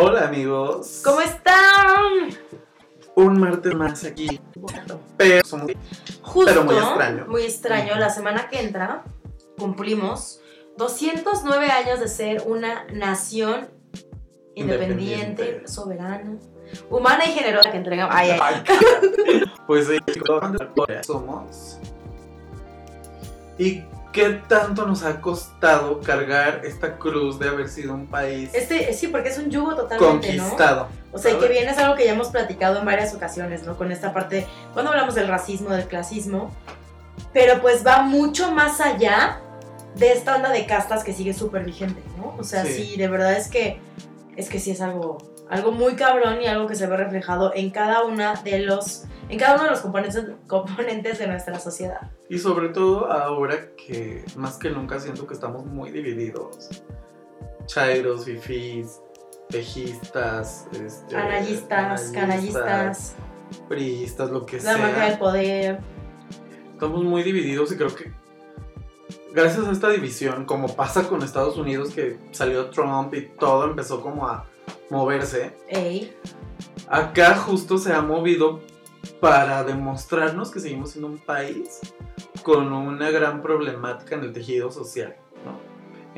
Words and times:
Hola 0.00 0.26
amigos. 0.28 1.00
¿Cómo 1.04 1.20
están? 1.20 2.28
Un 3.16 3.40
martes 3.40 3.74
más 3.74 4.04
aquí. 4.04 4.40
Pero 5.16 5.44
somos 5.44 5.72
Justo, 6.22 6.44
Pero 6.52 6.62
muy 6.64 6.76
extraño. 6.76 7.26
muy 7.26 7.42
extraño, 7.42 7.96
la 7.96 8.08
semana 8.08 8.48
que 8.48 8.60
entra 8.60 9.02
cumplimos 9.58 10.40
209 10.76 11.66
años 11.68 11.98
de 11.98 12.06
ser 12.06 12.44
una 12.46 12.84
nación 12.92 13.70
independiente, 14.54 15.42
Independiente. 15.42 15.66
soberana, 15.68 16.36
humana 16.90 17.24
y 17.26 17.32
generosa 17.32 17.72
que 17.72 17.78
entregamos. 17.78 18.14
Ay, 18.16 18.38
ay. 18.40 18.62
Pues 19.66 19.88
sí, 19.88 19.96
chicos, 20.12 20.40
somos. 21.04 21.78
¿Y 23.58 23.82
qué 24.12 24.40
tanto 24.48 24.86
nos 24.86 25.02
ha 25.04 25.20
costado 25.20 26.00
cargar 26.00 26.62
esta 26.64 26.96
cruz 26.98 27.38
de 27.38 27.48
haber 27.48 27.68
sido 27.68 27.94
un 27.94 28.06
país 28.06 28.50
Este, 28.54 28.92
sí, 28.94 29.08
porque 29.08 29.28
es 29.28 29.38
un 29.38 29.50
yugo 29.50 29.74
totalmente, 29.74 30.32
¿no? 30.34 30.42
conquistado? 30.44 30.88
O 31.12 31.18
sea, 31.18 31.32
y 31.32 31.36
que 31.36 31.48
bien 31.48 31.68
es 31.68 31.78
algo 31.78 31.94
que 31.94 32.04
ya 32.04 32.12
hemos 32.12 32.28
platicado 32.28 32.78
en 32.78 32.84
varias 32.84 33.14
ocasiones, 33.14 33.64
¿no? 33.64 33.76
Con 33.76 33.92
esta 33.92 34.12
parte, 34.12 34.46
cuando 34.72 34.90
hablamos 34.90 35.14
del 35.14 35.28
racismo, 35.28 35.70
del 35.70 35.86
clasismo, 35.86 36.50
pero 37.32 37.60
pues 37.60 37.86
va 37.86 38.02
mucho 38.02 38.52
más 38.52 38.80
allá 38.80 39.40
de 39.96 40.12
esta 40.12 40.36
onda 40.36 40.50
de 40.50 40.66
castas 40.66 41.04
que 41.04 41.12
sigue 41.12 41.34
súper 41.34 41.64
vigente, 41.64 42.02
¿no? 42.16 42.34
O 42.38 42.44
sea, 42.44 42.64
Sí. 42.64 42.92
sí. 42.92 42.96
de 42.96 43.08
verdad 43.08 43.32
es 43.32 43.48
que, 43.48 43.80
es 44.36 44.48
que 44.48 44.58
sí 44.58 44.70
es 44.70 44.80
algo, 44.80 45.18
algo 45.50 45.72
muy 45.72 45.94
cabrón 45.96 46.40
y 46.40 46.46
algo 46.46 46.66
que 46.66 46.74
se 46.76 46.86
ve 46.86 46.96
reflejado 46.96 47.52
en 47.54 47.70
cada 47.70 48.04
una 48.04 48.34
de 48.42 48.60
los, 48.60 49.04
en 49.28 49.38
cada 49.38 49.54
uno 49.56 49.64
de 49.64 49.70
los 49.70 49.80
componentes, 49.80 50.24
componentes 50.46 51.18
de 51.18 51.26
nuestra 51.26 51.58
sociedad. 51.58 52.10
Y 52.28 52.38
sobre 52.38 52.68
todo 52.68 53.10
ahora 53.10 53.70
que 53.74 54.24
más 54.36 54.58
que 54.58 54.70
nunca 54.70 55.00
siento 55.00 55.26
que 55.26 55.34
estamos 55.34 55.64
muy 55.64 55.90
divididos. 55.90 56.68
Chairos, 57.66 58.24
fifís, 58.24 59.00
pejistas, 59.48 60.66
este, 60.72 61.16
Analistas, 61.16 62.10
canallistas, 62.12 63.14
priistas, 63.68 64.30
lo 64.30 64.44
que 64.44 64.60
la 64.60 64.76
marca 64.76 64.96
sea. 64.96 65.08
del 65.08 65.18
poder. 65.18 65.80
Estamos 66.72 67.02
muy 67.02 67.22
divididos 67.22 67.72
y 67.72 67.76
creo 67.76 67.94
que 67.94 68.12
gracias 69.32 69.66
a 69.66 69.72
esta 69.72 69.88
división, 69.90 70.44
como 70.44 70.74
pasa 70.74 71.08
con 71.08 71.22
Estados 71.22 71.56
Unidos, 71.56 71.90
que 71.90 72.18
salió 72.32 72.70
Trump 72.70 73.14
y 73.14 73.22
todo 73.38 73.64
empezó 73.64 74.00
como 74.02 74.26
a 74.26 74.44
moverse, 74.90 75.56
Ey, 75.68 76.14
acá 76.88 77.36
justo 77.36 77.78
se 77.78 77.92
ha 77.92 78.00
movido 78.00 78.60
para 79.20 79.64
demostrarnos 79.64 80.50
que 80.50 80.60
seguimos 80.60 80.90
siendo 80.90 81.08
un 81.08 81.18
país 81.18 81.80
con 82.42 82.72
una 82.72 83.10
gran 83.10 83.42
problemática 83.42 84.14
en 84.16 84.24
el 84.24 84.32
tejido 84.32 84.70
social, 84.70 85.16
¿no? 85.44 85.58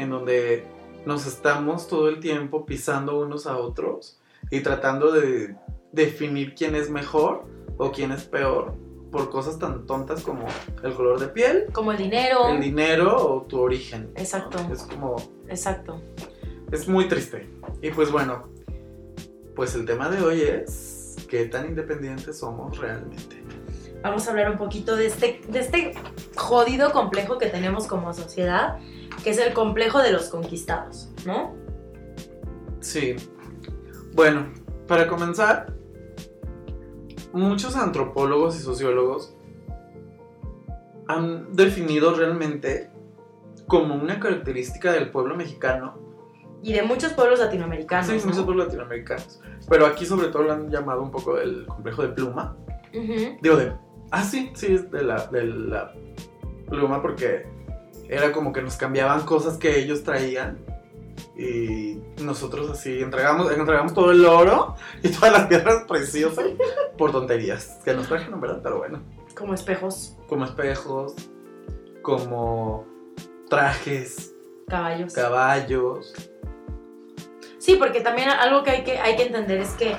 En 0.02 0.10
donde 0.10 0.66
nos 1.06 1.26
estamos 1.26 1.88
todo 1.88 2.08
el 2.08 2.20
tiempo 2.20 2.66
pisando 2.66 3.18
unos 3.20 3.46
a 3.46 3.56
otros 3.56 4.20
y 4.50 4.60
tratando 4.60 5.12
de 5.12 5.56
definir 5.92 6.54
quién 6.54 6.74
es 6.74 6.90
mejor 6.90 7.44
o 7.78 7.90
quién 7.92 8.12
es 8.12 8.24
peor 8.24 8.74
por 9.10 9.30
cosas 9.30 9.58
tan 9.58 9.86
tontas 9.86 10.22
como 10.22 10.46
el 10.82 10.94
color 10.94 11.18
de 11.18 11.28
piel, 11.28 11.66
como 11.72 11.92
el 11.92 11.98
dinero. 11.98 12.48
el 12.48 12.60
dinero 12.60 13.16
o 13.16 13.42
tu 13.42 13.60
origen. 13.60 14.12
¿no? 14.14 14.20
Exacto. 14.20 14.58
Es 14.72 14.82
como 14.84 15.16
Exacto. 15.48 16.00
es 16.70 16.86
muy 16.86 17.08
triste. 17.08 17.48
Y 17.82 17.90
pues 17.90 18.12
bueno, 18.12 18.48
pues 19.56 19.74
el 19.74 19.84
tema 19.84 20.08
de 20.08 20.22
hoy 20.22 20.42
es 20.42 21.16
qué 21.28 21.46
tan 21.46 21.66
independientes 21.66 22.38
somos 22.38 22.78
realmente. 22.78 23.39
Vamos 24.02 24.26
a 24.26 24.30
hablar 24.30 24.50
un 24.50 24.58
poquito 24.58 24.96
de 24.96 25.06
este, 25.06 25.40
de 25.48 25.58
este 25.58 25.94
jodido 26.36 26.92
complejo 26.92 27.38
que 27.38 27.46
tenemos 27.46 27.86
como 27.86 28.12
sociedad, 28.12 28.78
que 29.22 29.30
es 29.30 29.38
el 29.38 29.52
complejo 29.52 29.98
de 29.98 30.12
los 30.12 30.28
conquistados, 30.28 31.10
¿no? 31.26 31.54
Sí. 32.80 33.16
Bueno, 34.14 34.52
para 34.86 35.06
comenzar, 35.06 35.72
muchos 37.32 37.76
antropólogos 37.76 38.56
y 38.56 38.60
sociólogos 38.60 39.34
han 41.06 41.54
definido 41.54 42.14
realmente 42.14 42.90
como 43.66 43.94
una 43.94 44.18
característica 44.18 44.92
del 44.92 45.10
pueblo 45.10 45.36
mexicano, 45.36 45.98
Y 46.62 46.72
de 46.74 46.82
muchos 46.82 47.12
pueblos 47.12 47.38
latinoamericanos. 47.38 48.06
sí, 48.06 48.18
¿no? 48.18 48.26
muchos 48.26 48.44
pueblos 48.44 48.66
latinoamericanos, 48.66 49.40
pero 49.68 49.86
aquí 49.86 50.04
sobre 50.04 50.28
todo 50.28 50.42
lo 50.42 50.52
han 50.52 50.70
llamado 50.70 51.02
un 51.02 51.10
poco 51.10 51.38
el 51.38 51.66
complejo 51.66 52.02
de 52.02 52.08
pluma. 52.08 52.56
Digo, 52.92 53.56
de. 53.56 53.72
Ah, 54.10 54.24
sí, 54.24 54.50
sí, 54.54 54.74
es 54.74 54.90
de 54.90 55.02
la, 55.02 55.26
de 55.26 55.44
la 55.44 55.94
pluma 56.68 57.00
porque 57.02 57.46
era 58.08 58.32
como 58.32 58.52
que 58.52 58.62
nos 58.62 58.76
cambiaban 58.76 59.22
cosas 59.24 59.56
que 59.56 59.78
ellos 59.78 60.02
traían 60.02 60.58
y 61.36 61.98
nosotros 62.22 62.70
así 62.70 63.00
entregamos, 63.00 63.50
entregamos 63.52 63.94
todo 63.94 64.10
el 64.10 64.24
oro 64.24 64.74
y 65.02 65.08
todas 65.10 65.32
las 65.32 65.46
piedras 65.46 65.84
preciosas 65.88 66.44
por 66.98 67.12
tonterías 67.12 67.78
que 67.84 67.94
nos 67.94 68.08
trajeron, 68.08 68.40
¿verdad? 68.40 68.60
Pero 68.62 68.78
bueno, 68.78 69.02
Como 69.36 69.54
espejos, 69.54 70.16
como 70.28 70.44
espejos, 70.44 71.14
como 72.02 72.84
trajes, 73.48 74.34
caballos. 74.68 75.12
caballos. 75.14 76.12
Sí, 77.58 77.76
porque 77.76 78.00
también 78.00 78.28
algo 78.28 78.62
que 78.62 78.70
hay 78.70 78.84
que, 78.84 78.98
hay 78.98 79.16
que 79.16 79.24
entender 79.24 79.58
es 79.60 79.70
que, 79.74 79.96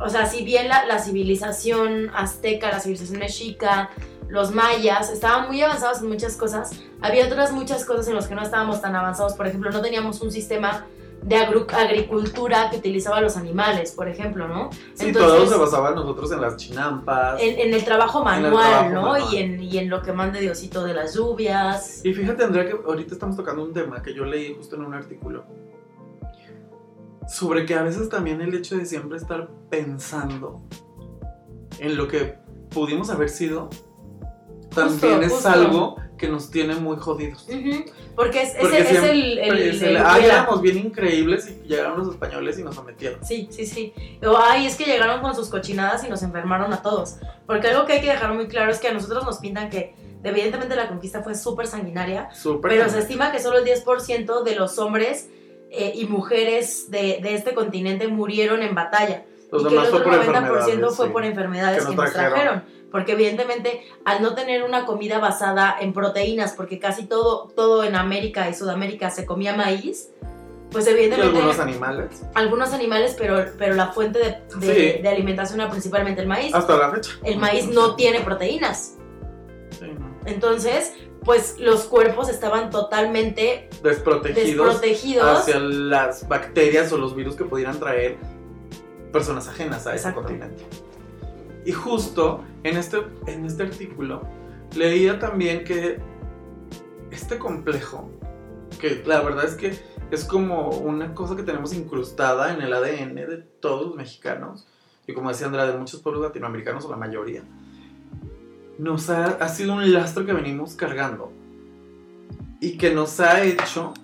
o 0.00 0.08
sea, 0.08 0.26
si 0.26 0.44
bien 0.44 0.68
la, 0.68 0.84
la 0.86 0.98
civilización 0.98 2.10
azteca, 2.14 2.70
la 2.70 2.80
civilización 2.80 3.18
mexica, 3.20 3.90
los 4.28 4.52
mayas 4.52 5.10
estaban 5.10 5.46
muy 5.48 5.60
avanzados 5.62 6.00
en 6.00 6.08
muchas 6.08 6.36
cosas, 6.36 6.72
había 7.00 7.26
otras 7.26 7.52
muchas 7.52 7.84
cosas 7.84 8.08
en 8.08 8.14
las 8.16 8.26
que 8.26 8.34
no 8.34 8.42
estábamos 8.42 8.80
tan 8.80 8.96
avanzados. 8.96 9.34
Por 9.34 9.46
ejemplo, 9.46 9.70
no 9.70 9.80
teníamos 9.82 10.20
un 10.22 10.32
sistema 10.32 10.86
de 11.22 11.36
agricultura 11.36 12.68
que 12.70 12.76
utilizaba 12.76 13.20
los 13.20 13.36
animales, 13.38 13.92
por 13.92 14.08
ejemplo, 14.08 14.46
¿no? 14.48 14.70
Sí, 14.94 15.06
Entonces- 15.08 15.32
todo 15.38 15.46
se 15.46 15.56
basaba 15.56 15.90
nosotros 15.92 16.32
en 16.32 16.40
las 16.40 16.56
chinampas. 16.56 17.40
En, 17.40 17.58
en 17.58 17.72
el 17.74 17.84
trabajo 17.84 18.18
el 18.18 18.24
manual, 18.24 18.68
trabajo 18.68 18.88
¿no? 18.90 19.02
manual. 19.12 19.32
Y, 19.34 19.38
en, 19.38 19.62
y 19.62 19.78
en 19.78 19.88
lo 19.88 20.02
que 20.02 20.12
mande 20.12 20.40
Diosito 20.40 20.84
de 20.84 20.92
las 20.94 21.14
lluvias. 21.14 22.04
Y 22.04 22.12
fíjate, 22.12 22.44
Andrea, 22.44 22.66
que 22.66 22.72
ahorita 22.86 23.14
estamos 23.14 23.36
tocando 23.36 23.62
un 23.62 23.72
tema 23.72 24.02
que 24.02 24.12
yo 24.14 24.24
leí 24.24 24.54
justo 24.54 24.76
en 24.76 24.84
un 24.84 24.94
artículo. 24.94 25.44
Sobre 27.28 27.64
que 27.66 27.74
a 27.74 27.82
veces 27.82 28.08
también 28.08 28.40
el 28.40 28.54
hecho 28.54 28.76
de 28.76 28.84
siempre 28.86 29.16
estar 29.16 29.48
pensando 29.70 30.62
en 31.78 31.96
lo 31.96 32.06
que 32.08 32.34
pudimos 32.70 33.10
haber 33.10 33.28
sido, 33.30 33.70
también 34.74 35.22
es 35.22 35.32
justo. 35.32 35.48
algo 35.48 35.96
que 36.18 36.28
nos 36.28 36.50
tiene 36.50 36.74
muy 36.76 36.96
jodidos. 36.96 37.46
Ujú, 37.48 37.84
Porque 38.16 38.42
es, 38.42 38.50
es 38.54 38.60
Porque 38.60 38.76
el- 38.78 38.82
es 38.82 38.88
siempre 38.88 39.10
el, 39.10 39.38
el- 39.38 39.58
es 39.58 39.82
el- 39.82 39.88
el, 39.90 39.96
ah, 39.98 40.18
el- 40.18 40.24
éramos 40.26 40.60
bien 40.62 40.78
increíbles 40.78 41.48
y 41.50 41.66
llegaron 41.68 41.98
los 41.98 42.08
españoles 42.10 42.58
y 42.58 42.62
nos 42.62 42.74
sometieron. 42.76 43.24
Sí, 43.24 43.48
sí, 43.50 43.66
sí. 43.66 43.92
O, 44.24 44.36
ay, 44.36 44.66
es 44.66 44.76
que 44.76 44.84
llegaron 44.84 45.20
con 45.22 45.34
sus 45.34 45.48
cochinadas 45.48 46.04
y 46.04 46.08
nos 46.08 46.22
enfermaron 46.22 46.72
a 46.72 46.82
todos. 46.82 47.16
Porque 47.46 47.68
algo 47.68 47.84
que 47.86 47.94
hay 47.94 48.00
que 48.00 48.08
dejar 48.08 48.32
muy 48.34 48.46
claro 48.48 48.70
es 48.70 48.78
que 48.78 48.88
a 48.88 48.92
nosotros 48.92 49.24
nos 49.24 49.38
pintan 49.38 49.70
que 49.70 49.94
evidentemente 50.22 50.76
la 50.76 50.88
conquista 50.88 51.22
fue 51.22 51.34
súper 51.34 51.66
sanguinaria, 51.66 52.30
Súper. 52.32 52.70
pero 52.70 52.88
se 52.88 52.98
estima 53.00 53.30
que 53.32 53.40
solo 53.40 53.58
el 53.58 53.64
10% 53.64 54.42
de 54.44 54.54
los 54.56 54.78
hombres 54.78 55.28
eh, 55.70 55.92
y 55.94 56.04
mujeres 56.06 56.90
de, 56.90 57.18
de 57.22 57.34
este 57.34 57.54
continente 57.54 58.08
murieron 58.08 58.62
en 58.62 58.74
batalla. 58.74 59.24
Los 59.50 59.62
y 59.62 59.68
que 59.68 59.74
el 59.74 59.80
fue 59.86 59.98
otro 60.00 60.04
por 60.10 60.12
90% 60.20 60.26
enfermedades. 60.26 60.96
fue 60.96 61.06
sí. 61.06 61.12
por 61.12 61.24
enfermedades 61.24 61.84
Que 61.84 61.90
que, 61.90 61.96
nos 61.96 62.12
trajeron. 62.12 62.32
trajeron. 62.34 62.64
Porque 62.90 63.12
evidentemente 63.12 63.82
al 64.04 64.22
no 64.22 64.34
tener 64.34 64.62
una 64.62 64.84
comida 64.86 65.18
basada 65.18 65.76
en 65.80 65.92
proteínas, 65.92 66.52
porque 66.52 66.78
casi 66.78 67.06
todo, 67.06 67.48
todo 67.56 67.82
en 67.84 67.96
América 67.96 68.48
y 68.48 68.54
Sudamérica 68.54 69.10
se 69.10 69.26
comía 69.26 69.54
maíz, 69.56 70.10
pues 70.70 70.86
Y 70.86 70.90
evidentemente 70.90 71.36
algunos 71.38 71.58
animales. 71.60 72.22
algunos 72.34 72.72
animales, 72.72 73.14
pero, 73.18 73.44
pero 73.58 73.74
la 73.74 73.88
fuente 73.88 74.18
de, 74.20 74.36
de- 74.66 74.94
Sí. 74.96 75.02
de 75.02 75.08
alimentación 75.08 75.60
era 75.60 75.70
principalmente 75.70 76.20
el 76.20 76.26
maíz. 76.28 76.54
Hasta 76.54 76.76
la 76.76 76.90
fecha. 76.90 77.10
El 77.24 77.38
maíz 77.38 77.66
no 77.68 77.94
tiene 77.96 78.20
proteínas. 78.20 78.94
Sí. 79.78 79.86
Entonces, 80.26 80.92
pues 81.24 81.58
los 81.58 81.84
cuerpos 81.84 82.28
estaban 82.28 82.70
totalmente 82.70 83.68
Desprotegidos. 83.82 84.66
desprotegidos. 84.66 85.38
hacia 85.40 85.58
las 85.58 86.28
bacterias 86.28 86.92
o 86.92 86.98
los 86.98 87.14
virus 87.16 87.34
que 87.34 87.44
pudieran 87.44 87.78
traer 87.78 88.16
personas 89.12 89.48
ajenas 89.48 89.86
a 89.86 89.94
ese 89.94 90.12
continente. 90.12 90.64
Y 91.64 91.72
justo 91.72 92.44
en 92.62 92.76
este, 92.76 92.98
en 93.26 93.46
este 93.46 93.62
artículo 93.62 94.22
leía 94.74 95.18
también 95.18 95.64
que 95.64 95.98
este 97.10 97.38
complejo, 97.38 98.10
que 98.80 99.02
la 99.06 99.20
verdad 99.22 99.44
es 99.44 99.54
que 99.54 99.78
es 100.10 100.24
como 100.24 100.70
una 100.70 101.14
cosa 101.14 101.36
que 101.36 101.42
tenemos 101.42 101.72
incrustada 101.72 102.52
en 102.52 102.60
el 102.60 102.72
ADN 102.72 103.14
de 103.14 103.38
todos 103.60 103.86
los 103.86 103.96
mexicanos, 103.96 104.66
y 105.06 105.14
como 105.14 105.30
decía 105.30 105.46
Andrea, 105.46 105.66
de 105.66 105.78
muchos 105.78 106.00
pueblos 106.00 106.22
latinoamericanos 106.22 106.84
o 106.84 106.90
la 106.90 106.96
mayoría, 106.96 107.44
nos 108.78 109.10
ha, 109.10 109.26
ha 109.26 109.48
sido 109.48 109.74
un 109.74 109.92
lastre 109.92 110.26
que 110.26 110.32
venimos 110.32 110.74
cargando 110.74 111.32
y 112.60 112.76
que 112.76 112.92
nos 112.92 113.20
ha 113.20 113.42
hecho 113.42 113.94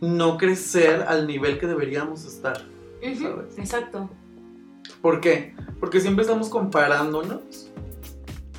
no 0.00 0.38
crecer 0.38 1.04
al 1.08 1.26
nivel 1.26 1.58
que 1.58 1.66
deberíamos 1.66 2.24
estar. 2.24 2.62
Ujú, 3.02 3.22
¿sabes? 3.22 3.58
Exacto. 3.58 4.10
¿Por 5.02 5.20
qué? 5.20 5.54
Porque 5.80 6.00
siempre 6.00 6.22
estamos 6.22 6.48
comparándonos 6.48 7.68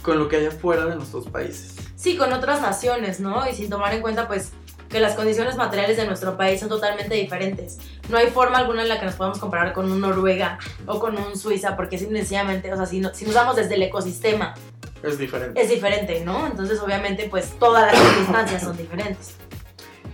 con 0.01 0.19
lo 0.19 0.27
que 0.27 0.37
hay 0.37 0.45
afuera 0.45 0.85
de 0.85 0.95
nuestros 0.95 1.27
países. 1.27 1.75
Sí, 1.95 2.17
con 2.17 2.31
otras 2.31 2.61
naciones, 2.61 3.19
¿no? 3.19 3.47
Y 3.49 3.53
sin 3.53 3.69
tomar 3.69 3.93
en 3.93 4.01
cuenta, 4.01 4.27
pues, 4.27 4.51
que 4.89 4.99
las 4.99 5.15
condiciones 5.15 5.55
materiales 5.55 5.97
de 5.97 6.05
nuestro 6.05 6.35
país 6.35 6.59
son 6.59 6.69
totalmente 6.69 7.13
diferentes. 7.15 7.77
No 8.09 8.17
hay 8.17 8.27
forma 8.27 8.57
alguna 8.57 8.81
en 8.81 8.89
la 8.89 8.99
que 8.99 9.05
nos 9.05 9.15
podamos 9.15 9.37
comparar 9.37 9.73
con 9.73 9.91
un 9.91 10.01
Noruega 10.01 10.57
o 10.87 10.99
con 10.99 11.17
un 11.17 11.37
Suiza, 11.37 11.75
porque 11.75 11.97
simplemente, 11.97 12.73
o 12.73 12.75
sea, 12.75 12.85
si, 12.85 13.03
si 13.13 13.25
nos 13.25 13.35
vamos 13.35 13.55
desde 13.55 13.75
el 13.75 13.83
ecosistema, 13.83 14.55
es 15.03 15.17
diferente. 15.17 15.61
Es 15.61 15.69
diferente, 15.69 16.23
¿no? 16.25 16.47
Entonces, 16.47 16.79
obviamente, 16.79 17.27
pues 17.29 17.57
todas 17.59 17.91
las 17.91 18.01
circunstancias 18.01 18.63
son 18.63 18.77
diferentes. 18.77 19.35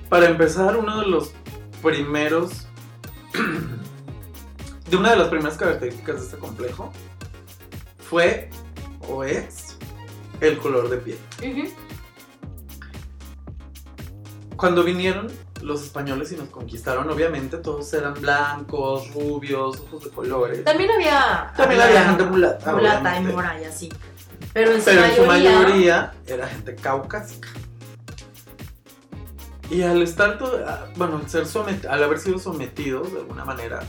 Para 0.09 0.27
empezar, 0.27 0.77
uno 0.77 0.99
de 1.01 1.07
los 1.07 1.31
primeros. 1.81 2.67
de 4.89 4.97
una 4.97 5.11
de 5.11 5.15
las 5.17 5.27
primeras 5.29 5.57
características 5.57 6.17
de 6.17 6.25
este 6.25 6.37
complejo 6.37 6.91
fue 7.97 8.49
o 9.09 9.23
es 9.23 9.77
el 10.41 10.57
color 10.57 10.89
de 10.89 10.97
piel. 10.97 11.17
Cuando 14.55 14.83
vinieron 14.83 15.31
los 15.61 15.83
españoles 15.83 16.31
y 16.31 16.37
nos 16.37 16.49
conquistaron, 16.49 17.09
obviamente 17.09 17.57
todos 17.57 17.91
eran 17.93 18.13
blancos, 18.13 19.11
rubios, 19.13 19.79
ojos 19.79 20.03
de 20.05 20.09
colores. 20.11 20.63
También 20.63 20.91
había. 20.91 21.51
También 21.57 21.81
había, 21.81 22.05
gente 22.05 22.23
mulata. 22.25 22.71
Mulata 22.71 23.19
y 23.19 23.89
Pero 24.55 24.71
en 24.71 24.81
su, 24.81 25.25
mayoría, 25.25 26.13
era 26.25 26.47
gente 26.47 26.75
caucásica. 26.75 27.49
Y 29.69 29.81
al 29.81 30.01
estar 30.01 30.37
todo, 30.37 30.63
ah, 30.65 30.87
bueno, 30.95 31.17
al, 31.17 31.29
ser 31.29 31.45
al 31.89 32.01
haber 32.01 32.19
sido 32.19 32.39
sometidos 32.39 33.11
de 33.11 33.19
alguna 33.19 33.43
manera, 33.43 33.81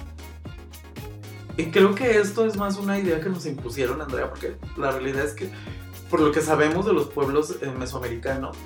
y 1.56 1.66
creo 1.66 1.94
que 1.94 2.18
esto 2.18 2.44
es 2.44 2.56
más 2.56 2.78
una 2.78 2.98
idea 2.98 3.20
que 3.20 3.28
nos 3.28 3.46
impusieron, 3.46 4.02
Andrea, 4.02 4.28
porque 4.28 4.56
la 4.76 4.90
realidad 4.90 5.24
es 5.24 5.34
que, 5.34 5.48
por 6.10 6.18
lo 6.20 6.32
que 6.32 6.40
sabemos 6.40 6.84
de 6.84 6.94
los 6.94 7.10
pueblos 7.10 7.58
eh, 7.62 7.70
mesoamericanos, 7.70 8.56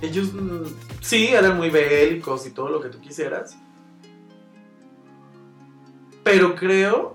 ellos 0.00 0.32
mm, 0.32 0.68
sí 1.02 1.28
eran 1.28 1.58
muy 1.58 1.68
bélicos 1.68 2.46
y 2.46 2.50
todo 2.50 2.70
lo 2.70 2.80
que 2.80 2.88
tú 2.88 2.98
quisieras, 2.98 3.58
pero 6.24 6.54
creo 6.54 7.14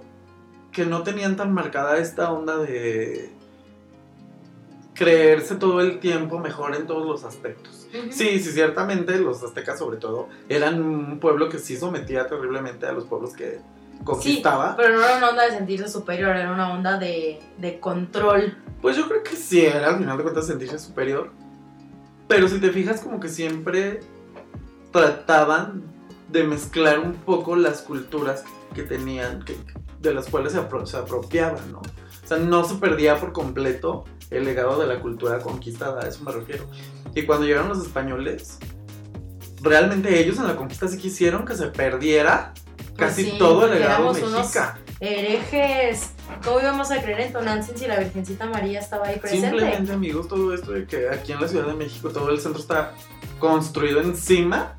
que 0.72 0.86
no 0.86 1.02
tenían 1.02 1.36
tan 1.36 1.56
marcada 1.56 1.98
esta 1.98 2.32
onda 2.32 2.58
de 2.58 3.35
creerse 4.96 5.56
todo 5.56 5.82
el 5.82 6.00
tiempo 6.00 6.40
mejor 6.40 6.74
en 6.76 6.88
todos 6.88 7.06
los 7.06 7.24
aspectos. 7.24 7.88
Sí, 8.10 8.40
sí, 8.40 8.52
ciertamente 8.52 9.20
los 9.20 9.44
aztecas 9.44 9.78
sobre 9.78 9.98
todo 9.98 10.30
eran 10.50 10.82
un 10.82 11.20
pueblo 11.20 11.50
que 11.50 11.60
sí 11.60 11.78
sometía 11.78 12.28
terriblemente 12.28 12.88
a 12.88 12.94
los 12.94 13.04
pueblos 13.04 13.34
que 13.34 13.60
conquistaba. 14.04 14.70
Sí, 14.70 14.76
pero 14.78 14.98
no 14.98 15.04
era 15.04 15.18
una 15.18 15.30
onda 15.30 15.44
de 15.44 15.52
sentirse 15.52 15.90
superior, 15.90 16.36
era 16.36 16.52
una 16.52 16.74
onda 16.74 16.98
de, 16.98 17.40
de 17.58 17.80
control. 17.80 18.58
Pues 18.82 18.96
yo 18.96 19.08
creo 19.08 19.22
que 19.22 19.36
sí 19.36 19.66
era 19.66 19.90
al 19.90 19.98
final 19.98 20.18
de 20.18 20.24
cuentas 20.24 20.48
sentirse 20.48 20.80
superior. 20.80 21.32
Pero 22.28 22.48
si 22.48 22.60
te 22.60 22.72
fijas 22.72 23.02
como 23.02 23.20
que 23.20 23.30
siempre 23.30 24.00
trataban 24.92 25.84
de 26.30 26.44
mezclar 26.44 27.00
un 27.00 27.14
poco 27.14 27.56
las 27.56 27.82
culturas 27.82 28.46
que 28.74 28.84
tenían, 28.84 29.44
que, 29.44 29.58
de 30.00 30.14
las 30.14 30.28
cuales 30.28 30.54
se, 30.54 30.62
se 30.86 30.98
apropiaban, 30.98 31.72
¿no? 31.72 31.80
O 31.80 32.28
sea, 32.28 32.38
no 32.38 32.64
se 32.64 32.76
perdía 32.76 33.18
por 33.18 33.34
completo 33.34 34.06
el 34.30 34.46
legado 34.46 34.80
de 34.80 34.88
la 34.88 35.00
cultura 35.00 35.40
conquistada, 35.40 36.04
a 36.04 36.08
eso 36.08 36.24
me 36.24 36.32
refiero. 36.32 36.66
Y 37.14 37.24
cuando 37.24 37.46
llegaron 37.46 37.70
los 37.70 37.80
españoles, 37.80 38.58
realmente 39.62 40.20
ellos 40.20 40.38
en 40.38 40.48
la 40.48 40.56
conquista 40.56 40.88
sí 40.88 40.98
quisieron 40.98 41.46
que 41.46 41.56
se 41.56 41.68
perdiera 41.68 42.54
pues 42.78 42.92
casi 42.98 43.38
todo 43.38 43.66
el 43.66 43.80
legado 43.80 44.14
mexica. 44.14 44.80
Herejes. 45.00 46.12
¿Cómo 46.44 46.60
íbamos 46.60 46.92
a 46.92 47.02
creer 47.02 47.22
en 47.22 47.34
Tonantzin 47.34 47.78
si 47.78 47.88
la 47.88 48.00
Virgencita 48.00 48.46
María 48.48 48.80
estaba 48.80 49.08
ahí 49.08 49.20
presente? 49.20 49.50
Simplemente, 49.50 49.92
amigos, 49.92 50.28
todo 50.28 50.54
esto 50.54 50.72
de 50.72 50.86
que 50.86 51.10
aquí 51.10 51.34
en 51.34 51.42
la 51.42 51.48
Ciudad 51.48 51.68
de 51.68 51.74
México 51.74 52.10
todo 52.10 52.30
el 52.32 52.40
centro 52.40 52.62
está 52.62 52.94
construido 53.40 54.02
encima 54.02 54.76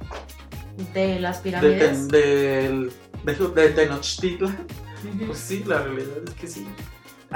de 0.95 1.21
las 1.21 1.39
pirámides. 1.39 2.09
De, 2.09 2.91
de, 3.25 3.69
Tenochtitlan. 3.71 4.67
Pues 5.27 5.39
sí, 5.39 5.63
la 5.67 5.83
realidad 5.83 6.19
es 6.27 6.35
que 6.35 6.47
sí 6.47 6.67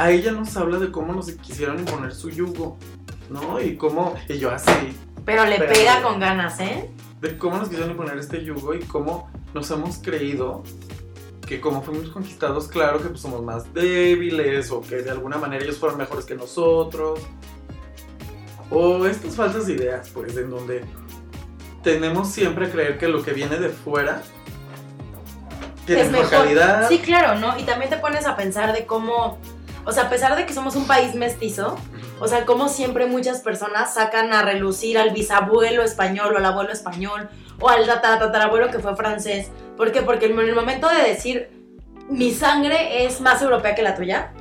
a 0.01 0.11
ella 0.11 0.33
nos 0.33 0.57
habla 0.57 0.79
de 0.79 0.91
cómo 0.91 1.13
nos 1.13 1.31
quisieron 1.33 1.79
imponer 1.79 2.15
su 2.15 2.31
yugo, 2.31 2.79
¿no? 3.29 3.61
Y 3.61 3.77
cómo, 3.77 4.15
y 4.31 4.39
yo 4.39 4.51
así. 4.51 4.97
Pero 5.27 5.45
le 5.45 5.59
pega 5.59 6.01
con 6.01 6.19
ganas, 6.19 6.59
¿eh? 6.59 6.89
De 7.21 7.37
cómo 7.37 7.59
nos 7.59 7.69
quisieron 7.69 7.91
imponer 7.91 8.17
este 8.17 8.43
yugo 8.43 8.75
y 8.75 8.79
cómo 8.81 9.31
nos 9.53 9.71
hemos 9.71 9.99
creído 9.99 10.63
que 11.47 11.61
como 11.61 11.83
fuimos 11.83 12.09
conquistados, 12.09 12.69
claro 12.69 13.03
que 13.03 13.11
pues 13.11 13.21
somos 13.21 13.43
más 13.43 13.75
débiles 13.75 14.71
o 14.71 14.81
que 14.81 15.03
de 15.03 15.11
alguna 15.11 15.37
manera 15.37 15.63
ellos 15.63 15.77
fueron 15.77 15.99
mejores 15.99 16.25
que 16.25 16.35
nosotros. 16.35 17.21
O 18.71 19.05
estas 19.05 19.37
falsas 19.37 19.69
ideas, 19.69 20.09
pues, 20.15 20.35
en 20.35 20.49
donde 20.49 20.83
tenemos 21.83 22.31
siempre 22.31 22.69
a 22.69 22.71
creer 22.71 22.97
que 22.97 23.07
lo 23.07 23.23
que 23.23 23.33
viene 23.33 23.59
de 23.59 23.69
fuera 23.69 24.23
tiene 25.85 26.03
es 26.03 26.11
mejor 26.11 26.31
calidad. 26.31 26.89
Sí, 26.89 27.01
claro, 27.01 27.39
¿no? 27.39 27.59
Y 27.59 27.65
también 27.65 27.91
te 27.91 27.99
pones 27.99 28.27
a 28.27 28.35
pensar 28.35 28.73
de 28.73 28.87
cómo 28.87 29.39
o 29.85 29.93
sea, 29.93 30.05
a 30.05 30.11
pesar 30.11 30.37
de 30.37 30.47
que 30.47 30.53
somos 30.53 30.77
un 30.77 30.87
país 30.87 31.15
mestizo, 31.15 31.77
o 32.21 32.29
sea, 32.29 32.45
como 32.45 32.69
siempre 32.69 33.07
muchas 33.07 33.41
personas 33.41 33.95
sacan 33.95 34.33
a 34.33 34.43
relucir 34.43 34.99
al 34.99 35.11
bisabuelo 35.11 35.83
español 35.83 36.35
o 36.35 36.39
al 36.39 36.45
abuelo 36.45 36.73
español 36.73 37.29
o 37.61 37.69
al 37.69 37.87
tatarabuelo 37.87 38.71
que 38.71 38.79
fue 38.79 38.95
francés. 38.97 39.51
¿Por 39.77 39.93
qué? 39.93 40.03
Porque 40.03 40.27
en 40.27 40.39
el 40.39 40.55
momento 40.55 40.89
de 40.89 41.03
decir 41.09 41.51
mi 42.09 42.33
sangre 42.33 43.05
es 43.05 43.21
más 43.21 43.41
europea 43.41 43.75
que 43.75 43.83
la 43.83 43.95
tuya, 43.95 44.33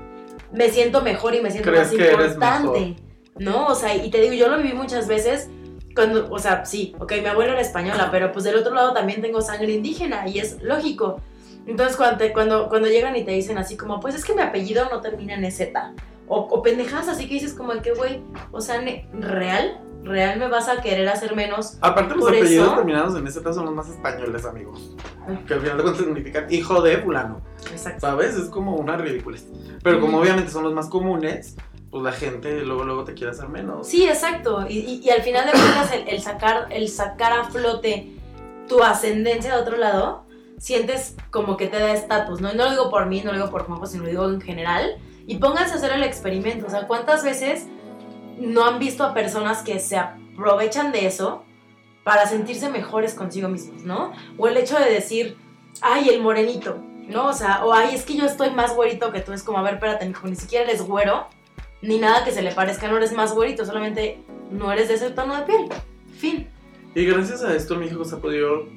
me 0.51 0.69
siento 0.69 1.01
mejor 1.01 1.35
y 1.35 1.41
me 1.41 1.51
siento 1.51 1.71
más 1.71 1.91
importante. 1.93 2.95
¿No? 3.37 3.67
O 3.67 3.75
sea, 3.75 3.95
y 3.95 4.09
te 4.09 4.19
digo, 4.19 4.33
yo 4.33 4.49
lo 4.49 4.57
viví 4.57 4.73
muchas 4.73 5.07
veces 5.07 5.49
cuando, 5.95 6.29
o 6.29 6.39
sea, 6.39 6.65
sí, 6.65 6.93
ok, 6.99 7.13
mi 7.21 7.27
abuela 7.27 7.53
era 7.53 7.61
española, 7.61 8.09
pero 8.11 8.31
pues 8.33 8.43
del 8.43 8.55
otro 8.55 8.73
lado 8.73 8.93
también 8.93 9.21
tengo 9.21 9.41
sangre 9.41 9.71
indígena 9.71 10.27
y 10.27 10.39
es 10.39 10.61
lógico. 10.61 11.21
Entonces 11.69 11.97
cuando, 11.97 12.25
cuando, 12.33 12.67
cuando 12.67 12.87
llegan 12.87 13.15
y 13.15 13.23
te 13.23 13.29
dicen 13.29 13.59
así 13.59 13.77
como, 13.77 13.99
pues 13.99 14.15
es 14.15 14.25
que 14.25 14.33
mi 14.33 14.41
apellido 14.41 14.89
no 14.89 15.01
termina 15.01 15.35
en 15.35 15.51
Z. 15.51 15.93
O, 16.27 16.39
o 16.39 16.63
pendejadas 16.63 17.09
así 17.09 17.27
que 17.27 17.35
dices 17.35 17.53
como 17.53 17.79
que, 17.83 17.93
güey, 17.93 18.23
o 18.51 18.59
sea, 18.59 18.83
real, 19.13 19.79
real 20.03 20.39
me 20.39 20.47
vas 20.47 20.67
a 20.67 20.81
querer 20.81 21.07
hacer 21.07 21.35
menos. 21.35 21.77
Aparte 21.81 22.15
los 22.15 22.27
apellidos 22.27 22.75
terminados 22.75 23.15
en 23.15 23.31
Z 23.31 23.53
son 23.53 23.65
los 23.65 23.75
más 23.75 23.87
españoles, 23.87 24.45
amigos. 24.45 24.95
Que 25.47 25.53
al 25.53 25.61
final 25.61 25.77
de 25.77 25.83
cuentas 25.83 26.03
significan 26.03 26.51
hijo 26.51 26.81
de 26.81 26.97
fulano. 26.97 27.41
Exacto. 27.71 28.01
¿Sabes? 28.01 28.35
Es 28.35 28.49
como 28.49 28.75
una 28.75 28.97
ridícula. 28.97 29.37
Pero 29.83 30.01
como 30.01 30.17
obviamente 30.17 30.49
son 30.49 30.63
los 30.63 30.73
más 30.73 30.87
comunes, 30.87 31.55
pues 31.91 32.03
la 32.03 32.13
gente 32.13 32.61
luego 32.65 32.83
luego 32.83 33.03
te 33.03 33.13
quiere 33.13 33.29
hacer 33.29 33.47
menos. 33.47 33.87
Sí, 33.87 34.07
exacto. 34.07 34.65
Y, 34.67 35.01
y, 35.03 35.09
al 35.11 35.21
final 35.21 35.45
de 35.45 35.51
cuentas 35.51 35.91
el, 35.93 36.07
el, 36.07 36.19
sacar, 36.19 36.65
el 36.71 36.89
sacar 36.89 37.31
a 37.31 37.43
flote 37.43 38.15
tu 38.67 38.81
ascendencia 38.81 39.53
de 39.53 39.61
otro 39.61 39.77
lado 39.77 40.28
sientes 40.59 41.15
como 41.31 41.57
que 41.57 41.67
te 41.67 41.79
da 41.79 41.93
estatus, 41.93 42.41
¿no? 42.41 42.53
Y 42.53 42.55
no 42.55 42.65
lo 42.65 42.71
digo 42.71 42.89
por 42.89 43.07
mí, 43.07 43.21
no 43.23 43.31
lo 43.31 43.37
digo 43.37 43.49
por 43.49 43.63
Juanjo, 43.63 43.87
sino 43.87 44.03
lo 44.03 44.09
digo 44.09 44.29
en 44.29 44.41
general. 44.41 44.97
Y 45.25 45.37
pónganse 45.37 45.73
a 45.73 45.77
hacer 45.77 45.93
el 45.93 46.03
experimento, 46.03 46.67
o 46.67 46.69
sea, 46.69 46.87
¿cuántas 46.87 47.23
veces 47.23 47.65
no 48.39 48.65
han 48.65 48.79
visto 48.79 49.03
a 49.03 49.13
personas 49.13 49.63
que 49.63 49.79
se 49.79 49.97
aprovechan 49.97 50.91
de 50.91 51.05
eso 51.07 51.43
para 52.03 52.25
sentirse 52.27 52.69
mejores 52.69 53.13
consigo 53.13 53.49
mismos, 53.49 53.83
¿no? 53.83 54.13
O 54.37 54.47
el 54.47 54.57
hecho 54.57 54.79
de 54.79 54.89
decir, 54.89 55.37
ay, 55.81 56.09
el 56.09 56.21
morenito, 56.21 56.77
¿no? 57.07 57.27
O 57.27 57.33
sea, 57.33 57.65
o 57.65 57.73
ay, 57.73 57.93
es 57.93 58.03
que 58.03 58.15
yo 58.15 58.25
estoy 58.25 58.49
más 58.51 58.75
güerito 58.75 59.11
que 59.11 59.21
tú, 59.21 59.33
es 59.33 59.43
como, 59.43 59.59
a 59.59 59.61
ver, 59.61 59.75
espérate, 59.75 60.11
ni 60.23 60.35
siquiera 60.35 60.65
eres 60.65 60.81
güero, 60.81 61.27
ni 61.81 61.99
nada 61.99 62.23
que 62.23 62.31
se 62.31 62.41
le 62.41 62.51
parezca, 62.51 62.87
no 62.87 62.97
eres 62.97 63.13
más 63.13 63.33
güerito, 63.33 63.65
solamente 63.65 64.19
no 64.51 64.71
eres 64.71 64.87
de 64.87 64.95
ese 64.95 65.11
tono 65.11 65.35
de 65.35 65.43
piel. 65.43 65.69
Fin. 66.17 66.49
Y 66.95 67.05
gracias 67.05 67.43
a 67.43 67.55
esto 67.55 67.75
mi 67.75 67.85
hijo 67.85 68.03
se 68.03 68.15
ha 68.15 68.19
podido 68.19 68.67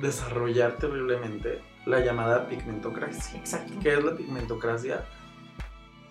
desarrollar 0.00 0.76
terriblemente 0.76 1.60
la 1.86 2.00
llamada 2.00 2.48
pigmentocracia. 2.48 3.38
Exacto. 3.38 3.72
¿Qué 3.82 3.94
es 3.94 4.04
la 4.04 4.14
pigmentocracia? 4.14 5.04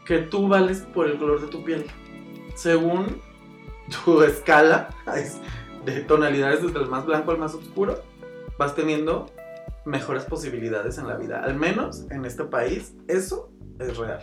Que 0.05 0.19
tú 0.19 0.47
vales 0.47 0.81
por 0.93 1.07
el 1.07 1.17
color 1.17 1.41
de 1.41 1.47
tu 1.47 1.63
piel. 1.63 1.85
Según 2.55 3.21
tu 4.03 4.21
escala 4.23 4.89
de 5.85 6.01
tonalidades 6.01 6.61
desde 6.61 6.79
el 6.79 6.87
más 6.87 7.05
blanco 7.05 7.31
al 7.31 7.37
más 7.37 7.53
oscuro, 7.53 8.01
vas 8.57 8.75
teniendo 8.75 9.27
mejores 9.85 10.23
posibilidades 10.25 10.97
en 10.97 11.07
la 11.07 11.15
vida. 11.15 11.43
Al 11.43 11.55
menos 11.55 12.05
en 12.11 12.25
este 12.25 12.43
país, 12.45 12.95
eso 13.07 13.51
es 13.79 13.97
real. 13.97 14.21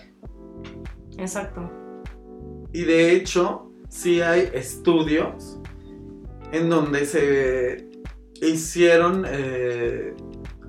Exacto. 1.18 1.70
Y 2.72 2.84
de 2.84 3.12
hecho, 3.12 3.72
sí 3.88 4.20
hay 4.20 4.50
estudios 4.52 5.60
en 6.52 6.68
donde 6.68 7.06
se 7.06 7.88
hicieron 8.42 9.24
eh, 9.26 10.14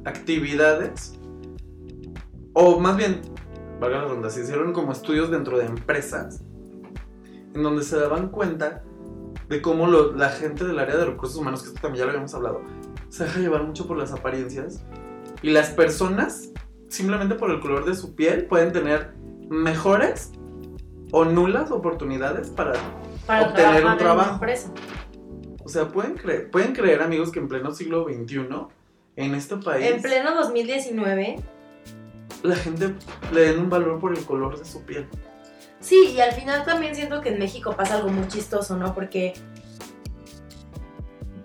actividades, 0.05 1.19
o 2.53 2.79
más 2.79 2.97
bien, 2.97 3.21
valga 3.79 4.01
la 4.01 4.07
ronda, 4.07 4.29
se 4.29 4.41
hicieron 4.41 4.73
como 4.73 4.91
estudios 4.91 5.29
dentro 5.29 5.57
de 5.57 5.65
empresas, 5.65 6.43
en 7.53 7.63
donde 7.63 7.83
se 7.83 7.97
daban 7.97 8.29
cuenta 8.29 8.83
de 9.49 9.61
cómo 9.61 9.87
la 9.87 10.29
gente 10.29 10.65
del 10.65 10.79
área 10.79 10.97
de 10.97 11.05
recursos 11.05 11.37
humanos, 11.37 11.61
que 11.61 11.69
esto 11.69 11.81
también 11.81 11.99
ya 11.99 12.05
lo 12.05 12.11
habíamos 12.11 12.33
hablado, 12.33 12.61
se 13.09 13.23
deja 13.23 13.39
llevar 13.39 13.63
mucho 13.63 13.87
por 13.87 13.97
las 13.97 14.11
apariencias. 14.11 14.83
Y 15.41 15.51
las 15.51 15.69
personas, 15.69 16.51
simplemente 16.89 17.35
por 17.35 17.51
el 17.51 17.59
color 17.59 17.85
de 17.85 17.95
su 17.95 18.15
piel, 18.15 18.45
pueden 18.45 18.73
tener 18.73 19.13
mejores 19.49 20.31
o 21.11 21.25
nulas 21.25 21.71
oportunidades 21.71 22.49
para, 22.49 22.73
obtener 23.27 23.85
un 23.85 23.97
trabajo. 23.97 24.39
O 25.67 25.69
sea, 25.69 25.89
pueden 25.89 26.13
creer, 26.13 26.49
pueden 26.49 26.71
creer, 26.73 27.01
amigos, 27.01 27.29
que 27.29 27.39
en 27.39 27.49
pleno 27.49 27.73
siglo 27.73 28.05
XXI, 28.05 28.47
en 29.17 29.35
este 29.35 29.57
país, 29.57 29.85
En 29.85 30.01
pleno 30.01 30.33
2019. 30.33 31.41
la 32.43 32.55
gente 32.55 32.95
le 33.33 33.41
den 33.41 33.59
un 33.59 33.69
valor 33.69 33.99
por 33.99 34.17
el 34.17 34.23
color 34.23 34.57
de 34.57 34.63
su 34.63 34.83
piel. 34.83 35.09
Sí, 35.81 36.13
y 36.15 36.21
al 36.21 36.31
final 36.31 36.63
también 36.63 36.95
siento 36.95 37.19
que 37.19 37.33
en 37.33 37.39
México 37.39 37.75
pasa 37.75 37.95
algo 37.95 38.07
muy 38.07 38.29
chistoso, 38.29 38.77
¿no? 38.77 38.95
Porque. 38.95 39.33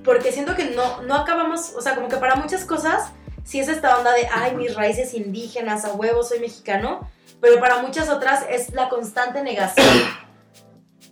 Porque 0.05 0.31
siento 0.31 0.55
que 0.55 0.67
no, 0.67 1.03
no 1.03 1.17
acabamos. 1.17 1.75
O 1.77 1.81
sea, 1.81 1.97
como 1.97 2.07
que 2.07 2.19
para 2.19 2.37
muchas 2.37 2.65
cosas, 2.65 3.11
sí 3.43 3.59
es 3.59 3.67
esta 3.67 3.99
onda 3.99 4.13
de, 4.13 4.29
ay, 4.33 4.55
mis 4.55 4.73
raíces 4.77 5.15
indígenas, 5.15 5.85
a 5.85 5.95
huevo, 5.95 6.23
soy 6.23 6.39
mexicano. 6.39 7.11
Pero 7.41 7.59
para 7.59 7.83
muchas 7.83 8.09
otras 8.09 8.47
es 8.49 8.73
la 8.73 8.89
constante 8.89 9.43
negación. 9.43 9.85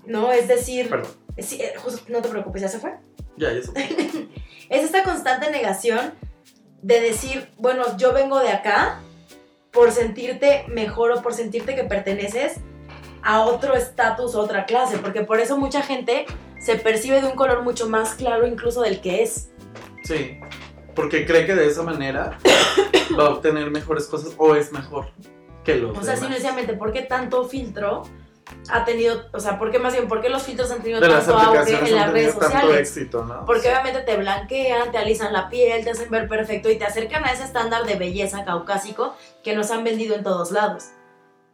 ¿No? 0.06 0.30
Es 0.30 0.46
decir. 0.46 0.88
Perdón. 0.88 1.19
Sí, 1.38 1.60
eh, 1.60 1.74
justo, 1.76 2.02
no 2.08 2.22
te 2.22 2.28
preocupes, 2.28 2.62
¿ya 2.62 2.68
se 2.68 2.78
fue? 2.78 2.94
Ya, 3.36 3.52
ya 3.52 3.62
sé. 3.62 3.72
es 4.68 4.84
esta 4.84 5.02
constante 5.02 5.50
negación 5.50 6.12
de 6.82 7.00
decir, 7.00 7.48
bueno, 7.58 7.96
yo 7.96 8.12
vengo 8.12 8.38
de 8.38 8.50
acá 8.50 9.00
por 9.70 9.92
sentirte 9.92 10.64
mejor 10.68 11.12
o 11.12 11.22
por 11.22 11.34
sentirte 11.34 11.74
que 11.74 11.84
perteneces 11.84 12.56
a 13.22 13.42
otro 13.42 13.74
estatus, 13.74 14.34
otra 14.34 14.64
clase, 14.64 14.98
porque 14.98 15.22
por 15.22 15.40
eso 15.40 15.56
mucha 15.58 15.82
gente 15.82 16.26
se 16.58 16.76
percibe 16.76 17.20
de 17.20 17.28
un 17.28 17.36
color 17.36 17.62
mucho 17.62 17.88
más 17.88 18.14
claro 18.14 18.46
incluso 18.46 18.82
del 18.82 19.00
que 19.00 19.22
es. 19.22 19.50
Sí. 20.04 20.38
Porque 20.94 21.24
cree 21.24 21.46
que 21.46 21.54
de 21.54 21.66
esa 21.66 21.82
manera 21.82 22.38
va 23.18 23.26
a 23.26 23.30
obtener 23.30 23.70
mejores 23.70 24.06
cosas 24.06 24.34
o 24.38 24.54
es 24.54 24.72
mejor 24.72 25.10
que 25.64 25.76
los 25.76 25.96
O 25.96 26.02
sea, 26.02 26.16
demás. 26.16 26.76
¿por 26.78 26.92
qué 26.92 27.02
tanto 27.02 27.48
filtro 27.48 28.02
ha 28.70 28.84
tenido, 28.84 29.26
o 29.32 29.40
sea, 29.40 29.58
por 29.58 29.70
qué 29.70 29.78
más 29.78 29.92
bien, 29.92 30.08
por 30.08 30.20
qué 30.20 30.28
los 30.28 30.42
filtros 30.42 30.70
han 30.70 30.82
tenido 30.82 31.00
de 31.00 31.08
tanto 31.08 31.38
auge 31.38 31.72
en 31.72 31.94
las 31.94 32.12
redes 32.12 32.34
sociales? 32.34 32.80
éxito, 32.80 33.24
¿no? 33.24 33.44
Porque 33.44 33.68
obviamente 33.68 34.00
te 34.00 34.16
blanquean, 34.16 34.90
te 34.90 34.98
alisan 34.98 35.32
la 35.32 35.48
piel, 35.48 35.84
te 35.84 35.90
hacen 35.90 36.10
ver 36.10 36.28
perfecto 36.28 36.70
y 36.70 36.76
te 36.76 36.84
acercan 36.84 37.24
a 37.24 37.32
ese 37.32 37.44
estándar 37.44 37.84
de 37.84 37.96
belleza 37.96 38.44
caucásico 38.44 39.14
que 39.42 39.54
nos 39.54 39.70
han 39.70 39.84
vendido 39.84 40.14
en 40.14 40.22
todos 40.22 40.50
lados, 40.50 40.90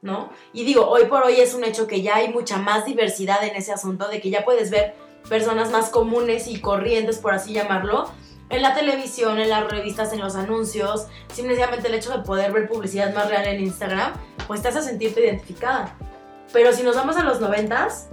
¿no? 0.03 0.31
Y 0.53 0.65
digo, 0.65 0.89
hoy 0.89 1.05
por 1.05 1.23
hoy 1.23 1.41
es 1.41 1.55
un 1.55 1.65
hecho 1.65 1.87
que 1.87 2.03
ya 2.03 2.17
hay 2.17 2.29
mucha 2.29 2.59
más 2.59 2.85
diversidad 2.85 3.45
en 3.45 3.57
ese 3.57 3.73
asunto, 3.73 4.09
de 4.09 4.21
que 4.21 4.31
ya 4.31 4.45
puedes 4.45 4.71
ver 4.71 4.95
personas 5.29 5.71
más 5.71 5.91
comunes 5.91 6.47
y 6.47 6.61
corrientes, 6.61 7.19
por 7.19 7.35
así 7.35 7.53
llamarlo, 7.53 8.11
en 8.49 8.63
la 8.63 8.75
televisión, 8.75 9.41
en 9.41 9.51
las 9.51 9.71
revistas, 9.71 10.13
en 10.13 10.21
los 10.21 10.37
anuncios, 10.37 11.07
simplemente 11.33 11.89
el 11.89 11.95
hecho 11.95 12.17
de 12.17 12.25
poder 12.25 12.53
ver 12.53 12.69
publicidad 12.69 13.13
más 13.13 13.29
real 13.29 13.47
en 13.47 13.61
Instagram, 13.61 14.13
pues 14.47 14.63
te 14.63 14.69
hace 14.69 14.83
sentirte 14.83 15.21
identificada. 15.21 15.97
Pero 16.53 16.73
si 16.73 16.83
nos 16.83 16.97
vamos 16.97 17.17
a 17.17 17.25
los 17.25 17.41
noventas, 17.41 18.09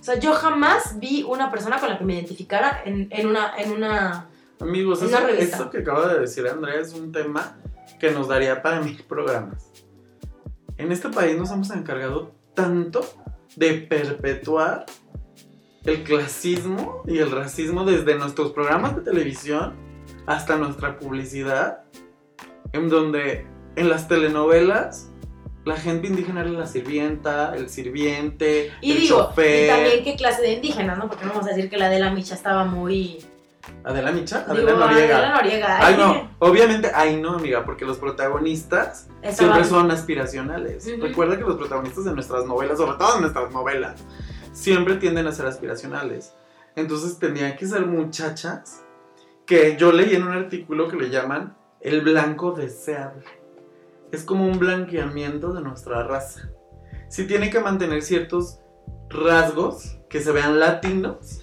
o 0.00 0.04
sea, 0.04 0.18
yo 0.18 0.34
jamás 0.34 0.98
vi 0.98 1.22
una 1.22 1.50
persona 1.50 1.78
con 1.80 1.88
la 1.88 1.98
que 1.98 2.04
me 2.04 2.14
identificara 2.14 2.82
en, 2.84 3.08
en 3.10 3.26
una, 3.26 3.56
en 3.56 3.72
una... 3.72 4.28
Amigos, 4.60 5.02
Una 5.02 5.18
eso, 5.18 5.26
revista. 5.26 5.56
esto 5.56 5.70
que 5.70 5.78
acaba 5.78 6.12
de 6.12 6.20
decir 6.20 6.46
Andrea 6.46 6.80
es 6.80 6.92
un 6.94 7.10
tema 7.10 7.56
que 7.98 8.10
nos 8.10 8.28
daría 8.28 8.62
para 8.62 8.80
mil 8.80 9.02
programas. 9.04 9.70
En 10.76 10.92
este 10.92 11.08
país 11.08 11.36
nos 11.38 11.50
hemos 11.50 11.70
encargado 11.70 12.32
tanto 12.54 13.04
de 13.56 13.74
perpetuar 13.74 14.86
el 15.84 16.02
clasismo 16.02 17.02
y 17.06 17.18
el 17.18 17.30
racismo 17.30 17.84
desde 17.84 18.16
nuestros 18.16 18.52
programas 18.52 18.96
de 18.96 19.02
televisión 19.02 19.74
hasta 20.26 20.56
nuestra 20.56 20.98
publicidad, 20.98 21.84
en 22.72 22.88
donde 22.88 23.46
en 23.76 23.88
las 23.88 24.08
telenovelas 24.08 25.10
la 25.64 25.76
gente 25.76 26.08
indígena 26.08 26.42
era 26.42 26.50
la 26.50 26.66
sirvienta, 26.66 27.54
el 27.56 27.68
sirviente, 27.70 28.70
Y 28.80 28.92
el 28.92 28.98
digo, 29.00 29.18
chofer. 29.28 29.64
y 29.64 29.68
también 29.68 30.04
qué 30.04 30.16
clase 30.16 30.42
de 30.42 30.52
indígena, 30.54 30.94
¿no? 30.94 31.08
Porque 31.08 31.24
no 31.24 31.32
vamos 31.32 31.46
a 31.46 31.50
decir 31.50 31.70
que 31.70 31.76
la 31.78 31.88
de 31.88 31.98
la 31.98 32.10
Micha 32.10 32.34
estaba 32.34 32.64
muy... 32.64 33.24
Adela 33.82 34.12
Micha, 34.12 34.40
digo, 34.40 34.52
Adela 34.52 34.72
Noriega. 34.74 35.16
Adela 35.16 35.34
Noriega. 35.36 35.86
Ay, 35.86 35.96
no, 35.96 36.30
obviamente, 36.38 36.90
ay, 36.94 37.16
no, 37.16 37.36
amiga, 37.36 37.64
porque 37.64 37.86
los 37.86 37.96
protagonistas 37.96 39.08
Estaban- 39.22 39.34
siempre 39.36 39.64
son 39.64 39.90
aspiracionales. 39.90 40.86
Recuerda 41.00 41.38
que 41.38 41.44
los 41.44 41.56
protagonistas 41.56 42.04
de 42.04 42.12
nuestras 42.12 42.44
novelas, 42.44 42.76
sobre 42.76 42.98
todo 42.98 43.14
de 43.14 43.20
nuestras 43.22 43.50
novelas, 43.52 44.02
siempre 44.52 44.96
tienden 44.96 45.26
a 45.26 45.32
ser 45.32 45.46
aspiracionales. 45.46 46.34
Entonces 46.76 47.18
tendrían 47.18 47.56
que 47.56 47.66
ser 47.66 47.86
muchachas 47.86 48.82
que 49.46 49.76
yo 49.78 49.92
leí 49.92 50.14
en 50.14 50.24
un 50.24 50.32
artículo 50.32 50.88
que 50.88 50.96
le 50.96 51.08
llaman 51.08 51.56
el 51.80 52.02
blanco 52.02 52.52
deseable. 52.52 53.24
Es 54.14 54.22
como 54.22 54.46
un 54.46 54.58
blanqueamiento 54.60 55.52
de 55.52 55.60
nuestra 55.60 56.04
raza. 56.04 56.48
Sí 57.08 57.26
tiene 57.26 57.50
que 57.50 57.58
mantener 57.60 58.02
ciertos 58.02 58.60
rasgos 59.08 59.98
que 60.08 60.20
se 60.20 60.30
vean 60.30 60.60
latinos, 60.60 61.40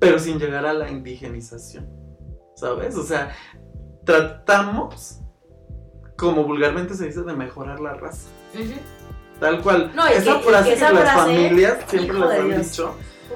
pero 0.00 0.18
sin 0.18 0.38
llegar 0.40 0.66
a 0.66 0.72
la 0.72 0.90
indigenización. 0.90 1.88
¿Sabes? 2.56 2.96
O 2.96 3.04
sea, 3.04 3.30
tratamos, 4.04 5.20
como 6.16 6.42
vulgarmente 6.44 6.94
se 6.94 7.06
dice, 7.06 7.22
de 7.22 7.34
mejorar 7.34 7.78
la 7.78 7.94
raza. 7.94 8.28
Ujú. 8.54 8.72
Tal 9.38 9.62
cual. 9.62 9.92
No, 9.94 10.04
esa 10.06 10.38
que- 10.38 10.44
frase 10.48 10.64
que 10.64 10.70
que, 10.70 10.76
esa 10.76 10.92
las 10.92 11.02
frase, 11.02 11.18
familias 11.18 11.78
siempre 11.86 12.18
de 12.18 12.36
han 12.36 12.48
Dios. 12.48 12.70
dicho. 12.70 12.94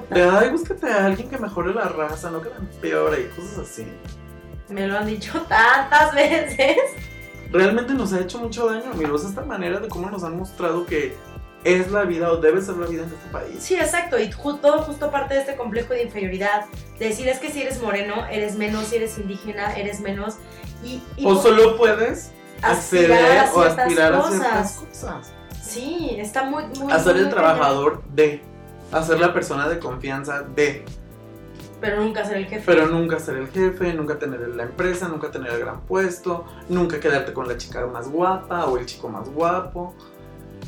De, 0.09 0.23
ay, 0.23 0.49
búscate 0.49 0.87
a 0.91 1.05
alguien 1.05 1.29
que 1.29 1.37
mejore 1.37 1.73
la 1.73 1.85
raza, 1.87 2.29
no 2.31 2.41
que 2.41 2.49
la 2.49 2.57
empeore 2.57 3.21
y 3.21 3.25
cosas 3.39 3.59
así. 3.59 3.87
Me 4.67 4.87
lo 4.87 4.97
han 4.97 5.05
dicho 5.05 5.39
tantas 5.47 6.13
veces. 6.15 6.75
Realmente 7.53 7.93
nos 7.93 8.11
ha 8.13 8.19
hecho 8.19 8.39
mucho 8.39 8.65
daño, 8.65 8.91
amigos, 8.91 9.23
esta 9.23 9.45
manera 9.45 9.79
de 9.79 9.87
cómo 9.87 10.09
nos 10.09 10.23
han 10.23 10.35
mostrado 10.35 10.87
que 10.87 11.15
es 11.63 11.91
la 11.91 12.03
vida 12.03 12.31
o 12.31 12.37
debe 12.37 12.59
ser 12.63 12.77
la 12.77 12.87
vida 12.87 13.03
en 13.03 13.09
este 13.09 13.29
país. 13.31 13.57
Sí, 13.59 13.75
exacto, 13.75 14.19
y 14.19 14.31
todo 14.31 14.81
justo 14.81 15.11
parte 15.11 15.35
de 15.35 15.41
este 15.41 15.55
complejo 15.55 15.93
de 15.93 16.01
inferioridad. 16.01 16.65
De 16.97 17.09
decir 17.09 17.27
es 17.27 17.37
que 17.37 17.51
si 17.51 17.61
eres 17.61 17.79
moreno, 17.79 18.25
eres 18.25 18.55
menos, 18.55 18.87
si 18.87 18.95
eres 18.95 19.19
indígena, 19.19 19.71
eres 19.75 19.99
menos. 20.01 20.37
Y, 20.83 20.99
y 21.15 21.25
O 21.27 21.39
solo 21.39 21.77
puedes 21.77 22.31
acceder 22.63 23.37
a 23.37 23.53
o 23.53 23.61
aspirar 23.61 24.13
a 24.13 24.17
cosas. 24.17 24.39
ciertas 24.39 24.73
cosas. 24.73 25.33
Sí, 25.61 26.15
está 26.17 26.45
muy... 26.45 26.63
muy 26.79 26.91
A 26.91 26.97
ser 26.97 27.13
muy 27.13 27.23
el 27.25 27.29
trabajador 27.29 28.01
de, 28.15 28.41
a 28.91 29.03
ser 29.03 29.19
la 29.19 29.31
persona 29.31 29.69
de 29.69 29.77
confianza 29.77 30.41
de, 30.41 30.83
Pero 31.83 31.99
nunca 31.99 32.23
ser 32.23 32.37
el 32.37 32.45
jefe. 32.45 32.63
pero 32.65 32.87
nunca 32.87 33.19
ser 33.19 33.35
el 33.35 33.49
jefe, 33.49 33.93
nunca 33.93 34.17
tener 34.17 34.39
la 34.39 34.63
empresa, 34.63 35.09
nunca 35.09 35.31
tener 35.31 35.51
el 35.51 35.59
gran 35.59 35.81
puesto, 35.81 36.45
nunca 36.69 36.97
quedarte 36.97 37.33
con 37.33 37.45
la 37.45 37.57
chica 37.57 37.85
más 37.87 38.07
guapa 38.07 38.67
o 38.67 38.77
el 38.77 38.85
chico 38.85 39.09
más 39.09 39.27
guapo. 39.27 39.93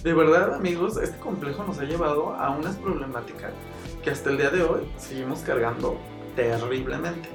De 0.03 0.13
verdad, 0.13 0.53
amigos, 0.53 0.97
este 0.97 1.17
complejo 1.17 1.63
nos 1.63 1.79
ha 1.79 1.85
llevado 1.85 2.35
a 2.35 2.49
unas 2.49 2.75
problemáticas 2.75 3.53
que 4.03 4.09
hasta 4.09 4.29
el 4.29 4.39
día 4.39 4.49
de 4.49 4.63
hoy 4.63 4.81
seguimos 4.97 5.39
cargando 5.39 5.97
terriblemente. 6.35 7.29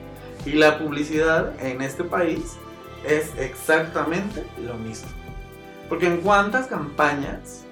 Y 0.45 0.53
la 0.53 0.79
publicidad 0.79 1.59
en 1.59 1.81
este 1.81 2.05
país 2.05 2.59
es 3.09 3.33
exactamente 3.39 4.45
lo 4.59 4.75
mismo. 4.75 5.09
Porque 5.89 6.07
en 6.07 6.21
cuántas 6.21 6.67
campañas, 6.67 7.65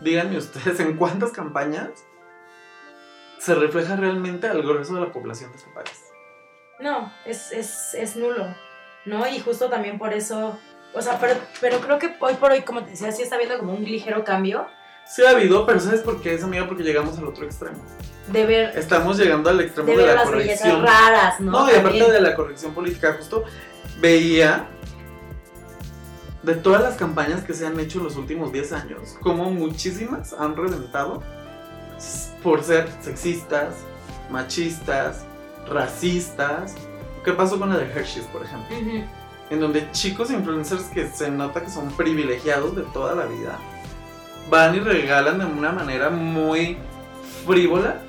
díganme 0.00 0.38
ustedes, 0.38 0.80
en 0.80 0.96
cuántas 0.96 1.32
campañas 1.32 2.05
se 3.38 3.54
refleja 3.54 3.96
realmente 3.96 4.46
al 4.48 4.62
grueso 4.62 4.94
de 4.94 5.00
la 5.02 5.12
población 5.12 5.50
de 5.52 5.58
este 5.58 5.70
país. 5.70 6.04
No, 6.80 7.12
es, 7.24 7.52
es, 7.52 7.94
es 7.94 8.16
nulo, 8.16 8.54
¿no? 9.04 9.26
Y 9.28 9.40
justo 9.40 9.68
también 9.70 9.98
por 9.98 10.12
eso, 10.12 10.58
o 10.94 11.00
sea, 11.02 11.18
pero, 11.18 11.34
pero 11.60 11.80
creo 11.80 11.98
que 11.98 12.14
hoy 12.20 12.34
por 12.34 12.50
hoy, 12.52 12.62
como 12.62 12.84
te 12.84 12.90
decía, 12.90 13.12
sí 13.12 13.22
está 13.22 13.36
habiendo 13.36 13.58
como 13.58 13.72
un 13.74 13.84
ligero 13.84 14.24
cambio 14.24 14.66
Sí 15.06 15.24
ha 15.24 15.30
habido, 15.30 15.64
pero 15.66 15.78
¿sabes 15.78 16.00
por 16.00 16.20
qué 16.20 16.34
es, 16.34 16.42
amiga? 16.42 16.66
Porque 16.66 16.82
llegamos 16.82 17.16
al 17.16 17.26
otro 17.26 17.44
extremo. 17.44 17.78
de 18.26 18.44
ver, 18.44 18.76
Estamos 18.76 19.16
llegando 19.16 19.48
al 19.50 19.60
extremo 19.60 19.88
de 19.88 19.98
de, 19.98 20.06
la 20.06 20.14
las 20.14 20.24
corrección. 20.24 20.82
raras, 20.84 21.38
¿no? 21.40 21.52
No, 21.52 21.66
y 21.68 21.74
aparte 21.76 21.82
También. 21.98 22.10
de 22.12 22.20
la 22.20 22.34
corrección 22.34 22.74
política, 22.74 23.14
justo 23.16 23.44
veía 24.00 24.66
de 26.42 26.54
todas 26.56 26.82
las 26.82 26.96
campañas 26.96 27.44
que 27.44 27.54
se 27.54 27.66
han 27.66 27.78
hecho 27.78 27.98
en 27.98 28.04
los 28.04 28.16
últimos 28.16 28.52
10 28.52 28.72
años, 28.72 29.16
como 29.20 29.50
muchísimas 29.52 30.32
han 30.32 30.56
reventado 30.56 31.22
por 32.42 32.62
ser 32.62 32.88
sexistas, 33.00 33.74
machistas, 34.30 35.24
racistas. 35.68 36.74
¿Qué 37.24 37.32
pasó 37.32 37.58
con 37.58 37.70
la 37.70 37.76
de 37.78 37.84
Hershey's, 37.90 38.26
por 38.26 38.44
ejemplo? 38.44 38.76
Ujú. 38.76 39.04
en 39.48 39.60
donde 39.60 39.88
chicos 39.92 40.30
influencers 40.32 40.84
que 40.84 41.06
se 41.08 41.30
nota 41.30 41.60
que 41.62 41.70
son 41.70 41.88
privilegiados 41.92 42.74
de 42.74 42.82
toda 42.82 43.14
la 43.14 43.26
vida 43.26 43.56
van 44.50 44.74
y 44.74 44.80
regalan 44.80 45.38
de 45.38 45.44
una 45.44 45.70
manera 45.70 46.10
muy 46.10 46.76
frívola 47.46 48.00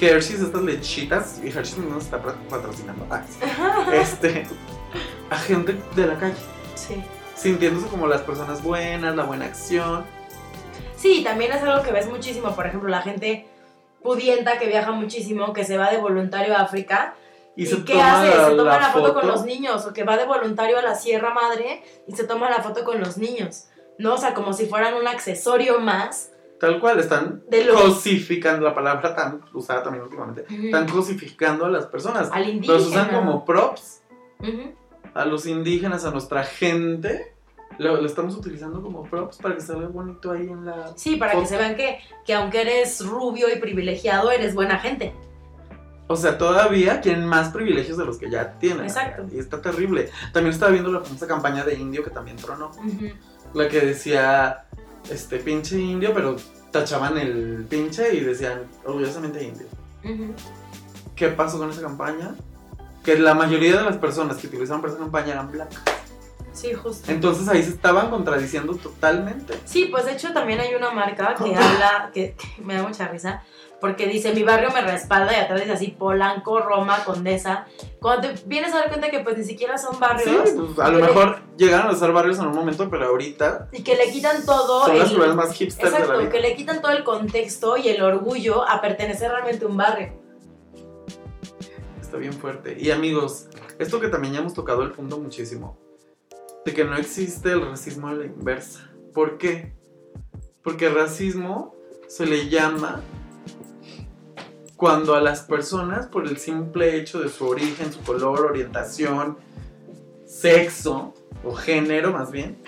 Hershey's, 0.00 0.40
estas 0.40 0.62
lechitas, 0.62 1.40
y 1.44 1.48
Hershey's 1.48 1.78
no 1.78 1.90
nos 1.94 2.04
está 2.04 2.20
pat- 2.22 2.36
patrocinando, 2.48 3.06
ah, 3.10 3.22
este, 3.92 4.46
a 5.30 5.36
gente 5.38 5.76
de 5.94 6.06
la 6.06 6.18
calle, 6.18 6.34
Sí. 6.74 7.02
sintiéndose 7.36 7.86
como 7.88 8.06
las 8.08 8.20
personas 8.22 8.62
buenas, 8.62 9.14
la 9.14 9.22
buena 9.24 9.44
acción. 9.44 10.04
Sí, 11.02 11.24
también 11.24 11.50
es 11.50 11.60
algo 11.62 11.82
que 11.82 11.90
ves 11.90 12.08
muchísimo, 12.08 12.54
por 12.54 12.64
ejemplo, 12.64 12.88
la 12.88 13.02
gente 13.02 13.44
pudienta 14.04 14.58
que 14.60 14.68
viaja 14.68 14.92
muchísimo, 14.92 15.52
que 15.52 15.64
se 15.64 15.76
va 15.76 15.90
de 15.90 15.98
voluntario 15.98 16.56
a 16.56 16.60
África. 16.60 17.16
Y, 17.56 17.64
¿Y, 17.64 17.66
se 17.66 17.84
qué 17.84 17.94
toma 17.94 18.20
hace? 18.22 18.36
la, 18.36 18.48
se 18.48 18.54
toma 18.54 18.70
la 18.74 18.78
la, 18.78 18.88
foto, 18.90 19.06
foto 19.08 19.20
con 19.20 19.28
los 19.28 19.44
niños, 19.44 19.84
o 19.84 19.92
que 19.92 20.04
va 20.04 20.16
de 20.16 20.26
voluntario 20.26 20.78
a 20.78 20.82
la 20.82 20.94
Sierra 20.94 21.34
Madre 21.34 21.82
y 22.06 22.12
se 22.12 22.22
toma 22.22 22.48
la 22.48 22.62
foto 22.62 22.84
con 22.84 23.00
los 23.00 23.18
niños, 23.18 23.66
¿no? 23.98 24.14
O 24.14 24.16
sea, 24.16 24.32
como 24.32 24.52
si 24.52 24.66
fueran 24.66 24.94
un 24.94 25.08
accesorio 25.08 25.80
más 25.80 26.30
Tal 26.60 26.78
cual, 26.78 27.00
están 27.00 27.42
lo- 27.50 27.74
cosificando, 27.74 28.64
la 28.64 28.72
palabra 28.72 29.16
tan 29.16 29.42
usada 29.52 29.82
también 29.82 30.04
últimamente, 30.04 30.42
Ujú. 30.48 30.66
están 30.66 30.88
cosificando 30.88 31.64
a 31.66 31.68
las 31.68 31.86
personas. 31.86 32.30
Al 32.32 32.48
indígena. 32.48 32.78
Los 32.78 32.86
usan 32.86 33.08
como 33.10 33.44
props 33.44 34.02
a 35.14 35.24
los 35.24 35.46
indígenas, 35.46 36.04
a 36.04 36.12
nuestra 36.12 36.44
gente. 36.44 37.31
Lo, 37.78 38.00
lo 38.00 38.06
estamos 38.06 38.36
utilizando 38.36 38.82
como 38.82 39.04
props 39.04 39.38
para 39.38 39.54
que 39.54 39.60
se 39.60 39.74
vea 39.74 39.88
bonito 39.88 40.32
ahí 40.32 40.48
en 40.48 40.64
la... 40.64 40.92
Sí, 40.96 41.16
para 41.16 41.32
que 41.32 41.38
Foto. 41.38 41.48
se 41.48 41.56
vean 41.56 41.76
que, 41.76 41.98
que 42.24 42.34
aunque 42.34 42.60
eres 42.60 43.04
rubio 43.06 43.52
y 43.54 43.58
privilegiado, 43.58 44.30
eres 44.30 44.54
buena 44.54 44.78
gente. 44.78 45.14
O 46.08 46.16
sea, 46.16 46.36
todavía 46.36 47.00
quieren 47.00 47.24
más 47.24 47.50
privilegios 47.50 47.96
de 47.96 48.04
los 48.04 48.18
que 48.18 48.30
ya 48.30 48.58
tienen. 48.58 48.84
Exacto. 48.84 49.24
Y 49.32 49.38
está 49.38 49.62
terrible. 49.62 50.10
También 50.32 50.52
estaba 50.52 50.70
viendo 50.70 50.92
la 50.92 51.00
famosa 51.00 51.26
campaña 51.26 51.64
de 51.64 51.74
indio 51.74 52.04
que 52.04 52.10
también 52.10 52.36
tronó. 52.36 52.70
Ujú. 52.70 53.06
La 53.54 53.68
que 53.68 53.80
decía, 53.80 54.66
este, 55.10 55.38
pinche 55.38 55.78
indio, 55.78 56.12
pero 56.12 56.36
tachaban 56.70 57.16
el 57.18 57.64
pinche 57.68 58.14
y 58.14 58.20
decían, 58.20 58.62
orgullosamente 58.84 59.42
indio. 59.42 59.66
Ujú. 60.04 60.34
¿Qué 61.14 61.28
pasó 61.28 61.58
con 61.58 61.70
esa 61.70 61.80
campaña? 61.82 62.34
Que 63.04 63.18
la 63.18 63.34
mayoría 63.34 63.76
de 63.78 63.82
las 63.82 63.96
personas 63.96 64.36
que 64.36 64.48
utilizaron 64.48 64.80
para 64.82 64.92
esa 64.92 65.02
campaña 65.02 65.32
eran 65.32 65.50
blancas. 65.50 65.82
Sí, 66.52 66.74
justo. 66.74 67.10
Entonces 67.10 67.48
ahí 67.48 67.62
se 67.62 67.70
estaban 67.70 68.10
contradiciendo 68.10 68.74
totalmente. 68.74 69.54
Sí, 69.64 69.86
pues 69.90 70.04
de 70.04 70.12
hecho 70.12 70.32
también 70.32 70.60
hay 70.60 70.74
una 70.74 70.90
marca 70.90 71.34
que 71.34 71.54
habla, 71.54 72.10
que, 72.12 72.34
que 72.34 72.62
me 72.62 72.74
da 72.74 72.82
mucha 72.82 73.08
risa, 73.08 73.42
porque 73.80 74.06
dice, 74.06 74.32
mi 74.34 74.42
barrio 74.42 74.70
me 74.70 74.80
respalda 74.82 75.32
y 75.32 75.36
atrás 75.40 75.60
dice 75.60 75.72
así, 75.72 75.88
Polanco, 75.88 76.60
Roma, 76.60 77.02
Condesa. 77.04 77.66
Cuando 78.00 78.28
te 78.28 78.34
vienes 78.46 78.72
a 78.74 78.76
dar 78.80 78.88
cuenta 78.90 79.10
que 79.10 79.20
pues 79.20 79.38
ni 79.38 79.44
siquiera 79.44 79.78
son 79.78 79.94
Sí, 79.94 80.00
barrios 80.00 80.50
pues, 80.54 80.78
a 80.78 80.90
lo 80.90 80.98
mejor 81.00 81.40
llegaron 81.56 81.90
a 81.90 81.94
ser 81.98 82.12
barrios 82.12 82.38
en 82.38 82.46
un 82.46 82.54
momento, 82.54 82.88
pero 82.90 83.06
ahorita 83.06 83.68
y 83.72 83.82
que 83.82 83.96
le 83.96 84.10
quitan 84.12 84.44
todo 84.44 84.84
son 84.86 84.98
las 84.98 85.08
el- 85.08 85.14
ciudades 85.14 85.34
más 85.34 85.52
hipsters 85.54 85.90
de 85.90 85.98
la 85.98 86.04
Exacto, 86.04 86.20
vida. 86.20 86.30
que 86.30 86.40
le 86.40 86.54
quitan 86.54 86.80
todo 86.82 86.92
el 86.92 87.02
contexto 87.02 87.76
y 87.78 87.88
el 87.88 88.02
orgullo 88.02 88.68
a 88.68 88.80
pertenecer 88.80 89.30
realmente 89.30 89.64
a 89.64 89.68
un 89.68 89.76
barrio. 89.78 90.12
Está 92.00 92.18
bien 92.18 92.34
fuerte. 92.34 92.76
Y 92.78 92.90
amigos, 92.90 93.46
esto 93.78 93.98
que 94.00 94.08
también 94.08 94.34
ya 94.34 94.40
hemos 94.40 94.52
tocado 94.54 94.82
el 94.82 94.92
punto 94.92 95.18
muchísimo, 95.18 95.78
de 96.64 96.72
que 96.72 96.84
no 96.84 96.96
existe 96.96 97.52
el 97.52 97.62
racismo 97.62 98.08
a 98.08 98.14
la 98.14 98.26
inversa. 98.26 98.90
¿Por 99.12 99.38
qué? 99.38 99.72
Porque 100.62 100.88
racismo 100.88 101.74
se 102.08 102.26
le 102.26 102.48
llama 102.48 103.02
cuando 104.76 105.14
a 105.14 105.20
las 105.20 105.42
personas, 105.42 106.06
por 106.06 106.26
el 106.26 106.38
simple 106.38 106.96
hecho 106.96 107.20
de 107.20 107.28
su 107.28 107.46
origen, 107.46 107.92
su 107.92 108.00
color, 108.02 108.40
orientación, 108.46 109.38
sexo 110.26 111.14
o 111.44 111.54
género 111.54 112.12
más 112.12 112.32
bien, 112.32 112.58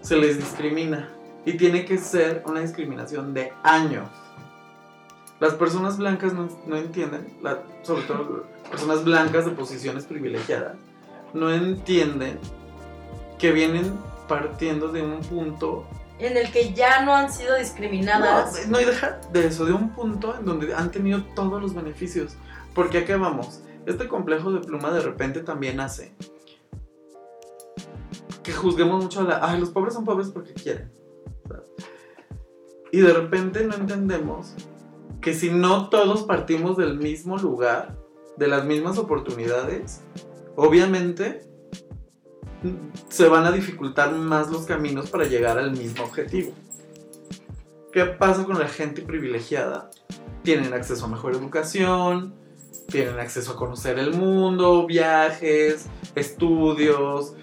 se 0.00 0.16
les 0.16 0.38
discrimina. 0.38 1.10
Y 1.44 1.54
tiene 1.56 1.84
que 1.84 1.98
ser 1.98 2.42
una 2.46 2.60
discriminación 2.60 3.32
de 3.32 3.52
años. 3.62 4.08
Las 5.40 5.54
personas 5.54 5.98
blancas 5.98 6.32
no, 6.32 6.76
entienden, 6.76 7.38
sobre 7.82 8.02
todo 8.02 8.44
personas 8.70 9.04
blancas 9.04 9.44
de 9.44 9.52
posiciones 9.52 10.04
privilegiadas, 10.04 10.76
no 11.32 11.52
entienden 11.52 12.38
que 13.38 13.52
vienen 13.52 13.98
partiendo 14.28 14.88
de 14.88 15.02
un 15.02 15.20
punto 15.20 15.86
En 16.18 16.36
el 16.36 16.50
que 16.50 16.74
ya 16.74 17.04
no 17.04 17.14
han 17.14 17.32
sido 17.32 17.56
discriminadas. 17.56 18.66
no, 18.66 18.72
no, 18.72 18.80
y 18.80 18.84
deja 18.84 19.20
de 19.32 19.46
eso, 19.46 19.64
de 19.64 19.72
un 19.72 19.90
punto 19.90 20.36
en 20.38 20.44
donde 20.44 20.74
han 20.74 20.90
tenido 20.90 21.24
todos 21.34 21.62
los 21.62 21.74
beneficios. 21.74 22.36
Porque 22.74 23.04
qué 23.04 23.16
vamos, 23.16 23.62
este 23.86 24.08
complejo 24.08 24.52
de 24.52 24.60
pluma 24.60 24.90
de 24.90 25.00
repente 25.00 25.40
también 25.40 25.80
hace 25.80 26.12
que 28.48 28.54
juzguemos 28.54 29.02
mucho 29.02 29.20
a 29.20 29.24
la. 29.24 29.40
Ay, 29.42 29.60
los 29.60 29.68
pobres 29.68 29.92
son 29.92 30.06
pobres 30.06 30.28
porque 30.30 30.54
quieren. 30.54 30.90
Y 32.90 33.00
de 33.00 33.12
repente 33.12 33.64
no 33.66 33.74
entendemos 33.74 34.54
que 35.20 35.34
si 35.34 35.50
no 35.50 35.90
todos 35.90 36.22
partimos 36.22 36.78
del 36.78 36.98
mismo 36.98 37.36
lugar, 37.36 37.98
de 38.38 38.48
las 38.48 38.64
mismas 38.64 38.96
oportunidades, 38.96 40.00
obviamente 40.56 41.47
se 43.08 43.28
van 43.28 43.44
a 43.46 43.52
dificultar 43.52 44.12
más 44.12 44.50
los 44.50 44.66
caminos 44.66 45.10
para 45.10 45.24
llegar 45.24 45.58
al 45.58 45.72
mismo 45.72 46.04
objetivo. 46.04 46.52
¿Qué 47.92 48.04
pasa 48.04 48.44
con 48.44 48.58
la 48.58 48.68
gente 48.68 49.02
privilegiada? 49.02 49.90
Tienen 50.42 50.72
acceso 50.72 51.06
a 51.06 51.08
mejor 51.08 51.34
educación, 51.34 52.34
tienen 52.88 53.18
acceso 53.18 53.52
a 53.52 53.56
conocer 53.56 53.98
el 53.98 54.14
mundo, 54.14 54.86
viajes, 54.86 55.86
estudios, 56.14 57.34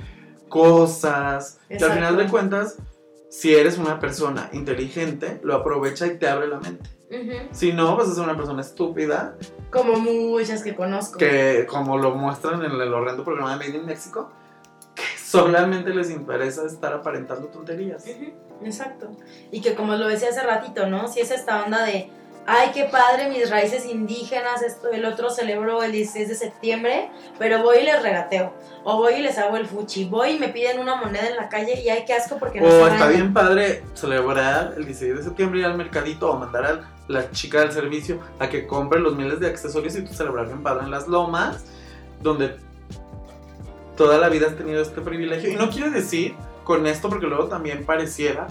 cosas. 0.50 1.60
Que 1.68 1.84
al 1.84 1.94
final 1.94 2.18
de 2.18 2.28
cuentas, 2.28 2.78
si 3.30 3.56
eres 3.56 3.78
una 3.78 4.00
persona 4.00 4.50
inteligente, 4.54 5.40
lo 5.44 5.56
aprovecha 5.56 6.08
y 6.08 6.18
te 6.18 6.28
abre 6.28 6.48
la 6.48 6.60
mente. 6.60 6.90
Si 7.52 7.72
no, 7.72 7.96
vas 7.96 8.10
a 8.10 8.14
ser 8.14 8.24
una 8.24 8.36
persona 8.36 8.62
estúpida, 8.62 9.38
Como 9.72 9.98
muchas 10.00 10.64
que 10.64 10.76
conozco. 10.76 11.18
que 11.18 11.66
como 11.70 11.98
lo 11.98 12.16
muestran 12.16 12.64
en 12.64 12.72
el 12.72 12.94
horrendo 12.94 13.24
programa 13.24 13.58
de 13.58 13.66
Made 13.68 13.78
in 13.80 13.86
Mexico, 13.86 14.32
que 14.32 14.45
solamente 15.36 15.94
les 15.94 16.10
interesa 16.10 16.66
estar 16.66 16.94
aparentando 16.94 17.48
tonterías. 17.48 18.06
Exacto. 18.64 19.12
Y 19.52 19.62
que 19.62 19.76
como 19.76 19.96
lo 19.96 20.08
decía 20.08 20.30
hace 20.30 20.44
ratito, 20.44 20.88
¿no? 20.88 21.08
Si 21.08 21.20
es 21.20 21.32
esta 21.32 21.64
onda 21.64 21.84
de, 21.84 22.10
ay, 22.46 22.70
qué 22.74 22.86
padre, 22.86 23.30
mis 23.30 23.50
raíces 23.50 23.86
indígenas, 23.86 24.62
esto, 24.62 24.90
el 24.92 25.06
otro 25.06 25.30
celebró 25.30 25.84
el 25.84 25.92
16 25.92 26.30
de 26.30 26.36
septiembre, 26.36 27.10
pero 27.40 27.64
voy 27.64 27.80
y 27.80 27.84
les 27.84 28.02
regateo. 28.02 28.54
O 28.84 28.98
voy 28.98 29.16
y 29.16 29.22
les 29.22 29.38
hago 29.38 29.58
el 29.58 29.66
fuchi. 29.66 30.06
Voy 30.06 30.32
y 30.32 30.40
me 30.40 30.50
piden 30.50 30.80
una 30.80 30.96
moneda 30.96 31.28
en 31.28 31.36
la 31.36 31.50
calle 31.50 31.82
y 31.82 31.90
ay, 31.90 32.04
qué 32.06 32.14
asco 32.14 32.38
porque 32.38 32.62
no 32.62 32.68
O 32.68 32.72
se 32.72 32.94
está 32.94 33.08
bien 33.08 33.34
padre 33.34 33.84
celebrar 33.94 34.74
el 34.78 34.86
16 34.86 35.18
de 35.18 35.24
septiembre, 35.24 35.60
ir 35.60 35.66
al 35.66 35.78
mercadito 35.78 36.32
o 36.32 36.38
mandar 36.38 36.66
a 36.66 36.96
la 37.08 37.30
chica 37.32 37.62
del 37.62 37.72
servicio 37.72 38.20
a 38.40 38.50
que 38.50 38.66
compre 38.68 39.00
los 39.00 39.16
miles 39.16 39.40
de 39.40 39.48
accesorios 39.48 39.96
y 39.96 40.04
tú 40.04 40.14
celebrar 40.14 40.48
bien 40.48 40.64
padre 40.64 40.86
en 40.86 40.92
las 40.92 41.08
lomas, 41.08 41.66
donde 42.22 42.58
toda 43.96 44.18
la 44.18 44.30
vida 44.30 44.48
has 44.48 44.56
tenido 44.56 44.82
este 44.82 45.02
privilegio. 45.02 45.52
Y 45.52 45.56
no 45.56 45.70
quiere 45.70 45.90
decir 45.90 46.36
con 46.64 46.88
esto, 46.88 47.10
porque 47.10 47.28
luego 47.28 47.46
también 47.46 47.86
pareciera 47.86 48.48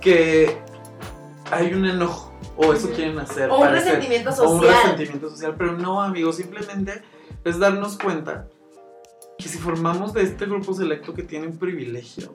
que 0.00 0.56
hay 1.50 1.72
un 1.74 1.86
enojo 1.86 2.32
o 2.56 2.72
eso 2.72 2.90
quieren 2.90 3.18
hacer. 3.18 3.50
O 3.50 3.56
un 3.56 3.60
parecer. 3.62 3.94
resentimiento 3.94 4.30
O 4.30 4.50
un 4.50 4.60
social. 4.60 4.82
resentimiento 4.82 5.30
social, 5.30 5.54
pero 5.56 5.72
no, 5.72 6.02
amigos, 6.02 6.36
simplemente 6.36 7.02
es 7.44 7.58
darnos 7.58 7.98
cuenta 7.98 8.46
que 9.38 9.48
si 9.48 9.58
formamos 9.58 10.12
de 10.12 10.22
este 10.22 10.46
grupo 10.46 10.74
selecto 10.74 11.14
que 11.14 11.22
tiene 11.22 11.46
un 11.46 11.58
privilegio, 11.58 12.34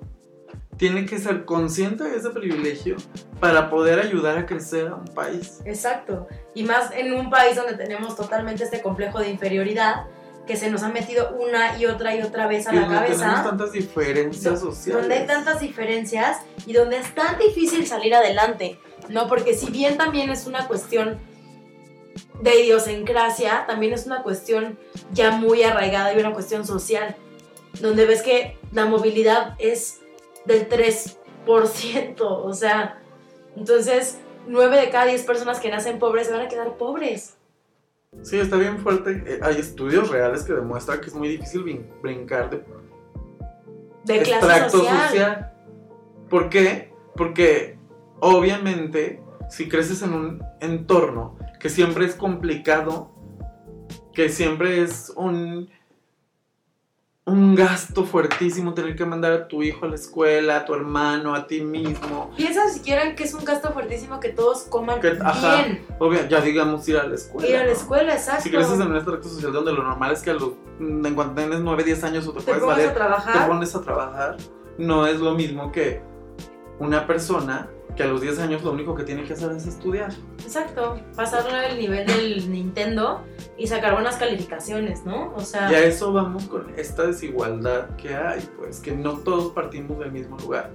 tiene 0.78 1.06
que 1.06 1.20
ser 1.20 1.46
consciente 1.46 2.04
de 2.04 2.18
ese 2.18 2.32
privilegio 2.32 2.98
para 3.40 3.70
poder 3.70 4.00
ayudar 4.00 4.38
a 4.38 4.46
crecer 4.46 4.88
a 4.88 4.96
un 4.96 5.06
país. 5.06 5.62
Exacto. 5.66 6.28
Y 6.54 6.64
más 6.64 6.92
en 6.92 7.14
un 7.14 7.30
país 7.30 7.56
donde 7.56 7.76
tenemos 7.76 8.16
totalmente 8.16 8.64
este 8.64 8.82
complejo 8.82 9.20
de 9.20 9.30
inferioridad 9.30 10.08
que 10.46 10.56
se 10.56 10.70
nos 10.70 10.84
ha 10.84 10.90
metido 10.90 11.36
una 11.40 11.78
y 11.78 11.86
otra 11.86 12.16
y 12.16 12.22
otra 12.22 12.48
vez 12.48 12.68
a 12.68 12.74
Y 12.74 12.76
la 12.76 12.82
donde 12.82 12.96
cabeza. 12.96 13.44
tantas 13.44 13.72
diferencias 13.72 14.60
sociales. 14.60 15.02
donde 15.02 15.16
hay 15.16 15.28
tantas 15.28 15.60
diferencias 15.60 16.38
y 16.66 16.74
donde 16.74 16.98
es 16.98 17.16
tan 17.16 17.38
difícil 17.40 17.86
salir 17.88 18.14
adelante, 18.14 18.80
¿no? 19.10 19.28
Porque 19.28 19.56
si 19.56 19.72
bien 19.72 19.98
también 19.98 20.30
es 20.30 20.46
una 20.46 20.68
cuestión 20.68 21.20
de 22.42 22.62
idiosincrasia, 22.62 23.66
también 23.68 23.94
es 23.94 24.06
una 24.06 24.24
cuestión 24.24 24.78
ya 25.12 25.32
muy 25.32 25.64
arraigada 25.64 26.14
y 26.14 26.20
una 26.20 26.34
cuestión 26.34 26.66
social, 26.66 27.16
donde 27.80 28.06
ves 28.06 28.22
que 28.22 28.58
la 28.72 28.86
movilidad 28.86 29.56
es 29.58 30.00
del 30.46 30.70
3%, 30.70 32.16
o 32.20 32.54
sea, 32.54 33.02
entonces 33.56 34.18
9 34.48 34.78
de 34.78 34.90
cada 34.90 35.06
10 35.06 35.24
personas 35.24 35.60
que 35.60 35.70
nacen 35.70 36.00
pobres 36.00 36.28
se 36.28 36.34
van 36.34 36.42
a 36.42 36.48
quedar 36.48 36.78
pobres. 36.78 37.35
Sí, 38.22 38.38
está 38.40 38.58
bien 38.58 38.80
fuerte. 38.80 39.24
Eh, 39.28 39.40
Hay 39.44 39.58
estudios 39.58 40.10
reales 40.10 40.44
que 40.44 40.54
demuestran 40.54 41.00
que 41.00 41.08
es 41.08 41.16
muy 41.16 41.28
difícil 41.28 41.64
brin- 41.64 41.88
brincar 42.02 42.50
de 42.50 42.58
De 44.06 44.22
clase 44.22 44.34
extracto 44.34 44.80
social. 44.80 45.54
¿Por 46.30 46.50
qué? 46.50 46.92
Porque 47.16 47.78
obviamente 48.20 49.22
si 49.50 49.70
creces 49.70 50.02
en 50.02 50.14
un 50.14 50.44
entorno 50.60 51.38
que 51.60 51.70
siempre 51.70 52.06
es 52.06 52.16
complicado, 52.16 53.12
que 54.14 54.30
siempre 54.30 54.82
es 54.82 55.12
un, 55.16 55.70
un 57.28 57.56
gasto 57.56 58.06
fuertísimo 58.06 58.76
tener 58.76 58.96
que 58.96 59.04
mandar 59.04 59.32
a 59.34 59.48
tu 59.48 59.64
hijo 59.64 59.86
a 59.86 59.90
la 59.90 59.96
escuela, 59.96 60.58
a 60.58 60.66
tu 60.66 60.76
hermano, 60.76 61.34
a 61.34 61.48
ti 61.48 61.62
mismo. 61.62 62.32
Piensa 62.38 62.70
siquiera 62.70 63.16
que 63.16 63.24
es 63.24 63.34
un 63.34 63.44
gasto 63.44 63.72
fuertísimo 63.74 64.20
que 64.20 64.30
todos 64.30 64.64
coman 64.64 65.02
Que- 65.02 65.18
ajá. 65.20 65.64
bien. 65.64 65.86
Obvio, 65.98 66.28
ya 66.28 66.40
digamos 66.42 66.88
ir 66.88 66.98
a 66.98 67.08
la 67.08 67.16
escuela. 67.16 67.50
Ir 67.50 67.56
a 67.56 67.60
la 67.62 67.66
¿no? 67.66 67.72
escuela, 67.72 68.14
exacto. 68.14 68.44
Si 68.44 68.52
creces 68.52 68.80
en 68.80 68.88
un 68.88 68.96
extracto 68.96 69.28
social 69.28 69.52
donde 69.52 69.74
lo 69.74 69.82
normal 69.82 70.12
es 70.12 70.22
que 70.22 70.30
a 70.30 70.34
los, 70.36 70.52
en 70.80 71.16
cuanto 71.16 71.34
tienes 71.42 71.62
9, 71.62 71.84
10 71.84 72.04
años 72.04 72.28
o 72.28 72.32
te, 72.34 72.40
te 72.42 72.46
puedes 72.46 72.64
valer 72.64 72.90
a 73.02 73.24
te 73.34 73.48
pones 73.48 73.76
a 73.76 73.82
trabajar, 73.82 74.38
no 74.78 75.08
es 75.08 75.20
lo 75.20 75.34
mismo 75.34 75.72
que 75.72 76.04
una 76.78 77.08
persona 77.08 77.70
que 77.96 78.04
a 78.04 78.08
los 78.08 78.20
10 78.22 78.40
años 78.40 78.64
lo 78.64 78.72
único 78.72 78.94
que 78.96 79.04
tiene 79.04 79.24
que 79.24 79.34
hacer 79.34 79.52
es 79.54 79.66
estudiar. 79.68 80.12
Exacto. 80.44 81.00
Pasarle 81.16 81.70
el 81.72 81.78
nivel 81.80 82.06
del 82.06 82.52
Nintendo 82.52 83.24
y 83.58 83.68
sacar 83.68 83.94
buenas 83.94 84.18
calificaciones, 84.18 85.06
¿no? 85.06 85.34
O 85.36 85.40
sea, 85.42 85.72
Y 85.72 85.76
a 85.76 85.84
eso 85.86 86.12
vamos 86.12 86.44
con 86.46 86.74
esta 86.78 87.04
desigualdad 87.08 87.96
que 87.96 88.14
hay, 88.16 88.48
pues 88.58 88.80
que 88.82 88.92
no 88.92 89.20
todos 89.20 89.54
partimos 89.54 89.98
del 90.00 90.12
mismo 90.12 90.38
lugar. 90.38 90.72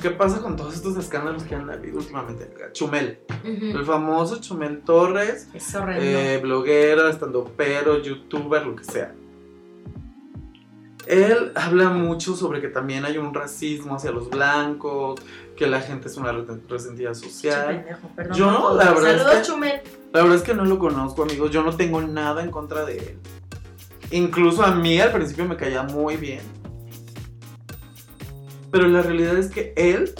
¿Qué 0.00 0.10
pasa 0.10 0.40
con 0.42 0.56
todos 0.56 0.74
estos 0.74 0.96
escándalos 0.98 1.42
que 1.44 1.54
han 1.54 1.68
habido 1.70 1.98
últimamente? 1.98 2.50
Chumel, 2.72 3.18
el 3.44 3.84
famoso 3.84 4.40
Chumel 4.40 4.82
Torres, 4.82 5.48
Es 5.54 5.74
horrendo. 5.74 6.02
eh, 6.04 6.38
bloguera, 6.38 7.08
estando 7.08 7.50
pero, 7.56 8.02
youtuber, 8.02 8.66
lo 8.66 8.76
que 8.76 8.84
sea. 8.84 9.14
Él 11.06 11.52
habla 11.54 11.88
mucho 11.90 12.34
sobre 12.34 12.60
que 12.60 12.68
también 12.68 13.04
hay 13.04 13.16
un 13.16 13.32
racismo 13.32 13.94
hacia 13.94 14.10
los 14.10 14.28
blancos, 14.28 15.20
que 15.56 15.66
la 15.66 15.80
gente 15.80 16.08
es 16.08 16.16
una 16.16 16.32
re- 16.32 16.44
resentida 16.68 17.14
social. 17.14 17.76
pendejo, 17.84 18.08
perdón 18.14 18.36
Yo, 18.36 18.56
todo. 18.56 18.76
la 18.78 18.84
verdad 18.92 19.10
es 19.14 19.22
Saludos, 19.22 19.40
que- 19.40 19.46
Chumel. 19.52 19.80
La 20.12 20.22
verdad 20.22 20.36
es 20.36 20.42
que 20.42 20.54
no 20.54 20.64
lo 20.64 20.78
conozco, 20.78 21.22
amigos. 21.24 21.50
Yo 21.50 21.62
no 21.62 21.76
tengo 21.76 22.00
nada 22.02 22.42
en 22.42 22.50
contra 22.50 22.84
de 22.84 22.98
él. 22.98 23.18
Incluso 24.12 24.62
a 24.62 24.72
mí 24.74 25.00
al 25.00 25.12
principio 25.12 25.44
me 25.46 25.56
caía 25.56 25.82
muy 25.82 26.16
bien. 26.16 26.40
Pero 28.70 28.88
la 28.88 29.02
realidad 29.02 29.36
es 29.36 29.48
que 29.48 29.72
él 29.76 30.14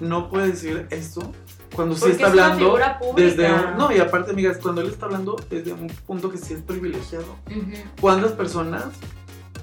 no 0.00 0.28
puede 0.30 0.48
decir 0.48 0.86
esto 0.90 1.32
cuando 1.74 1.94
sí 1.94 2.10
está 2.10 2.24
es 2.24 2.28
hablando 2.30 2.78
desde 3.16 3.52
un... 3.52 3.76
No, 3.78 3.92
y 3.92 3.98
aparte, 3.98 4.32
amigas, 4.32 4.58
cuando 4.58 4.80
él 4.80 4.88
está 4.88 5.06
hablando 5.06 5.36
desde 5.48 5.72
un 5.72 5.86
punto 6.06 6.30
que 6.30 6.38
sí 6.38 6.54
es 6.54 6.62
privilegiado. 6.62 7.36
Ujú. 7.46 7.72
¿Cuántas 8.00 8.32
personas 8.32 8.84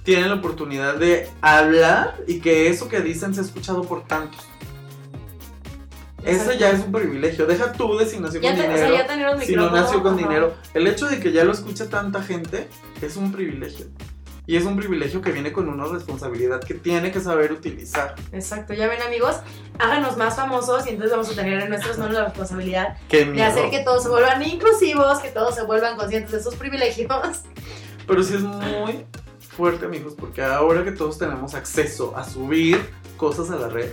tienen 0.03 0.29
la 0.29 0.35
oportunidad 0.35 0.95
de 0.95 1.29
hablar 1.41 2.15
y 2.27 2.39
que 2.39 2.69
eso 2.69 2.87
que 2.87 3.01
dicen 3.01 3.33
se 3.33 3.41
ha 3.41 3.43
escuchado 3.43 3.81
por 3.83 4.03
tantos? 4.07 4.39
Eso 6.25 6.51
ya 6.53 6.71
es 6.71 6.79
un 6.83 6.91
privilegio. 6.91 7.45
Deja 7.45 7.71
tú 7.71 7.97
de 7.97 8.05
si 8.05 8.19
nació 8.19 8.41
Ya 8.41 8.49
con 8.51 8.59
te- 8.59 8.65
o 8.65 8.69
dinero 8.71 8.87
sea, 8.89 8.97
ya 9.01 9.07
tener 9.07 9.31
los 9.35 9.43
si 9.43 9.55
no 9.55 9.69
nació 9.71 10.01
con 10.03 10.13
ajá. 10.15 10.27
dinero. 10.27 10.53
El 10.73 10.87
hecho 10.87 11.07
de 11.07 11.19
que 11.19 11.31
ya 11.31 11.43
lo 11.43 11.51
escuche 11.53 11.85
tanta 11.85 12.21
gente 12.23 12.67
es 13.01 13.15
un 13.17 13.31
privilegio. 13.31 13.85
Y 14.49 14.55
es 14.55 14.63
un 14.63 14.77
privilegio 14.77 15.21
que 15.21 15.33
viene 15.33 15.51
con 15.51 15.67
una 15.67 15.83
responsabilidad 15.85 16.61
que 16.63 16.73
tiene 16.73 17.11
que 17.11 17.19
saber 17.19 17.51
utilizar. 17.51 18.15
Exacto, 18.31 18.73
ya 18.73 18.87
ven 18.87 19.01
amigos, 19.01 19.35
háganos 19.77 20.15
más 20.15 20.37
famosos 20.37 20.85
y 20.87 20.91
entonces 20.91 21.11
vamos 21.11 21.29
a 21.29 21.35
tener 21.35 21.59
en 21.61 21.69
nuestras 21.69 21.97
manos 21.97 22.13
la 22.13 22.23
responsabilidad 22.25 22.95
de 23.09 23.43
hacer 23.43 23.69
que 23.69 23.79
todos 23.79 24.03
se 24.03 24.09
vuelvan 24.09 24.41
inclusivos, 24.43 25.19
que 25.19 25.31
todos 25.31 25.53
se 25.53 25.63
vuelvan 25.63 25.97
conscientes 25.97 26.31
de 26.31 26.41
sus 26.41 26.55
privilegios. 26.55 27.09
Pero 28.07 28.23
sí 28.23 28.35
es 28.35 28.41
muy 28.41 29.05
fuerte, 29.49 29.85
amigos, 29.85 30.13
porque 30.17 30.41
ahora 30.41 30.81
que 30.85 30.91
todos 30.93 31.17
tenemos 31.17 31.53
acceso 31.53 32.15
a 32.15 32.23
subir 32.23 32.79
cosas 33.17 33.49
a 33.51 33.57
la 33.57 33.67
red, 33.67 33.89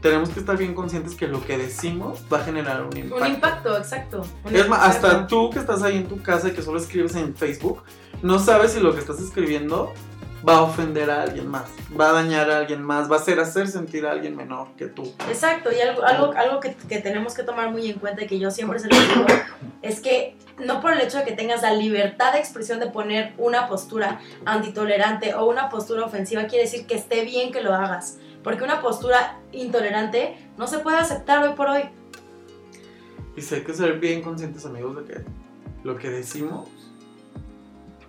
tenemos 0.00 0.30
que 0.30 0.40
estar 0.40 0.56
bien 0.56 0.74
conscientes 0.74 1.14
que 1.14 1.26
lo 1.26 1.44
que 1.44 1.58
decimos 1.58 2.24
va 2.32 2.38
a 2.40 2.44
generar 2.44 2.82
un 2.82 2.96
impacto. 2.96 3.24
Un 3.24 3.26
impacto, 3.26 3.76
exacto. 3.76 4.24
Un 4.44 4.56
Es 4.56 4.68
más, 4.68 4.80
hasta 4.82 5.26
tú 5.26 5.50
que 5.50 5.58
estás 5.58 5.82
ahí 5.82 5.98
en 5.98 6.08
tu 6.08 6.22
casa 6.22 6.48
y 6.48 6.52
que 6.52 6.62
solo 6.62 6.78
escribes 6.78 7.14
en 7.16 7.34
Facebook, 7.34 7.82
no 8.22 8.38
sabes 8.38 8.72
si 8.72 8.80
lo 8.80 8.94
que 8.94 9.00
estás 9.00 9.20
escribiendo 9.20 9.92
va 10.48 10.56
a 10.56 10.62
ofender 10.62 11.10
a 11.10 11.22
alguien 11.22 11.48
más, 11.48 11.64
va 11.98 12.10
a 12.10 12.12
dañar 12.12 12.50
a 12.50 12.58
alguien 12.58 12.82
más, 12.82 13.10
va 13.10 13.16
a 13.16 13.18
hacer 13.18 13.38
hacer 13.40 13.68
sentir 13.68 14.06
a 14.06 14.12
alguien 14.12 14.36
menor 14.36 14.68
que 14.76 14.86
tú. 14.86 15.12
Exacto, 15.28 15.70
y 15.70 15.80
algo, 15.80 16.02
algo, 16.02 16.32
algo 16.32 16.60
que, 16.60 16.74
que 16.74 16.98
tenemos 16.98 17.34
que 17.34 17.42
tomar 17.42 17.70
muy 17.70 17.90
en 17.90 17.98
cuenta 17.98 18.24
y 18.24 18.26
que 18.26 18.38
yo 18.38 18.50
siempre 18.50 18.78
se 18.78 18.88
lo 18.88 18.98
digo, 18.98 19.26
es 19.82 20.00
que 20.00 20.36
no 20.58 20.80
por 20.80 20.92
el 20.92 21.00
hecho 21.00 21.18
de 21.18 21.24
que 21.24 21.32
tengas 21.32 21.62
la 21.62 21.74
libertad 21.74 22.32
de 22.32 22.38
expresión 22.38 22.80
de 22.80 22.86
poner 22.86 23.34
una 23.38 23.68
postura 23.68 24.20
antitolerante 24.46 25.34
o 25.34 25.46
una 25.46 25.68
postura 25.68 26.04
ofensiva, 26.04 26.44
quiere 26.44 26.64
decir 26.64 26.86
que 26.86 26.94
esté 26.94 27.24
bien 27.24 27.52
que 27.52 27.60
lo 27.60 27.74
hagas. 27.74 28.18
Porque 28.42 28.64
una 28.64 28.80
postura 28.80 29.40
intolerante 29.52 30.50
no 30.56 30.66
se 30.66 30.78
puede 30.78 30.96
aceptar 30.96 31.46
hoy 31.46 31.54
por 31.54 31.68
hoy. 31.68 31.82
Y 33.36 33.42
sí 33.42 33.56
hay 33.56 33.62
que 33.62 33.74
ser 33.74 33.98
bien 33.98 34.22
conscientes, 34.22 34.64
amigos, 34.66 34.96
de 34.96 35.04
que 35.04 35.24
lo 35.84 35.96
que 35.96 36.10
decimos 36.10 36.68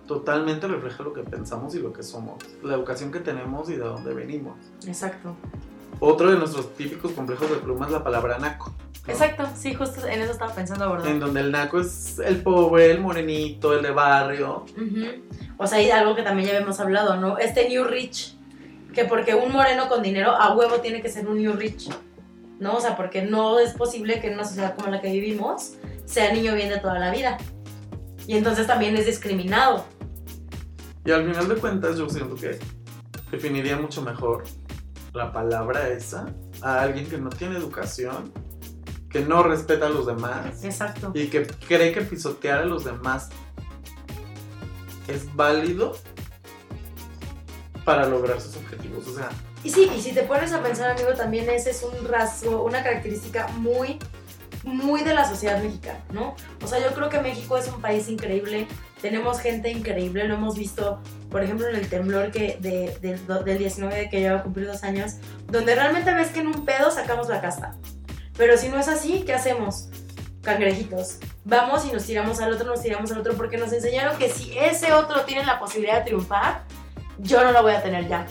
totalmente 0.06 0.66
refleja 0.66 1.02
lo 1.02 1.12
que 1.12 1.22
pensamos 1.22 1.74
y 1.74 1.78
lo 1.78 1.92
que 1.92 2.02
somos, 2.02 2.36
la 2.62 2.74
educación 2.74 3.10
que 3.10 3.20
tenemos 3.20 3.70
y 3.70 3.74
de 3.74 3.84
dónde 3.84 4.12
venimos. 4.12 4.56
Exacto. 4.86 5.36
Otro 6.00 6.30
de 6.30 6.38
nuestros 6.38 6.74
típicos 6.74 7.12
complejos 7.12 7.48
de 7.50 7.56
pluma 7.56 7.86
es 7.86 7.92
la 7.92 8.02
palabra 8.02 8.38
naco. 8.38 8.74
¿no? 9.06 9.12
Exacto, 9.12 9.48
sí, 9.56 9.74
justo 9.74 10.06
en 10.06 10.20
eso 10.20 10.32
estaba 10.32 10.52
pensando, 10.52 10.90
¿verdad? 10.90 11.08
En 11.08 11.20
donde 11.20 11.40
el 11.40 11.52
naco 11.52 11.80
es 11.80 12.18
el 12.18 12.42
pobre, 12.42 12.90
el 12.90 13.00
morenito, 13.00 13.72
el 13.72 13.82
de 13.82 13.90
barrio. 13.90 14.64
Ujú. 14.76 15.06
O 15.58 15.66
sea, 15.66 15.78
hay 15.78 15.90
algo 15.90 16.14
que 16.14 16.22
también 16.22 16.48
ya 16.48 16.54
habíamos 16.56 16.78
hablado, 16.80 17.16
¿no? 17.16 17.38
Este 17.38 17.68
New 17.68 17.84
Rich, 17.84 18.36
que 18.92 19.04
porque 19.04 19.34
un 19.34 19.52
moreno 19.52 19.88
con 19.88 20.02
dinero 20.02 20.30
a 20.30 20.54
huevo 20.54 20.80
tiene 20.80 21.02
que 21.02 21.08
ser 21.08 21.26
un 21.26 21.38
New 21.38 21.54
Rich, 21.54 21.90
¿no? 22.60 22.76
O 22.76 22.80
sea, 22.80 22.96
porque 22.96 23.22
no 23.22 23.58
es 23.58 23.72
posible 23.72 24.20
que 24.20 24.28
en 24.28 24.34
una 24.34 24.44
sociedad 24.44 24.74
como 24.76 24.88
la 24.88 25.00
que 25.00 25.10
vivimos 25.10 25.74
sea 26.04 26.32
niño 26.32 26.54
bien 26.54 26.68
de 26.68 26.78
toda 26.78 26.98
la 26.98 27.10
vida. 27.10 27.38
Y 28.26 28.36
entonces 28.36 28.66
también 28.66 28.96
es 28.96 29.06
discriminado. 29.06 29.84
Y 31.04 31.10
al 31.10 31.26
final 31.26 31.48
de 31.48 31.56
cuentas 31.56 31.98
yo 31.98 32.08
siento 32.08 32.36
que 32.36 32.58
definiría 33.30 33.76
mucho 33.76 34.02
mejor 34.02 34.44
la 35.12 35.32
palabra 35.32 35.88
esa 35.88 36.26
a 36.60 36.82
alguien 36.82 37.08
que 37.08 37.18
no 37.18 37.28
tiene 37.30 37.56
educación, 37.56 38.32
que 39.10 39.20
no 39.20 39.42
respeta 39.42 39.86
a 39.86 39.90
los 39.90 40.06
demás 40.06 40.64
Exacto. 40.64 41.10
y 41.14 41.26
que 41.26 41.46
cree 41.46 41.92
que 41.92 42.02
pisotear 42.02 42.60
a 42.60 42.64
los 42.64 42.84
demás 42.84 43.30
es 45.08 45.34
válido 45.34 45.96
para 47.84 48.06
lograr 48.06 48.40
sus 48.40 48.56
objetivos. 48.56 49.06
O 49.08 49.14
sea, 49.14 49.28
Y 49.64 49.70
sí, 49.70 49.90
y 49.96 50.00
si 50.00 50.12
te 50.12 50.22
pones 50.22 50.52
a 50.52 50.62
pensar, 50.62 50.90
amigo, 50.90 51.12
también 51.14 51.48
ese 51.50 51.70
es 51.70 51.82
un 51.82 52.06
rasgo, 52.08 52.64
una 52.64 52.82
característica 52.82 53.48
muy, 53.58 53.98
muy 54.64 55.02
de 55.02 55.14
la 55.14 55.28
sociedad 55.28 55.60
mexicana, 55.62 56.00
¿no? 56.12 56.34
O 56.62 56.66
sea, 56.66 56.78
yo 56.78 56.94
creo 56.94 57.08
que 57.08 57.20
México 57.20 57.56
es 57.56 57.66
un 57.68 57.80
país 57.80 58.08
increíble, 58.08 58.68
tenemos 59.00 59.40
gente 59.40 59.70
increíble, 59.70 60.24
lo 60.28 60.34
hemos 60.34 60.56
visto, 60.56 61.00
por 61.30 61.42
ejemplo, 61.42 61.68
en 61.68 61.74
el 61.76 61.88
temblor 61.88 62.30
que 62.30 62.58
de, 62.60 62.96
del 63.00 63.26
do- 63.26 63.42
del 63.42 63.58
19 63.58 64.08
que 64.08 64.20
lleva 64.20 64.38
a 64.38 64.42
cumplir 64.44 64.68
dos 64.68 64.84
años, 64.84 65.14
donde 65.48 65.74
realmente 65.74 66.14
ves 66.14 66.28
que 66.28 66.40
en 66.40 66.46
un 66.48 66.64
pedo 66.64 66.90
sacamos 66.92 67.28
la 67.28 67.40
casta. 67.40 67.74
Pero 68.36 68.56
si 68.56 68.68
no 68.68 68.78
es 68.78 68.86
así, 68.88 69.24
¿qué 69.26 69.34
hacemos? 69.34 69.88
Cangrejitos. 70.42 71.18
Vamos 71.44 71.84
y 71.84 71.92
nos 71.92 72.04
tiramos 72.04 72.40
al 72.40 72.52
otro, 72.52 72.66
nos 72.66 72.82
tiramos 72.82 73.10
al 73.12 73.18
otro, 73.18 73.34
porque 73.34 73.56
nos 73.58 73.72
enseñaron 73.72 74.16
que 74.18 74.28
si 74.30 74.56
ese 74.58 74.92
otro 74.92 75.22
tiene 75.22 75.44
la 75.44 75.58
posibilidad 75.58 75.98
de 75.98 76.04
triunfar, 76.06 76.62
yo 77.22 77.42
no 77.44 77.52
la 77.52 77.60
voy 77.62 77.72
a 77.72 77.82
tener 77.82 78.08
ya. 78.08 78.26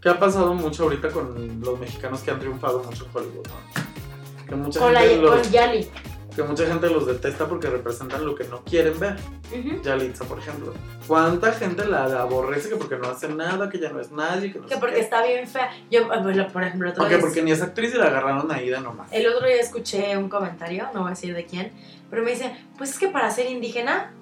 ¿qué 0.00 0.10
ha 0.10 0.18
pasado 0.18 0.52
mucho 0.54 0.82
ahorita 0.84 1.08
con 1.08 1.60
los 1.62 1.78
mexicanos 1.80 2.20
que 2.20 2.30
han 2.30 2.38
triunfado 2.38 2.82
mucho 2.82 3.06
en 3.06 3.10
Hollywood? 3.16 3.46
no? 3.46 4.46
Que 4.46 4.54
mucha, 4.54 4.78
Con, 4.80 4.92
la, 4.92 5.00
gente 5.00 5.16
los, 5.22 5.40
con 5.40 5.50
Yali. 5.50 5.88
que 6.36 6.42
mucha 6.42 6.66
gente 6.66 6.90
los 6.90 7.06
detesta 7.06 7.46
porque 7.46 7.68
representan 7.68 8.26
lo 8.26 8.34
que 8.34 8.44
no 8.44 8.62
quieren 8.64 8.98
ver. 9.00 9.16
Ujú. 9.50 9.80
Yalitza, 9.82 10.24
por 10.24 10.38
ejemplo. 10.38 10.74
¿Cuánta 11.06 11.52
gente 11.52 11.86
la 11.86 12.04
aborrece 12.20 12.68
que 12.68 12.76
porque 12.76 12.96
no 12.96 13.08
hace 13.08 13.28
nada, 13.28 13.70
que 13.70 13.78
ya 13.78 13.90
no 13.90 14.00
es 14.00 14.10
nadie, 14.12 14.52
que 14.52 14.58
no 14.58 14.66
Que 14.66 14.76
porque 14.76 14.96
qué? 14.96 15.00
está 15.00 15.24
bien 15.24 15.46
fea. 15.48 15.70
Yo, 15.90 16.12
ah, 16.12 16.22
por 16.52 16.62
ejemplo, 16.64 16.90
otra 16.90 17.04
Ok, 17.04 17.10
vez- 17.10 17.20
porque 17.20 17.42
ni 17.42 17.52
es 17.52 17.62
actriz 17.62 17.94
y 17.94 17.98
la 17.98 18.06
agarraron 18.06 18.50
ahí 18.52 18.68
de 18.68 18.80
nomás. 18.80 19.08
el 19.10 19.26
otro 19.26 19.46
día 19.46 19.56
escuché 19.60 20.16
un 20.18 20.28
comentario, 20.28 20.88
no 20.92 21.00
voy 21.00 21.06
a 21.08 21.10
decir 21.10 21.34
de 21.34 21.46
quién, 21.46 21.72
pero 22.10 22.22
me 22.22 22.32
dice, 22.32 22.54
pues 22.76 22.90
es 22.90 22.98
que 22.98 23.08
para 23.08 23.30
ser 23.30 23.48
indígena 23.50 24.12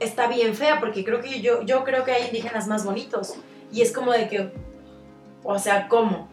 está 0.00 0.28
bien 0.28 0.54
fea, 0.54 0.80
porque 0.80 1.04
creo 1.04 1.20
que 1.20 1.40
yo, 1.40 1.62
yo 1.62 1.84
creo 1.84 2.04
que 2.04 2.12
hay 2.12 2.26
indígenas 2.26 2.66
más 2.66 2.84
bonitos. 2.84 3.34
Y 3.72 3.82
es 3.82 3.92
como 3.92 4.12
de 4.12 4.28
que, 4.28 4.52
o 5.42 5.58
sea, 5.58 5.88
¿cómo? 5.88 6.28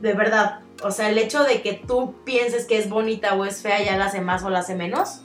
De 0.00 0.12
verdad. 0.12 0.60
O 0.82 0.90
sea, 0.90 1.08
el 1.08 1.18
hecho 1.18 1.42
de 1.44 1.62
que 1.62 1.72
tú 1.72 2.14
pienses 2.24 2.66
que 2.66 2.78
es 2.78 2.90
bonita 2.90 3.34
o 3.34 3.44
es 3.44 3.62
fea 3.62 3.82
ya 3.82 3.96
la 3.96 4.06
hace 4.06 4.20
más 4.20 4.44
o 4.44 4.50
la 4.50 4.58
hace 4.60 4.74
menos. 4.74 5.22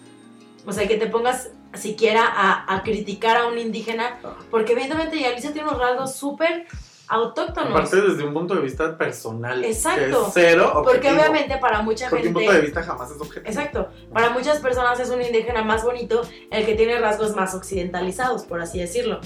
O 0.65 0.71
sea, 0.71 0.87
que 0.87 0.97
te 0.97 1.07
pongas 1.07 1.49
siquiera 1.73 2.23
a, 2.25 2.73
a 2.73 2.83
criticar 2.83 3.37
a 3.37 3.47
un 3.47 3.57
indígena, 3.57 4.19
porque 4.49 4.73
evidentemente 4.73 5.19
Yalitza 5.19 5.53
tiene 5.53 5.69
unos 5.69 5.79
rasgos 5.79 6.15
súper 6.15 6.67
autóctonos. 7.11 7.71
Aparte 7.71 8.01
desde 8.01 8.23
un 8.23 8.33
punto 8.33 8.55
de 8.55 8.61
vista 8.61 8.97
personal. 8.97 9.63
Exacto. 9.65 10.27
Es 10.27 10.33
cero 10.33 10.71
Porque 10.73 11.09
objetivo. 11.09 11.13
obviamente 11.21 11.57
para 11.57 11.81
mucha 11.81 12.09
Porque 12.09 12.29
un 12.29 12.33
gente... 12.33 12.39
punto 12.45 12.53
de 12.53 12.61
vista 12.61 12.83
jamás 12.83 13.11
es 13.11 13.17
objetivo. 13.21 13.47
Exacto. 13.47 13.89
Para 14.13 14.29
muchas 14.29 14.59
personas 14.59 14.99
es 14.99 15.09
un 15.09 15.21
indígena 15.21 15.61
más 15.63 15.83
bonito 15.83 16.21
el 16.49 16.65
que 16.65 16.75
tiene 16.75 16.97
rasgos 16.99 17.35
más 17.35 17.53
occidentalizados, 17.53 18.43
por 18.43 18.61
así 18.61 18.79
decirlo. 18.79 19.19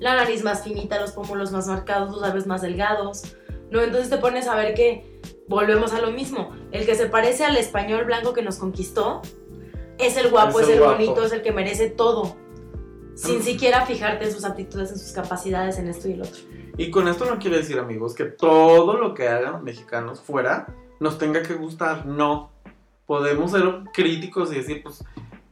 La 0.00 0.14
nariz 0.16 0.42
más 0.42 0.62
finita, 0.64 1.00
los 1.00 1.12
pómulos 1.12 1.52
más 1.52 1.66
marcados, 1.66 2.10
los 2.10 2.20
labios 2.22 2.46
más 2.46 2.62
delgados. 2.62 3.36
¿No? 3.70 3.80
Entonces 3.80 4.10
te 4.10 4.18
pones 4.18 4.48
a 4.48 4.54
ver 4.54 4.74
que 4.74 5.20
volvemos 5.48 5.92
a 5.92 6.00
lo 6.00 6.10
mismo. 6.10 6.50
El 6.72 6.86
que 6.86 6.94
se 6.94 7.06
parece 7.06 7.44
al 7.44 7.56
español 7.56 8.04
blanco 8.06 8.32
que 8.32 8.42
nos 8.42 8.56
conquistó 8.56 9.20
es 9.98 10.16
el 10.16 10.30
guapo, 10.30 10.60
Es 10.60 10.64
es 10.64 10.68
el 10.70 10.74
el, 10.76 10.80
guapo. 10.80 10.94
bonito, 10.98 11.24
es 11.24 11.32
el 11.32 11.42
que 11.42 11.52
merece 11.52 11.88
todo. 11.90 12.36
Sin 13.14 13.42
siquiera 13.42 13.84
fijarte 13.84 14.24
en 14.24 14.32
sus 14.32 14.44
aptitudes, 14.44 14.90
en 14.90 14.98
sus 14.98 15.12
capacidades, 15.12 15.78
en 15.78 15.88
esto 15.88 16.08
y 16.08 16.12
el 16.12 16.22
otro. 16.22 16.40
Y 16.76 16.90
con 16.90 17.08
esto 17.08 17.26
no 17.26 17.38
quiere 17.38 17.58
decir, 17.58 17.78
amigos, 17.78 18.14
que 18.14 18.24
todo 18.24 18.96
lo 18.96 19.14
que 19.14 19.28
hagan 19.28 19.52
los 19.52 19.62
mexicanos 19.62 20.20
fuera 20.20 20.66
nos 21.00 21.18
tenga 21.18 21.42
que 21.42 21.54
gustar. 21.54 22.06
No. 22.06 22.50
Podemos 23.06 23.50
ser 23.50 23.62
críticos 23.92 24.52
y 24.52 24.56
decir, 24.56 24.82
pues, 24.82 25.04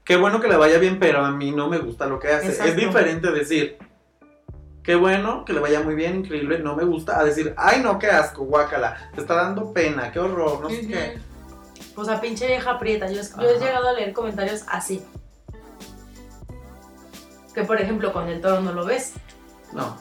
qué 0.05 0.17
bueno 0.17 0.41
que 0.41 0.49
le 0.49 0.57
vaya 0.57 0.79
bien, 0.79 0.99
pero 0.99 1.25
a 1.25 1.31
mí 1.31 1.51
no 1.51 1.69
me 1.69 1.79
gusta 1.79 2.07
lo 2.07 2.19
que 2.19 2.29
hace. 2.29 2.49
Exacto. 2.49 2.71
Es 2.71 2.77
diferente 2.77 3.31
decir, 3.33 3.79
qué 4.83 4.95
bueno 4.95 5.45
que 5.45 5.53
le 5.53 5.61
vaya 5.61 5.81
muy 5.83 5.95
bien, 5.95 6.17
increíble, 6.17 6.59
no 6.61 6.75
me 6.75 6.85
gusta, 6.85 7.19
a 7.19 7.25
decir, 7.25 7.55
ay, 7.57 7.83
no, 7.83 7.99
qué 7.99 8.07
asco, 8.07 8.45
guácala, 8.45 9.11
te 9.15 9.21
está 9.21 9.35
dando 9.35 9.73
pena, 9.73 10.11
qué 10.11 10.21
horror, 10.21 10.61
no 10.61 10.71
sé 10.71 10.87
qué. 10.87 11.15
Ujú. 11.17 11.95
Pues 11.95 12.09
a 12.09 12.21
pinche 12.21 12.47
vieja 12.47 12.79
prieta. 12.79 13.11
Yo, 13.11 13.21
yo 13.23 13.49
he 13.49 13.59
llegado 13.59 13.89
a 13.89 13.93
leer 13.93 14.13
comentarios 14.13 14.65
así. 14.69 15.05
Que 17.55 17.65
por 17.65 17.81
ejemplo 17.81 18.13
con 18.13 18.29
el 18.29 18.41
toro 18.41 18.61
no 18.61 18.73
lo 18.73 18.87
ves. 18.87 19.15
No. 19.73 19.97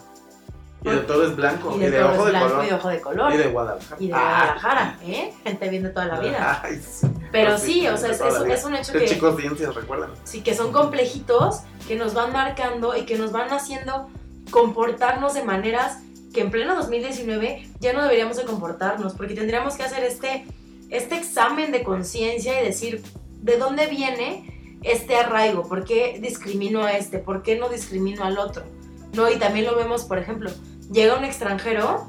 Y 0.82 0.88
de 0.88 0.96
todo 0.98 1.24
es 1.26 1.36
blanco. 1.36 1.72
Y 1.74 1.76
Y 1.76 1.80
de, 1.80 1.90
de, 1.90 1.98
todo 1.98 2.08
ojo 2.12 2.18
es 2.18 2.24
de 2.24 2.30
blanco 2.30 2.48
color. 2.48 2.64
y 2.64 2.68
de 2.68 2.74
ojo 2.74 2.88
de 2.88 3.00
color. 3.00 3.32
Y 3.32 3.36
de 3.36 3.46
Guadalajara. 3.48 3.96
Y 4.00 4.06
de 4.08 4.14
Ah. 4.14 4.18
Guadalajara, 4.20 4.98
¿eh? 5.04 5.32
Gente 5.44 5.68
bien 5.68 5.82
de 5.82 5.88
toda 5.90 6.06
la 6.06 6.20
vida. 6.20 6.60
Ay, 6.64 6.80
sí. 6.82 7.06
Pero 7.32 7.50
Pues 7.50 7.62
sí, 7.62 7.86
o 7.86 7.96
sea, 7.96 8.08
de 8.08 8.14
es, 8.14 8.20
es- 8.58 8.64
un 8.64 8.74
hecho 8.74 8.92
De 8.92 9.00
que, 9.00 9.06
chicos 9.06 9.36
ciencias, 9.40 9.74
recuerdan. 9.74 10.10
sí, 10.24 10.42
que 10.42 10.54
son 10.54 10.72
complejitos, 10.72 11.60
que 11.86 11.96
nos 11.96 12.14
van 12.14 12.32
marcando 12.32 12.96
y 12.96 13.02
que 13.02 13.16
nos 13.16 13.30
van 13.32 13.50
haciendo 13.52 14.08
comportarnos 14.50 15.34
de 15.34 15.42
maneras 15.44 15.98
que 16.34 16.40
en 16.40 16.50
pleno 16.50 16.74
2019 16.76 17.68
ya 17.80 17.92
no 17.92 18.02
deberíamos 18.02 18.36
de 18.36 18.44
comportarnos, 18.44 19.14
porque 19.14 19.34
tendríamos 19.34 19.74
que 19.74 19.82
hacer 19.82 20.02
este, 20.04 20.44
este 20.90 21.16
examen 21.16 21.72
de 21.72 21.82
conciencia 21.82 22.60
y 22.60 22.64
decir 22.64 23.02
de 23.42 23.56
dónde 23.58 23.86
viene 23.86 24.78
este 24.82 25.16
arraigo, 25.16 25.68
por 25.68 25.84
qué 25.84 26.18
discrimino 26.22 26.82
a 26.84 26.92
este, 26.92 27.18
por 27.18 27.42
qué 27.42 27.56
no 27.58 27.68
discrimino 27.68 28.24
al 28.24 28.38
otro. 28.38 28.64
¿No? 29.12 29.28
Y 29.30 29.36
también 29.38 29.66
lo 29.66 29.74
vemos, 29.76 30.04
por 30.04 30.18
ejemplo, 30.18 30.50
llega 30.90 31.16
un 31.16 31.24
extranjero, 31.24 32.06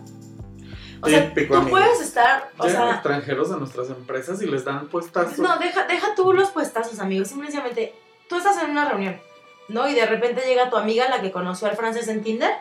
o 1.04 1.10
sea, 1.10 1.34
tú 1.34 1.68
puedes 1.70 2.00
estar, 2.00 2.52
o 2.60 2.68
Llegan 2.68 2.82
sea, 2.84 2.94
extranjeros 2.94 3.52
a 3.52 3.58
nuestras 3.58 3.90
empresas 3.90 4.42
y 4.42 4.46
les 4.46 4.64
dan 4.64 4.88
puestazos. 4.88 5.40
no, 5.40 5.58
deja, 5.58 5.86
deja 5.88 6.14
tú 6.16 6.32
los 6.34 6.52
puestazos, 6.52 7.00
amigos. 7.00 7.30
Simplemente, 7.30 7.96
tú 8.30 8.38
estás 8.38 8.62
en 8.64 8.70
una 8.70 8.88
reunión, 8.88 9.20
¿no? 9.68 9.88
Y 9.90 9.96
de 9.96 10.06
repente 10.06 10.42
llega 10.46 10.70
tu 10.70 10.78
amiga, 10.78 11.10
la 11.10 11.20
que 11.22 11.32
conoció 11.32 11.68
al 11.68 11.76
francés 11.76 12.08
en 12.08 12.22
Tinder, 12.22 12.52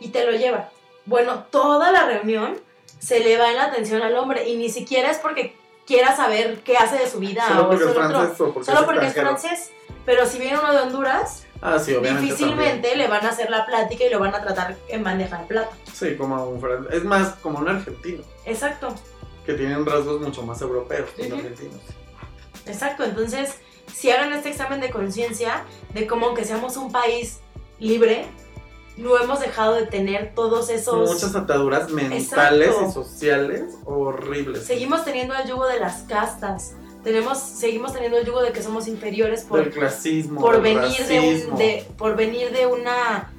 y 0.00 0.08
te 0.08 0.24
lo 0.24 0.32
lleva. 0.32 0.70
Bueno, 1.04 1.44
toda 1.50 1.92
la 1.92 2.06
reunión 2.06 2.56
se 3.00 3.20
le 3.20 3.36
va 3.36 3.50
en 3.50 3.56
la 3.56 3.64
atención 3.66 4.00
al 4.00 4.16
hombre, 4.16 4.48
y 4.48 4.56
ni 4.56 4.70
siquiera 4.70 5.10
es 5.10 5.18
porque 5.18 5.54
quiera 5.86 6.16
saber 6.16 6.60
qué 6.64 6.78
hace 6.78 6.96
de 6.96 7.06
su 7.10 7.18
vida 7.18 7.46
Solo 7.46 7.64
o 7.64 7.68
porque 7.68 7.84
es 7.84 7.94
lo 7.94 8.02
otro. 8.02 8.08
francés 8.08 8.40
o 8.40 8.54
porque 8.54 8.64
Solo 8.64 8.80
es 8.80 8.86
porque 8.86 9.06
es 9.08 9.12
francés. 9.12 9.70
Pero 10.06 10.24
si 10.24 10.38
viene 10.38 10.58
uno 10.58 10.72
de 10.72 10.78
Honduras, 10.80 11.43
Ah, 11.66 11.78
sí, 11.78 11.94
obviamente. 11.94 12.26
difícilmente 12.26 12.94
le 12.94 13.08
van 13.08 13.24
a 13.24 13.30
hacer 13.30 13.48
la 13.48 13.64
plática 13.64 14.04
y 14.04 14.10
lo 14.10 14.20
van 14.20 14.34
a 14.34 14.42
tratar 14.42 14.76
en 14.86 15.02
bandeja 15.02 15.38
de 15.38 15.46
plata. 15.46 15.74
Sí, 15.94 16.14
como 16.14 16.44
un 16.44 16.60
francés. 16.60 16.92
Es 16.92 17.04
más, 17.04 17.36
como 17.36 17.58
un 17.58 17.68
argentino. 17.68 18.22
Exacto. 18.44 18.94
Que 19.46 19.54
tienen 19.54 19.86
rasgos 19.86 20.20
mucho 20.20 20.42
más 20.42 20.60
europeos 20.60 21.08
que 21.16 21.26
los 21.26 21.38
argentinos. 21.38 21.80
Exacto, 22.66 23.04
entonces 23.04 23.56
si 23.92 24.10
hagan 24.10 24.32
este 24.34 24.50
examen 24.50 24.80
de 24.80 24.90
conciencia 24.90 25.64
de 25.94 26.06
cómo 26.06 26.26
aunque 26.26 26.44
seamos 26.44 26.76
un 26.76 26.92
país 26.92 27.40
libre, 27.78 28.26
no 28.98 29.18
hemos 29.18 29.40
dejado 29.40 29.74
de 29.74 29.86
tener 29.86 30.34
todos 30.34 30.68
esos... 30.68 31.10
Muchas 31.10 31.34
ataduras 31.34 31.90
mentales 31.90 32.68
Exacto. 32.68 32.88
y 32.88 32.92
sociales 32.92 33.74
horribles. 33.86 34.64
Seguimos 34.64 35.04
teniendo 35.04 35.34
el 35.34 35.48
yugo 35.48 35.66
de 35.66 35.80
las 35.80 36.02
castas, 36.02 36.74
tenemos, 37.04 37.38
seguimos 37.38 37.92
teniendo 37.92 38.18
el 38.18 38.26
yugo 38.26 38.42
de 38.42 38.52
que 38.52 38.62
somos 38.62 38.88
inferiores 38.88 39.42
por, 39.44 39.60
Del 39.60 39.70
clasismo. 39.70 40.40
por 40.40 40.54
del 40.54 40.62
venir 40.62 41.06
de, 41.06 41.20
un- 41.50 41.56
de- 41.58 41.86
por 41.96 42.16
venir 42.16 42.50
de 42.50 42.66
una 42.66 43.30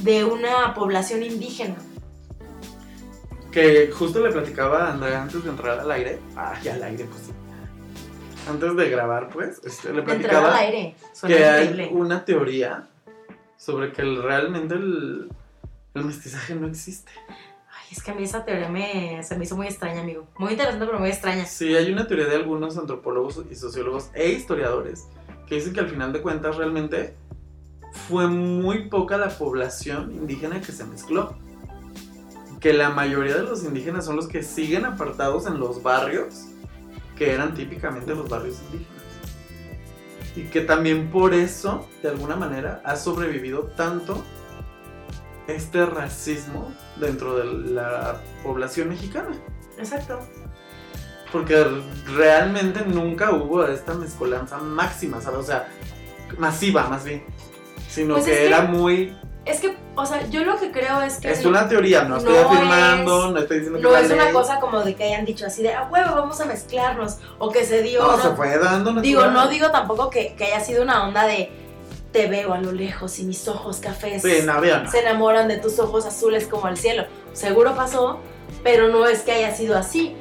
de 0.00 0.24
una 0.24 0.74
población 0.74 1.22
indígena. 1.22 1.76
Que 3.52 3.90
justo 3.92 4.20
le 4.26 4.32
platicaba 4.32 4.86
a 4.88 4.92
Andrea 4.94 5.22
antes 5.22 5.44
de 5.44 5.50
entrar 5.50 5.78
al 5.78 5.90
aire. 5.90 6.18
Ay, 6.34 6.68
al 6.68 6.82
aire, 6.82 7.04
pues 7.04 7.22
sí. 7.26 7.32
Antes 8.48 8.74
de 8.74 8.88
grabar, 8.90 9.28
pues, 9.28 9.60
este, 9.64 9.92
le 9.92 10.00
entrar 10.00 10.14
al 10.16 10.20
platicaba 10.20 10.56
aire. 10.58 10.96
Suena 11.12 11.36
que 11.36 11.44
hay 11.44 11.88
una 11.92 12.24
teoría 12.24 12.88
sobre 13.56 13.92
que 13.92 14.02
el- 14.02 14.22
realmente 14.22 14.74
el, 14.74 15.28
el 15.94 16.04
mestizaje 16.04 16.54
no 16.54 16.66
existe. 16.66 17.12
Es 17.92 18.02
que 18.02 18.10
a 18.10 18.14
mí 18.14 18.22
esa 18.22 18.42
teoría 18.42 18.70
me, 18.70 19.22
se 19.22 19.36
me 19.36 19.44
hizo 19.44 19.54
muy 19.54 19.66
extraña, 19.66 20.00
amigo. 20.00 20.26
Muy 20.38 20.52
interesante, 20.52 20.86
pero 20.86 20.98
muy 20.98 21.10
extraña. 21.10 21.44
Sí, 21.44 21.76
hay 21.76 21.92
una 21.92 22.06
teoría 22.06 22.24
de 22.24 22.36
algunos 22.36 22.78
antropólogos 22.78 23.42
y 23.50 23.54
sociólogos 23.54 24.08
e 24.14 24.30
historiadores 24.30 25.08
que 25.46 25.56
dicen 25.56 25.74
que 25.74 25.80
al 25.80 25.90
final 25.90 26.10
de 26.10 26.22
cuentas 26.22 26.56
realmente 26.56 27.14
fue 28.08 28.28
muy 28.28 28.88
poca 28.88 29.18
la 29.18 29.28
población 29.28 30.10
indígena 30.12 30.62
que 30.62 30.72
se 30.72 30.84
mezcló. 30.84 31.36
Que 32.60 32.72
la 32.72 32.88
mayoría 32.88 33.34
de 33.34 33.42
los 33.42 33.62
indígenas 33.62 34.06
son 34.06 34.16
los 34.16 34.26
que 34.26 34.42
siguen 34.42 34.86
apartados 34.86 35.46
en 35.46 35.60
los 35.60 35.82
barrios 35.82 36.46
que 37.14 37.34
eran 37.34 37.52
típicamente 37.52 38.14
los 38.14 38.26
barrios 38.26 38.56
indígenas. 38.68 39.02
Y 40.34 40.44
que 40.44 40.62
también 40.62 41.10
por 41.10 41.34
eso, 41.34 41.86
de 42.02 42.08
alguna 42.08 42.36
manera, 42.36 42.80
ha 42.86 42.96
sobrevivido 42.96 43.64
tanto 43.76 44.24
este 45.48 45.84
racismo 45.86 46.72
dentro 46.96 47.36
de 47.36 47.44
la 47.72 48.16
población 48.42 48.88
mexicana. 48.90 49.30
Exacto. 49.78 50.20
Porque 51.30 51.64
realmente 52.14 52.84
nunca 52.86 53.30
hubo 53.32 53.64
esta 53.66 53.94
mezcolanza 53.94 54.58
máxima, 54.58 55.20
¿sabes? 55.20 55.40
O 55.40 55.42
sea, 55.44 55.68
masiva 56.38 56.86
más 56.88 57.04
bien. 57.04 57.24
Sino 57.88 58.14
Pues 58.14 58.26
que 58.26 58.46
era 58.46 58.62
muy... 58.62 59.16
Es 59.44 59.60
que, 59.60 59.76
o 59.96 60.06
sea, 60.06 60.24
yo 60.28 60.44
lo 60.44 60.58
que 60.60 60.70
creo 60.70 61.00
es 61.02 61.16
que... 61.18 61.30
Es 61.30 61.44
una 61.44 61.68
teoría, 61.68 62.04
no 62.04 62.18
estoy 62.18 62.32
no 62.34 62.48
afirmando, 62.48 63.26
es- 63.26 63.32
no 63.32 63.38
estoy 63.40 63.56
diciendo 63.58 63.78
que 63.80 63.84
No 63.84 63.96
es 63.96 64.10
una 64.10 64.30
cosa 64.30 64.60
como 64.60 64.82
de 64.84 64.94
que 64.94 65.04
hayan 65.04 65.24
dicho 65.24 65.46
así 65.46 65.62
de, 65.62 65.74
a 65.74 65.88
huevo, 65.88 66.14
vamos 66.14 66.40
a 66.40 66.44
mezclarnos. 66.44 67.18
O 67.38 67.50
que 67.50 67.64
se 67.64 67.82
dio. 67.82 68.02
No, 68.02 68.16
se 68.22 68.30
fue 68.30 68.56
dando 68.58 68.92
Digo, 69.00 69.22
natural. 69.22 69.44
no 69.46 69.50
digo 69.50 69.70
tampoco 69.70 70.10
que, 70.10 70.34
que 70.36 70.44
haya 70.44 70.60
sido 70.60 70.82
una 70.82 71.06
onda 71.08 71.26
de 71.26 71.50
te 72.12 72.28
veo 72.28 72.52
a 72.52 72.58
lo 72.58 72.72
lejos 72.72 73.18
y 73.18 73.24
mis 73.24 73.48
ojos 73.48 73.78
cafés 73.78 74.22
Sí, 74.22 74.40
no 74.44 74.52
había, 74.52 74.80
no. 74.80 74.90
se 74.90 75.00
enamoran 75.00 75.48
de 75.48 75.56
tus 75.58 75.78
ojos 75.78 76.04
azules 76.06 76.46
como 76.46 76.68
el 76.68 76.76
cielo. 76.76 77.06
Seguro 77.32 77.74
pasó, 77.74 78.20
pero 78.62 78.88
no 78.88 79.06
es 79.06 79.22
que 79.22 79.32
haya 79.32 79.54
sido 79.54 79.76
así. 79.78 80.14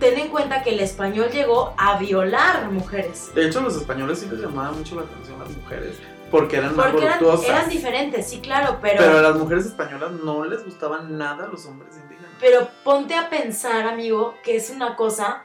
Ten 0.00 0.18
en 0.18 0.28
cuenta 0.28 0.62
que 0.62 0.70
el 0.70 0.80
español 0.80 1.28
llegó 1.30 1.74
a 1.76 1.98
violar 1.98 2.70
mujeres. 2.70 3.30
De 3.34 3.46
hecho, 3.46 3.60
los 3.60 3.76
españoles 3.76 4.20
sí 4.20 4.26
les 4.30 4.40
llamaba 4.40 4.70
mucho 4.72 4.94
la 4.94 5.02
atención 5.02 5.40
a 5.40 5.44
las 5.44 5.56
mujeres. 5.56 5.96
Porque 6.30 6.56
eran 6.58 6.76
más 6.76 6.90
Porque 6.90 7.06
eran, 7.06 7.18
voluptuosas. 7.18 7.56
eran 7.56 7.68
diferentes, 7.70 8.26
sí, 8.28 8.40
claro, 8.40 8.78
pero... 8.82 8.98
pero, 8.98 9.18
a 9.18 9.22
las 9.22 9.36
mujeres 9.36 9.66
españolas 9.66 10.12
no 10.12 10.44
les 10.44 10.62
gustaban 10.64 11.16
nada 11.16 11.46
los 11.46 11.64
hombres 11.66 11.96
indígenas. 11.96 12.30
pero 12.38 12.68
ponte 12.84 13.14
a 13.14 13.28
pensar, 13.30 13.86
amigo, 13.86 14.34
que 14.44 14.56
es 14.56 14.68
una 14.70 14.94
cosa, 14.94 15.42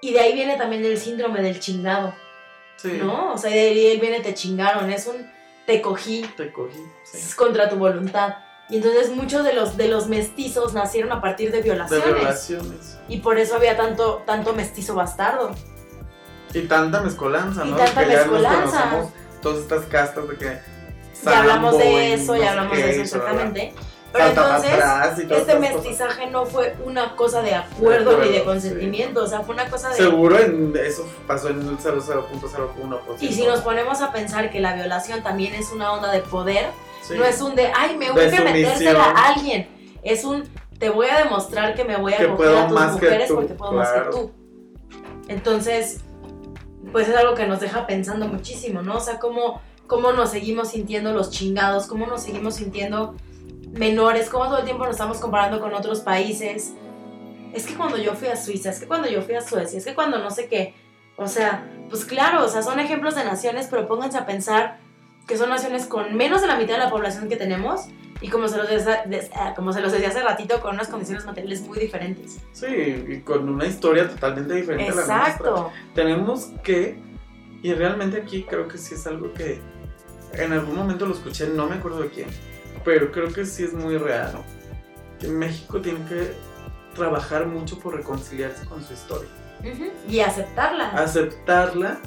y 0.00 0.12
de 0.12 0.20
ahí 0.20 0.32
viene 0.32 0.56
también 0.56 0.82
el 0.84 0.96
síndrome 0.98 1.42
del 1.42 1.60
chingado. 1.60 2.14
Sí, 2.76 2.98
¿no? 3.02 3.32
O 3.34 3.38
sea, 3.38 3.50
de 3.50 3.58
ahí 3.60 4.00
viene 4.00 4.20
te 4.20 4.34
chingaron, 4.34 4.90
es 4.90 5.06
un 5.06 5.26
te 5.66 5.80
cogí, 5.80 6.22
te 6.36 6.52
cogí. 6.52 6.78
sí. 7.04 7.18
es 7.18 7.34
contra 7.34 7.68
tu 7.68 7.76
voluntad. 7.76 8.34
Y 8.68 8.76
entonces 8.76 9.10
muchos 9.10 9.44
de 9.44 9.52
los, 9.52 9.76
de 9.76 9.88
los 9.88 10.08
mestizos 10.08 10.72
nacieron 10.74 11.12
a 11.12 11.20
partir 11.20 11.50
de 11.50 11.58
De 11.58 11.62
violaciones. 11.64 12.14
violaciones. 12.14 12.98
Y 13.08 13.18
por 13.18 13.38
eso 13.38 13.56
había 13.56 13.76
tanto, 13.76 14.22
tanto 14.26 14.52
mestizo 14.54 14.94
bastardo. 14.94 15.54
Y 16.52 16.62
tanta 16.62 17.00
mezcolanza, 17.00 17.64
Y 17.66 17.70
¿no? 17.70 17.76
tanta 17.76 18.04
que 18.04 18.10
ya 18.12 18.24
nos 18.24 18.32
mezcolanza. 18.40 19.08
todas 19.42 19.60
estas 19.60 19.84
castas 19.86 20.28
de 20.28 20.36
que. 20.36 20.58
ya 21.24 21.40
hablamos 21.40 21.76
de 21.78 21.90
y 21.92 22.12
eso, 22.12 22.36
ya 22.36 22.50
hablamos 22.50 22.76
de 22.76 22.90
eso 22.90 22.98
y 22.98 23.02
exactamente. 23.02 23.74
Pero 24.14 24.26
entonces, 24.28 24.72
este 25.18 25.26
cosas. 25.26 25.60
mestizaje 25.60 26.30
no 26.30 26.46
fue 26.46 26.76
una 26.84 27.16
cosa 27.16 27.42
de 27.42 27.52
acuerdo 27.56 28.16
De 28.16 28.26
ni 28.26 28.32
de 28.32 28.44
consentimiento, 28.44 29.24
o 29.24 29.26
sea, 29.26 29.40
fue 29.40 29.56
una 29.56 29.68
cosa 29.68 29.88
de... 29.88 29.96
Seguro 29.96 30.38
en 30.38 30.72
eso 30.76 31.04
pasó 31.26 31.48
en 31.48 31.60
el 31.60 31.76
00.01%. 31.76 33.00
Y 33.18 33.32
si 33.32 33.44
nos 33.44 33.60
ponemos 33.62 34.00
a 34.02 34.12
pensar 34.12 34.52
que 34.52 34.60
la 34.60 34.74
violación 34.76 35.24
también 35.24 35.54
es 35.54 35.72
una 35.72 35.92
onda 35.92 36.12
de 36.12 36.20
poder, 36.20 36.66
Sí. 37.02 37.14
no 37.18 37.24
es 37.24 37.40
un 37.42 37.54
de, 37.54 37.70
ay, 37.76 37.96
me 37.98 38.10
urge 38.12 38.40
metérsela 38.40 39.02
a 39.04 39.34
alguien. 39.34 39.68
Es 40.02 40.24
un, 40.24 40.44
te 40.78 40.88
voy 40.90 41.08
a 41.08 41.18
demostrar 41.18 41.74
que 41.74 41.84
me 41.84 41.96
voy 41.96 42.14
a 42.14 42.18
Que 42.18 42.28
coger 42.28 42.56
a 42.56 42.68
tus 42.68 42.80
mujeres 42.92 43.28
tú, 43.28 43.34
porque 43.34 43.54
puedo 43.54 43.72
más 43.72 43.88
que 43.88 43.94
claro. 43.94 44.10
tú. 44.10 44.32
Entonces, 45.28 46.00
pues 46.92 47.08
es 47.08 47.16
algo 47.16 47.34
que 47.34 47.46
nos 47.46 47.60
deja 47.60 47.86
pensando 47.86 48.26
muchísimo, 48.28 48.80
¿no? 48.80 48.96
O 48.96 49.00
sea, 49.00 49.18
cómo, 49.18 49.60
cómo 49.86 50.12
nos 50.12 50.30
seguimos 50.30 50.68
sintiendo 50.68 51.12
los 51.12 51.30
chingados, 51.30 51.86
cómo 51.86 52.06
nos 52.06 52.22
seguimos 52.22 52.54
sintiendo 52.54 53.16
menores, 53.74 54.28
cómo 54.30 54.46
todo 54.46 54.58
el 54.58 54.64
tiempo 54.64 54.84
nos 54.84 54.92
estamos 54.94 55.18
comparando 55.18 55.60
con 55.60 55.74
otros 55.74 56.00
países. 56.00 56.72
Es 57.52 57.66
que 57.66 57.74
cuando 57.74 57.96
yo 57.98 58.14
fui 58.14 58.28
a 58.28 58.36
Suiza, 58.36 58.70
es 58.70 58.80
que 58.80 58.86
cuando 58.86 59.08
yo 59.08 59.22
fui 59.22 59.34
a 59.34 59.40
Suecia, 59.40 59.78
es 59.78 59.84
que 59.84 59.94
cuando 59.94 60.18
no 60.18 60.30
sé 60.30 60.48
qué. 60.48 60.74
O 61.16 61.28
sea, 61.28 61.68
pues 61.88 62.04
claro, 62.04 62.44
o 62.44 62.48
sea, 62.48 62.62
son 62.62 62.80
ejemplos 62.80 63.14
de 63.14 63.24
naciones, 63.24 63.68
pero 63.70 63.86
pónganse 63.86 64.18
a 64.18 64.26
pensar 64.26 64.78
que 65.28 65.36
son 65.36 65.48
naciones 65.50 65.86
con 65.86 66.16
menos 66.16 66.40
de 66.40 66.48
la 66.48 66.56
mitad 66.56 66.74
de 66.74 66.80
la 66.80 66.90
población 66.90 67.28
que 67.28 67.36
tenemos 67.36 67.82
y 68.20 68.28
como 68.28 68.48
se 68.48 68.56
los, 68.56 68.68
decía- 68.68 69.04
ah, 69.36 69.52
como 69.54 69.72
se 69.72 69.80
los 69.80 69.92
decía 69.92 70.08
hace 70.08 70.22
ratito, 70.22 70.60
con 70.60 70.74
unas 70.74 70.88
condiciones 70.88 71.24
materiales 71.24 71.62
muy 71.62 71.78
diferentes. 71.78 72.38
Sí, 72.52 72.66
y 73.08 73.20
con 73.20 73.48
una 73.48 73.66
historia 73.66 74.08
totalmente 74.08 74.54
diferente 74.54 74.84
a 74.86 74.88
la 74.88 74.94
nuestra. 74.94 75.16
Exacto. 75.18 75.70
Tenemos 75.94 76.50
que. 76.62 76.98
Y 77.62 77.72
realmente 77.72 78.20
aquí 78.20 78.42
creo 78.42 78.66
que 78.68 78.76
sí 78.78 78.94
es 78.94 79.06
algo 79.06 79.32
que. 79.32 79.60
En 80.32 80.52
algún 80.52 80.74
momento 80.74 81.06
lo 81.06 81.14
escuché, 81.14 81.46
no 81.46 81.66
me 81.68 81.76
acuerdo 81.76 82.00
de 82.00 82.08
quién. 82.10 82.26
Pero 82.84 83.10
creo 83.10 83.32
que 83.32 83.46
sí 83.46 83.64
es 83.64 83.72
muy 83.72 83.96
real. 83.96 84.32
Que 85.18 85.28
México 85.28 85.80
tiene 85.80 86.04
que 86.06 86.34
trabajar 86.94 87.46
mucho 87.46 87.78
por 87.78 87.96
reconciliarse 87.96 88.66
con 88.66 88.82
su 88.84 88.92
historia. 88.92 89.28
Y 90.08 90.20
aceptarla. 90.20 90.90
Aceptarla, 90.90 91.98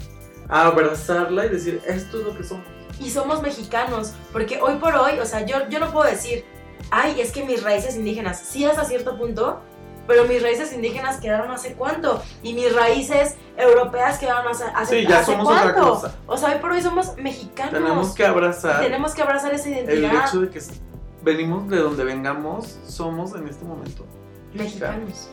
abrazarla 0.48 1.46
y 1.46 1.50
decir, 1.50 1.82
esto 1.86 2.20
es 2.20 2.26
lo 2.26 2.38
que 2.38 2.44
somos. 2.44 2.66
Y 3.00 3.10
somos 3.10 3.42
mexicanos, 3.42 4.14
porque 4.32 4.60
hoy 4.62 4.76
por 4.76 4.96
hoy, 4.96 5.20
o 5.20 5.26
sea, 5.26 5.46
yo, 5.46 5.70
yo 5.70 5.80
no 5.80 5.92
puedo 5.92 6.10
decir, 6.10 6.46
ay, 6.90 7.20
es 7.22 7.32
que 7.32 7.44
mis 7.44 7.64
raíces 7.64 7.96
indígenas, 7.96 8.40
sí 8.40 8.66
hasta 8.66 8.86
cierto 8.86 9.18
punto, 9.18 9.62
pero 10.08 10.26
mis 10.26 10.42
raíces 10.42 10.72
indígenas 10.74 11.20
quedaron 11.20 11.52
hace 11.52 11.74
cuánto, 11.74 12.22
y 12.42 12.54
mis 12.54 12.74
raíces 12.74 13.36
europeas 13.58 14.18
quedaron 14.20 14.48
hace, 14.48 14.64
hace, 14.76 15.02
Sí, 15.02 15.08
ya 15.08 15.20
hace 15.20 15.32
somos 15.34 15.48
otra 15.48 15.74
cuánto. 15.74 15.90
cosa. 15.96 16.16
O 16.28 16.38
sea, 16.38 16.50
hoy 16.54 16.60
por 16.60 16.72
hoy 16.72 16.82
somos 16.82 17.16
mexicanos. 17.18 17.74
Tenemos 17.74 18.14
que 18.16 18.26
abrazar 18.26 18.82
Tenemos 18.82 19.14
que 19.14 19.22
abrazar 19.22 19.54
esa 19.54 19.70
el 19.70 19.76
identidad. 19.86 20.28
hecho 20.28 20.42
de 20.42 20.50
que 20.50 20.62
venimos 21.24 21.68
de 21.70 21.78
donde 21.78 22.04
vengamos, 22.04 22.80
somos 22.88 23.34
en 23.36 23.48
este 23.48 23.66
momento. 23.66 24.06
Mexicanos. 24.54 25.30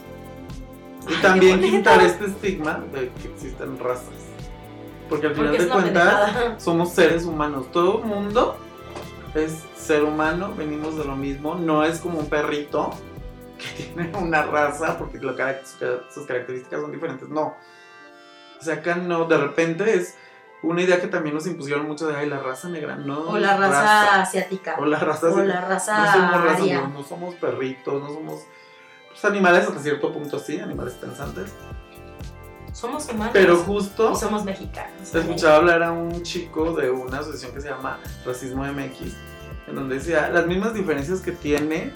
Y 1.09 1.15
Ay, 1.15 1.23
también 1.23 1.61
quitar 1.61 2.01
este 2.03 2.27
estigma 2.27 2.83
de 2.93 3.11
que 3.11 3.29
existen 3.29 3.79
razas. 3.79 4.09
Porque 5.09 5.27
al 5.27 5.35
final 5.35 5.51
Porque 5.51 5.65
de 5.65 5.71
cuentas 5.71 6.15
pendejada. 6.33 6.61
somos 6.61 6.91
seres 6.93 7.25
humanos. 7.27 7.67
Todo 7.73 7.99
mundo 7.99 8.57
es 9.35 9.59
ser 9.77 10.03
humano, 10.03 10.55
venimos 10.57 10.97
de 10.97 11.05
lo 11.05 11.15
mismo. 11.15 11.57
No 11.57 11.85
es 11.85 11.99
como 12.01 12.19
un 12.21 12.27
perrito 12.27 12.91
que 13.65 13.85
tiene 13.85 14.17
una 14.17 14.43
raza 14.43 14.99
porque 14.99 15.19
lo 15.19 15.35
sus 16.11 16.27
características 16.27 16.81
son 16.81 16.93
diferentes. 16.93 17.29
No. 17.29 17.57
O 18.61 18.63
sea, 18.63 18.75
acá 18.75 18.97
no, 18.97 19.25
de 19.27 19.37
repente 19.37 19.95
es 19.95 20.17
una 20.63 20.83
idea 20.83 21.01
que 21.01 21.09
también 21.09 21.35
nos 21.35 21.47
impusieron 21.47 21.87
mucho 21.87 22.07
de, 22.07 22.17
ay, 22.17 22.29
la 22.29 22.39
raza 22.39 22.69
negra, 22.69 22.97
no. 22.97 23.21
O 23.21 23.39
la 23.39 23.57
raza 23.57 24.23
asiática. 24.23 24.77
O 24.79 24.87
la 24.87 24.99
raza 24.99 25.29
O 25.29 25.43
la 25.43 25.61
raza 25.61 25.99
no 25.99 26.13
somos 26.13 26.61
aria. 26.61 26.81
no, 26.81 26.89
no 26.89 27.03
somos 27.03 27.35
perritos, 27.35 28.03
no 28.03 28.09
somos 28.09 28.47
pues, 29.09 29.25
animales 29.25 29.67
hasta 29.67 29.81
cierto 29.81 30.13
punto 30.13 30.39
sí, 30.39 30.59
animales 30.59 30.95
pensantes. 30.95 31.53
Somos 32.73 33.09
humanos. 33.09 33.31
Pero 33.33 33.57
justo 33.59 34.13
y 34.13 34.17
somos 34.17 34.45
mexicanos. 34.45 35.15
escuchaba 35.15 35.57
hablar 35.57 35.83
a 35.83 35.93
un 35.93 36.23
chico 36.23 36.73
de 36.73 36.91
una 36.91 37.21
asociación 37.21 37.53
que 37.53 37.61
se 37.61 37.69
llama 37.69 38.01
Racismo 38.27 38.65
MX, 38.65 39.15
en 39.69 39.75
donde 39.77 39.97
decía, 39.97 40.29
las 40.31 40.47
mismas 40.47 40.75
diferencias 40.75 41.21
que 41.21 41.31
tiene 41.31 41.93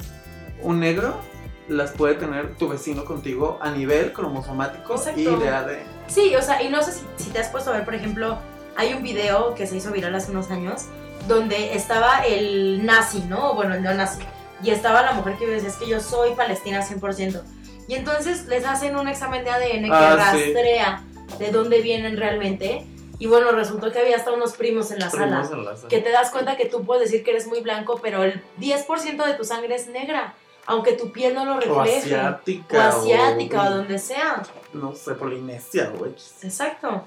un 0.62 0.78
negro 0.78 1.20
las 1.68 1.92
puede 1.92 2.14
tener 2.14 2.54
tu 2.56 2.68
vecino 2.68 3.04
contigo 3.04 3.58
a 3.60 3.70
nivel 3.70 4.12
cromosomático 4.12 4.94
Exacto. 4.94 5.20
y 5.20 5.24
de 5.24 5.48
ADN. 5.48 5.78
Sí, 6.08 6.34
o 6.34 6.42
sea, 6.42 6.62
y 6.62 6.68
no 6.68 6.82
sé 6.82 6.92
si, 6.92 7.00
si 7.16 7.30
te 7.30 7.38
has 7.38 7.48
puesto 7.48 7.70
a 7.70 7.74
ver, 7.74 7.84
por 7.84 7.94
ejemplo, 7.94 8.38
hay 8.76 8.94
un 8.94 9.02
video 9.02 9.54
que 9.54 9.66
se 9.66 9.76
hizo 9.76 9.90
viral 9.90 10.14
hace 10.14 10.30
unos 10.30 10.50
años 10.50 10.86
donde 11.26 11.74
estaba 11.74 12.20
el 12.26 12.84
nazi, 12.86 13.20
¿no? 13.28 13.54
Bueno, 13.54 13.74
el 13.74 13.82
neonazi. 13.82 14.20
Y 14.62 14.70
estaba 14.70 15.02
la 15.02 15.12
mujer 15.12 15.36
que 15.38 15.46
decía, 15.46 15.68
es 15.68 15.76
que 15.76 15.86
yo 15.88 16.00
soy 16.00 16.34
palestina 16.34 16.82
100%. 16.82 17.42
Y 17.86 17.94
entonces 17.94 18.46
les 18.46 18.64
hacen 18.66 18.96
un 18.96 19.08
examen 19.08 19.44
de 19.44 19.50
ADN 19.50 19.84
que 19.84 19.90
Ah, 19.92 20.32
sí. 20.32 20.38
rastrea 20.52 21.04
de 21.38 21.50
dónde 21.50 21.80
vienen 21.82 22.16
realmente. 22.16 22.86
Y 23.18 23.26
bueno, 23.26 23.50
resultó 23.52 23.90
que 23.92 23.98
había 23.98 24.16
hasta 24.16 24.32
unos 24.32 24.52
primos 24.54 24.90
en 24.90 25.00
la 25.00 25.10
Primos 25.10 25.48
sala. 25.48 25.60
en 25.60 25.64
la 25.66 25.76
sala. 25.76 25.88
Que 25.88 25.98
te 26.00 26.10
das 26.10 26.30
cuenta 26.30 26.56
que 26.56 26.66
tú 26.66 26.84
puedes 26.84 27.10
decir 27.10 27.24
que 27.24 27.32
eres 27.32 27.46
muy 27.46 27.60
blanco, 27.60 27.98
pero 28.02 28.22
el 28.22 28.42
10% 28.60 29.24
de 29.26 29.34
tu 29.34 29.44
sangre 29.44 29.74
es 29.74 29.88
negra. 29.88 30.34
Aunque 30.68 30.92
tu 30.92 31.10
piel 31.10 31.34
no 31.34 31.46
lo 31.46 31.56
O 31.56 31.60
refleje. 31.60 32.14
asiática. 32.14 32.76
O 32.76 32.80
asiática, 32.80 33.62
o 33.62 33.66
o, 33.66 33.70
donde 33.76 33.98
sea. 33.98 34.42
No 34.74 34.94
sé, 34.94 35.14
Polinesia 35.14 35.90
o 35.98 36.04
X. 36.04 36.34
Exacto. 36.42 37.06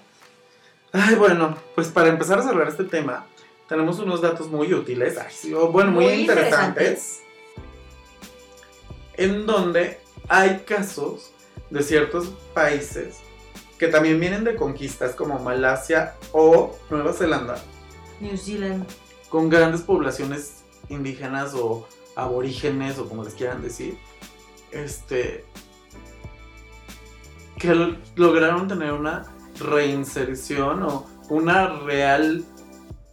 Ay, 0.91 1.13
bueno, 1.13 1.55
pues 1.75 1.89
para 1.89 2.09
empezar 2.09 2.39
a 2.39 2.41
cerrar 2.41 2.67
este 2.67 2.85
tema, 2.85 3.27
tenemos 3.69 3.99
unos 3.99 4.19
datos 4.19 4.49
muy 4.49 4.73
útiles, 4.73 5.15
ay, 5.17 5.31
sí, 5.31 5.53
o 5.53 5.71
bueno, 5.71 5.91
muy, 5.91 6.05
interesantes, 6.05 7.21
en 9.13 9.45
donde 9.45 9.99
hay 10.27 10.63
casos 10.65 11.31
de 11.69 11.83
ciertos 11.83 12.29
países 12.55 13.19
que 13.77 13.87
también 13.87 14.19
vienen 14.19 14.43
de 14.43 14.55
conquistas 14.55 15.15
como 15.15 15.39
Malasia 15.39 16.15
o 16.33 16.75
Nueva 16.89 17.13
Zelanda, 17.13 17.63
New 18.19 18.35
Zealand. 18.35 18.85
con 19.29 19.49
grandes 19.49 19.81
poblaciones 19.81 20.63
indígenas 20.89 21.53
o 21.53 21.87
aborígenes 22.15 22.97
o 22.99 23.07
como 23.07 23.23
les 23.23 23.33
quieran 23.33 23.61
decir, 23.61 23.97
este, 24.71 25.45
que 27.57 27.97
lograron 28.15 28.67
tener 28.67 28.93
una 28.93 29.23
reinserción 29.59 30.83
o 30.83 31.07
una 31.29 31.67
real 31.67 32.43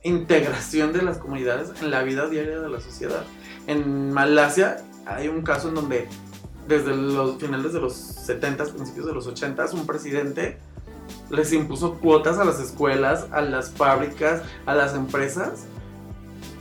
integración 0.02 0.92
de 0.92 1.02
las 1.02 1.18
comunidades 1.18 1.80
en 1.82 1.90
la 1.90 2.02
vida 2.02 2.28
diaria 2.28 2.60
de 2.60 2.68
la 2.68 2.80
sociedad. 2.80 3.24
En 3.66 4.12
Malasia 4.12 4.78
hay 5.06 5.28
un 5.28 5.42
caso 5.42 5.68
en 5.68 5.74
donde 5.74 6.08
desde 6.66 6.94
los 6.94 7.38
finales 7.38 7.72
de 7.72 7.80
los 7.80 7.94
70, 7.94 8.64
principios 8.64 9.06
de 9.06 9.12
los 9.12 9.26
80, 9.26 9.66
un 9.72 9.86
presidente 9.86 10.58
les 11.30 11.52
impuso 11.52 11.94
cuotas 11.94 12.38
a 12.38 12.44
las 12.44 12.60
escuelas, 12.60 13.26
a 13.32 13.40
las 13.40 13.70
fábricas, 13.70 14.42
a 14.66 14.74
las 14.74 14.94
empresas 14.94 15.64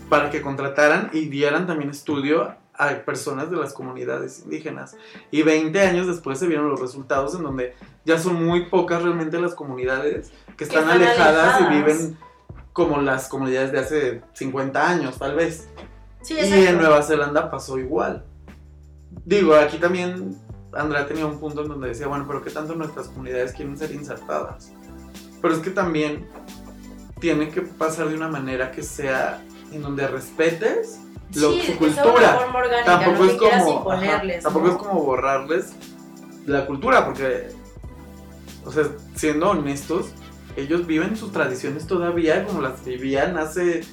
para 0.10 0.30
que 0.30 0.42
contrataran 0.42 1.10
y 1.14 1.26
dieran 1.26 1.68
también 1.68 1.90
estudio 1.90 2.56
a 2.74 2.90
personas 3.06 3.50
de 3.50 3.58
las 3.58 3.74
comunidades 3.74 4.44
indígenas. 4.44 4.96
Y 5.32 5.42
20 5.42 5.80
años 5.82 6.08
después 6.08 6.38
se 6.40 6.48
vieron 6.48 6.70
los 6.70 6.80
resultados 6.80 7.36
en 7.36 7.44
donde 7.44 7.76
ya 8.06 8.20
son 8.20 8.44
muy 8.44 8.66
pocas 8.66 9.02
realmente 9.02 9.40
las 9.40 9.56
comunidades 9.56 10.32
que 10.56 10.64
están, 10.64 10.84
están 10.84 11.02
alejadas, 11.02 11.56
alejadas. 11.56 11.62
y 11.62 11.76
viven 11.76 12.18
como 12.74 13.02
las 13.02 13.28
comunidades 13.28 13.72
de 13.72 13.80
hace 13.80 14.22
50 14.34 14.88
años, 14.88 15.18
tal 15.18 15.36
vez. 15.36 15.68
Sí, 16.22 16.36
Y 16.36 16.68
en 16.68 16.78
Nueva 16.78 17.02
Zelanda 17.02 17.50
pasó 17.50 17.80
igual. 17.80 18.24
Digo, 19.26 19.56
aquí 19.56 19.78
también 19.78 20.38
Andrea 20.74 21.08
tenía 21.08 21.26
un 21.26 21.40
punto 21.40 21.64
en 21.64 21.70
donde 21.70 21.88
decía, 21.88 22.08
bueno, 22.08 22.26
pero 22.28 22.44
¿qué 22.44 22.52
tanto 22.52 22.76
nuestras 22.76 23.08
comunidades 23.08 23.54
quieren 23.54 23.78
ser 23.78 23.92
insertadas? 23.92 24.72
Pero 25.42 25.54
es 25.54 25.60
que 25.60 25.72
también 25.72 26.28
tiene 27.20 27.50
que 27.50 27.62
pasar 27.62 28.10
de 28.10 28.16
una 28.16 28.28
manera 28.28 28.72
que 28.72 28.84
sea 28.84 29.42
en 29.72 29.82
donde 29.82 30.08
respetes 30.08 31.00
lo- 31.36 31.52
sí, 31.54 31.62
su 31.68 31.78
cultura. 31.78 32.40
forma 32.40 32.60
orgánica, 32.60 32.86
tampoco 32.86 33.24
no 33.26 33.32
es 33.32 33.38
como 33.38 33.92
ajá, 33.92 34.22
tampoco 34.42 34.66
¿no? 34.68 34.72
es 34.72 34.78
como 34.78 35.04
borrarles 35.04 35.72
la 36.46 36.66
cultura 36.66 37.06
porque 37.06 37.48
o 38.66 38.72
sea 38.72 38.86
siendo 39.16 39.50
honestos 39.52 40.08
ellos 40.56 40.88
viven 40.88 41.16
sus 41.18 41.32
tradiciones 41.32 41.86
todavía 41.86 42.46
como 42.46 42.62
las 42.62 42.84
vivían 42.86 43.38
hace 43.38 43.84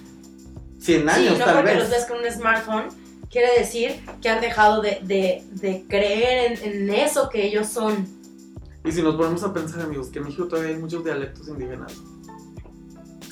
100 0.79 1.09
años 1.09 1.33
sí, 1.35 1.39
no 1.39 1.45
tal 1.45 1.57
porque 1.57 1.71
vez 1.71 1.79
los 1.81 1.91
ves 1.91 2.05
con 2.07 2.19
un 2.19 2.31
smartphone 2.31 2.85
quiere 3.31 3.59
decir 3.59 4.01
que 4.23 4.29
han 4.29 4.41
dejado 4.41 4.81
de, 4.81 5.01
de- 5.03 5.43
de 5.51 5.85
creer 5.89 6.53
en, 6.53 6.73
en 6.73 6.95
eso 6.95 7.29
que 7.29 7.45
ellos 7.45 7.67
son. 7.67 8.07
y 8.85 8.93
si 8.93 9.03
nos 9.03 9.17
ponemos 9.17 9.43
a 9.43 9.53
pensar 9.53 9.81
amigos 9.81 10.09
que 10.09 10.21
en 10.21 10.27
México 10.27 10.47
todavía 10.47 10.71
hay 10.71 10.81
muchos 10.81 11.03
dialectos 11.05 11.49
indígenas 11.49 11.95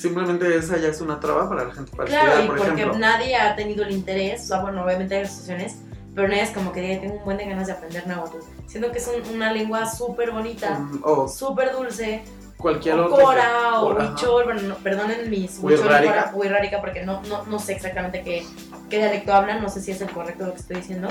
simplemente 0.03 0.55
esa 0.57 0.77
ya 0.77 0.89
es 0.89 0.99
una 1.01 1.17
traba 1.19 1.47
para 1.49 1.63
la 1.65 1.73
gente 1.73 1.91
para 1.95 2.09
Claro, 2.09 2.27
y 2.27 2.29
estudiar 2.31 2.47
por 2.47 2.57
porque 2.57 2.73
ejemplo 2.81 2.99
nadie 2.99 3.35
ha 3.37 3.55
tenido 3.55 3.83
el 3.85 3.91
interés, 3.91 4.43
o 4.43 4.47
sea, 4.47 4.61
bueno, 4.61 4.83
obviamente 4.83 5.15
hay 5.15 5.23
asociaciones, 5.23 5.77
pero 6.13 6.27
nadie 6.27 6.41
es 6.43 6.51
como 6.51 6.71
que 6.73 6.81
diga, 6.81 6.99
tengo 7.01 7.15
un 7.15 7.23
buen 7.23 7.37
de 7.37 7.45
ganas 7.45 7.67
de 7.67 7.73
aprender 7.73 8.05
náhuatl. 8.05 8.37
Siento 8.67 8.91
que 8.91 8.97
es 8.99 9.07
un- 9.07 9.35
una 9.35 9.51
lengua 9.53 9.85
súper 9.89 10.31
bonita, 10.31 10.77
Um, 10.77 10.99
o 11.03 11.27
súper 11.29 11.71
dulce, 11.71 12.21
cualquier 12.57 12.99
o 12.99 13.09
cora, 13.09 13.79
o 13.81 13.95
huichol, 13.95 14.43
bueno, 14.45 14.61
no, 14.63 14.75
perdonen 14.75 15.29
mis 15.29 15.57
huichol, 15.61 15.87
huirrárica, 16.33 16.81
porque 16.81 17.03
no, 17.03 17.21
no, 17.23 17.45
no 17.45 17.59
sé 17.59 17.71
exactamente 17.73 18.23
qué, 18.23 18.45
qué 18.89 18.97
dialecto 18.97 19.33
hablan, 19.33 19.61
no 19.61 19.69
sé 19.69 19.81
si 19.81 19.91
es 19.91 20.01
el 20.01 20.09
correcto 20.11 20.45
lo 20.47 20.53
que 20.53 20.59
estoy 20.59 20.75
diciendo. 20.77 21.07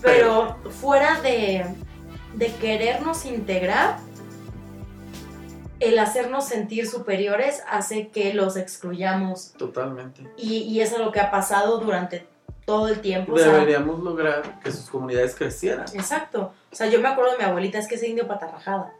Pero 0.00 0.56
fuera 0.80 1.20
de, 1.22 1.64
de 2.34 2.46
querernos 2.56 3.24
integrar, 3.26 3.98
el 5.80 5.98
hacernos 5.98 6.46
sentir 6.46 6.88
superiores 6.88 7.62
hace 7.68 8.08
que 8.08 8.34
los 8.34 8.56
excluyamos. 8.56 9.52
totalmente 9.52 10.30
Y, 10.36 10.58
y 10.58 10.80
eso 10.80 10.96
es 10.96 11.02
lo 11.02 11.12
que 11.12 11.20
ha 11.20 11.30
pasado 11.30 11.78
durante 11.78 12.26
todo 12.64 12.88
el 12.88 13.00
tiempo. 13.00 13.34
o 13.34 13.38
sea, 13.38 13.52
deberíamos 13.52 14.02
lograr 14.02 14.60
que 14.60 14.72
sus 14.72 14.90
comunidades 14.90 15.34
crecieran 15.34 15.86
Exacto. 15.94 16.52
O 16.72 16.74
sea, 16.74 16.88
yo 16.88 17.00
me 17.00 17.08
acuerdo 17.08 17.32
de 17.32 17.38
mi 17.38 17.44
abuelita, 17.44 17.78
es 17.78 17.86
que 17.86 17.94
es 17.94 18.02
indio 18.02 18.26
patarrajada, 18.26 18.92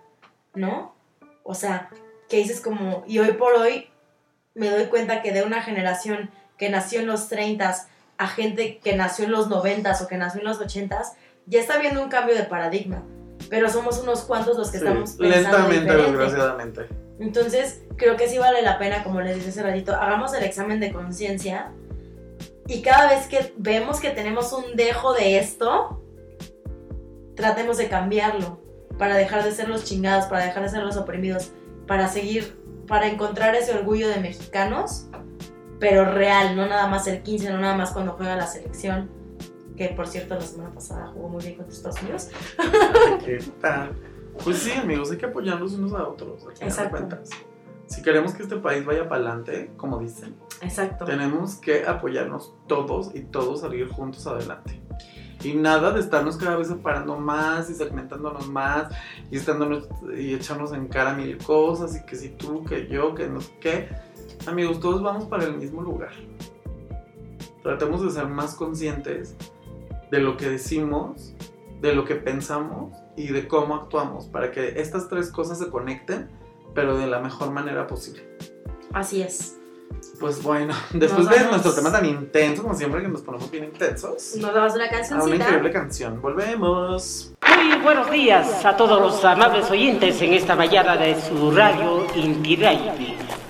¿no? 0.54 0.94
O 1.42 1.54
sea, 1.54 1.90
que 2.28 2.38
dices 2.38 2.60
como, 2.60 3.04
y 3.06 3.18
hoy 3.18 3.32
por 3.32 3.54
hoy 3.54 3.88
me 4.54 4.70
doy 4.70 4.86
cuenta 4.86 5.20
que 5.20 5.32
de 5.32 5.42
una 5.42 5.62
generación 5.62 6.30
que 6.56 6.70
nació 6.70 7.00
en 7.00 7.06
los 7.06 7.28
30 7.28 7.74
a 8.18 8.26
gente 8.28 8.78
que 8.78 8.96
nació 8.96 9.26
en 9.26 9.32
los 9.32 9.48
90 9.48 9.92
o 10.02 10.06
que 10.06 10.16
nació 10.16 10.40
en 10.40 10.46
los 10.46 10.60
80 10.60 11.02
ya 11.46 11.60
está 11.60 11.74
habiendo 11.74 12.02
un 12.02 12.08
cambio 12.08 12.34
de 12.34 12.44
paradigma. 12.44 13.02
Pero 13.48 13.68
somos 13.70 14.00
unos 14.00 14.22
cuantos 14.22 14.56
los 14.56 14.70
que 14.70 14.78
Sí, 14.78 14.84
estamos 14.84 15.12
pensando 15.12 15.50
lentamente 15.50 15.80
diferente. 15.80 16.10
desgraciadamente 16.10 16.86
Entonces, 17.20 17.82
creo 17.96 18.16
que 18.16 18.28
sí 18.28 18.38
vale 18.38 18.62
la 18.62 18.78
pena, 18.78 19.04
como 19.04 19.20
les 19.20 19.36
dije 19.36 19.48
hace 19.50 19.62
ratito, 19.62 19.94
hagamos 19.94 20.34
el 20.34 20.44
examen 20.44 20.80
de 20.80 20.92
conciencia 20.92 21.72
y 22.66 22.82
cada 22.82 23.08
vez 23.08 23.26
que 23.28 23.54
vemos 23.56 24.00
que 24.00 24.10
tenemos 24.10 24.52
un 24.52 24.74
dejo 24.74 25.14
de 25.14 25.38
esto, 25.38 26.02
tratemos 27.36 27.76
de 27.76 27.88
cambiarlo 27.88 28.60
para 28.98 29.16
dejar 29.16 29.44
de 29.44 29.52
ser 29.52 29.68
los 29.68 29.84
chingados, 29.84 30.26
para 30.26 30.44
dejar 30.44 30.64
de 30.64 30.68
ser 30.70 30.82
los 30.82 30.96
oprimidos, 30.96 31.52
para 31.86 32.08
seguir, 32.08 32.58
para 32.88 33.06
encontrar 33.06 33.54
ese 33.54 33.72
orgullo 33.72 34.08
de 34.08 34.16
mexicanos, 34.16 35.06
pero 35.78 36.06
real, 36.06 36.56
no 36.56 36.66
nada 36.66 36.86
más 36.86 37.06
el 37.06 37.22
15, 37.22 37.50
no 37.50 37.58
nada 37.58 37.76
más 37.76 37.92
cuando 37.92 38.12
juega 38.12 38.34
la 38.34 38.46
selección, 38.46 39.10
que 39.76 39.88
por 39.88 40.06
cierto 40.06 40.34
la 40.34 40.40
semana 40.40 40.70
pasada 40.70 41.08
jugó 41.08 41.28
muy 41.28 41.42
bien 41.42 41.56
contra 41.56 41.74
Estados 41.74 42.02
Unidos. 42.02 42.30
¿Qué 43.24 43.38
tal? 43.60 43.92
Pues 44.42 44.58
sí, 44.58 44.72
amigos, 44.72 45.10
hay 45.10 45.18
que 45.18 45.26
apoyarnos 45.26 45.74
unos 45.74 45.92
a 45.92 46.08
otros. 46.08 46.46
Exacto. 46.60 47.18
Si 47.86 48.02
queremos 48.02 48.34
que 48.34 48.42
este 48.42 48.56
país 48.56 48.84
vaya 48.84 49.08
para 49.08 49.16
adelante, 49.16 49.70
como 49.76 49.98
dicen, 49.98 50.34
Exacto. 50.60 51.04
tenemos 51.04 51.56
que 51.56 51.86
apoyarnos 51.86 52.54
todos 52.66 53.14
y 53.14 53.20
todos 53.20 53.60
salir 53.60 53.88
juntos 53.88 54.26
adelante. 54.26 54.82
Y 55.44 55.54
nada 55.54 55.92
de 55.92 56.00
estarnos 56.00 56.36
cada 56.36 56.56
vez 56.56 56.68
separando 56.68 57.16
más 57.16 57.70
y 57.70 57.74
segmentándonos 57.74 58.48
más 58.48 58.92
y, 59.30 59.36
estándonos, 59.36 59.88
y 60.16 60.34
echarnos 60.34 60.72
en 60.72 60.88
cara 60.88 61.14
mil 61.14 61.38
cosas 61.38 61.94
y 61.94 62.04
que 62.04 62.16
si 62.16 62.30
tú, 62.30 62.64
que 62.64 62.88
yo, 62.88 63.14
que 63.14 63.28
no 63.28 63.40
sé 63.40 63.52
qué. 63.60 63.88
Amigos, 64.46 64.80
todos 64.80 65.02
vamos 65.02 65.26
para 65.26 65.44
el 65.44 65.56
mismo 65.56 65.82
lugar. 65.82 66.12
tratemos 67.62 68.02
de 68.02 68.10
ser 68.10 68.26
más 68.26 68.54
conscientes 68.54 69.36
de 70.10 70.20
lo 70.20 70.36
que 70.36 70.48
decimos, 70.48 71.34
de 71.80 71.94
lo 71.94 72.04
que 72.04 72.14
pensamos 72.14 72.92
y 73.16 73.28
de 73.28 73.48
cómo 73.48 73.74
actuamos 73.74 74.26
para 74.26 74.50
que 74.50 74.80
estas 74.80 75.08
tres 75.08 75.30
cosas 75.30 75.58
se 75.58 75.68
conecten, 75.68 76.30
pero 76.74 76.96
de 76.96 77.06
la 77.06 77.20
mejor 77.20 77.50
manera 77.50 77.86
posible. 77.86 78.28
Así 78.92 79.22
es. 79.22 79.56
Pues 80.18 80.42
bueno, 80.42 80.74
después 80.92 81.28
de 81.28 81.44
nuestro 81.44 81.74
tema 81.74 81.92
tan 81.92 82.06
intenso, 82.06 82.62
como 82.62 82.74
siempre 82.74 83.02
que 83.02 83.08
nos 83.08 83.22
ponemos 83.22 83.50
bien 83.50 83.64
intensos, 83.64 84.36
Nos 84.36 84.54
damos 84.54 84.74
una 84.74 84.84
a 84.84 84.88
una 84.88 84.88
cancioncita. 84.90 85.36
increíble 85.36 85.70
canción. 85.70 86.20
Volvemos. 86.20 87.32
Muy 87.56 87.78
buenos 87.82 88.10
días 88.10 88.64
a 88.64 88.76
todos 88.76 89.00
los 89.00 89.24
amables 89.24 89.70
oyentes 89.70 90.20
en 90.22 90.34
esta 90.34 90.54
mañana 90.56 90.96
de 90.96 91.20
su 91.20 91.50
radio 91.50 92.06
Inti. 92.14 92.56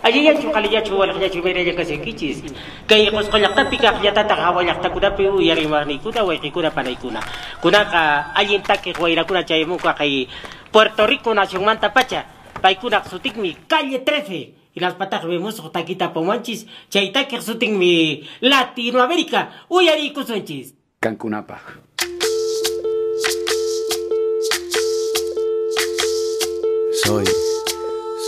Ayayachu 0.06 0.50
kaliyachu 0.54 0.98
walakyachu 0.98 1.42
mereya 1.42 1.74
kasikichis. 1.74 2.38
Kay 2.86 3.10
kuskolakta 3.10 3.64
pika 3.64 3.98
yatata 4.02 4.36
kawalakta 4.36 4.90
kuna 4.90 5.10
piu 5.10 5.40
yarimani 5.42 5.98
kuna 5.98 6.22
waikikuna 6.22 6.70
panaikuna. 6.70 7.20
Kuna 7.60 7.84
ka 7.84 8.30
ayinta 8.34 8.76
que 8.76 8.92
guairakuna 8.92 9.42
chayemuka 9.42 9.94
kay 9.98 10.28
Puerto 10.70 11.06
Rico 11.06 11.34
nación 11.34 11.64
manta 11.64 11.90
pacha. 11.90 12.24
Paikuna 12.62 13.02
sutikmi 13.02 13.56
calle 13.66 13.98
13. 13.98 14.54
Y 14.74 14.80
las 14.80 14.94
patas 14.94 15.24
vemos 15.24 15.60
taquita 15.72 16.12
pomanchis. 16.12 16.66
Chaita 16.88 17.26
que 17.26 17.42
sutikmi 17.42 18.28
Latinoamérica. 18.40 19.66
Uyari 19.68 20.12
kusunchis. 20.12 20.74
Cancunapa. 21.00 21.58
Soy, 27.02 27.24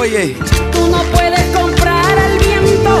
Oye, 0.00 0.36
Tú 0.70 0.86
no 0.86 1.02
puedes 1.12 1.40
comprar 1.56 2.16
al 2.18 2.38
viento, 2.38 3.00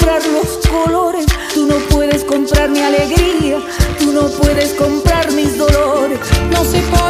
comprar 0.00 0.22
los 0.26 0.66
colores, 0.66 1.26
tú 1.52 1.66
no 1.66 1.74
puedes 1.90 2.24
comprar 2.24 2.70
mi 2.70 2.80
alegría, 2.80 3.58
tú 3.98 4.12
no 4.12 4.28
puedes 4.28 4.72
comprar 4.72 5.30
mis 5.32 5.58
dolores. 5.58 6.18
Não 6.50 6.64
se 6.64 6.80
pode 6.96 7.09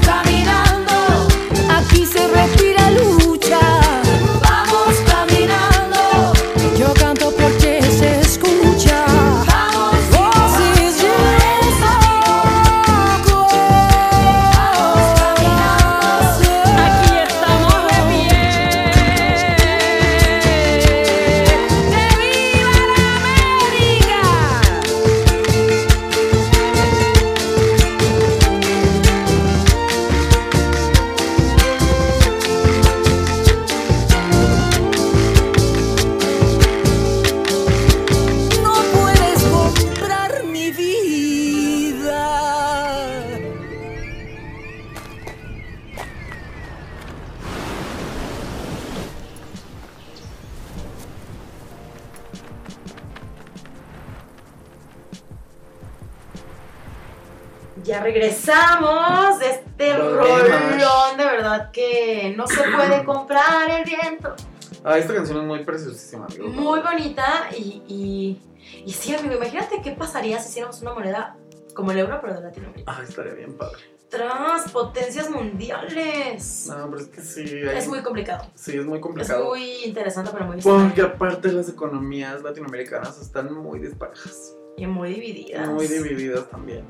esta 65.01 65.13
canción 65.15 65.37
es 65.39 65.43
muy 65.43 65.63
preciosísima, 65.65 66.25
amigo. 66.25 66.47
Muy 66.49 66.79
bonita 66.81 67.49
y, 67.57 67.81
y, 67.87 68.41
y 68.85 68.91
sí, 68.91 69.13
amigo, 69.15 69.35
imagínate 69.35 69.81
qué 69.83 69.91
pasaría 69.91 70.39
si 70.39 70.49
hiciéramos 70.49 70.81
una 70.81 70.93
moneda 70.93 71.37
como 71.73 71.91
el 71.91 71.99
euro, 71.99 72.19
pero 72.21 72.33
de 72.35 72.41
Latinoamérica. 72.41 72.91
Ah, 72.97 73.03
estaría 73.07 73.33
bien 73.33 73.53
padre. 73.57 73.77
Tras 74.09 74.69
potencias 74.73 75.29
mundiales. 75.29 76.67
No, 76.67 76.89
pero 76.89 77.01
es 77.01 77.07
que 77.07 77.21
sí. 77.21 77.41
hay- 77.41 77.77
Es 77.77 77.87
muy 77.87 78.01
complicado. 78.01 78.45
Sí, 78.55 78.77
es 78.77 78.85
muy 78.85 78.97
Es 78.97 79.01
complicado. 79.01 79.45
muy 79.45 79.83
interesante, 79.85 80.31
pero 80.33 80.45
muy 80.45 80.61
Porque 80.61 81.01
aparte 81.01 81.51
las 81.51 81.69
economías 81.69 82.41
latinoamericanas 82.41 83.21
están 83.21 83.53
muy 83.53 83.79
disparejas. 83.79 84.55
y 84.77 84.85
muy 84.87 85.13
divididas. 85.13 85.67
Muy 85.69 85.87
divididas 85.87 86.49
también. 86.49 86.83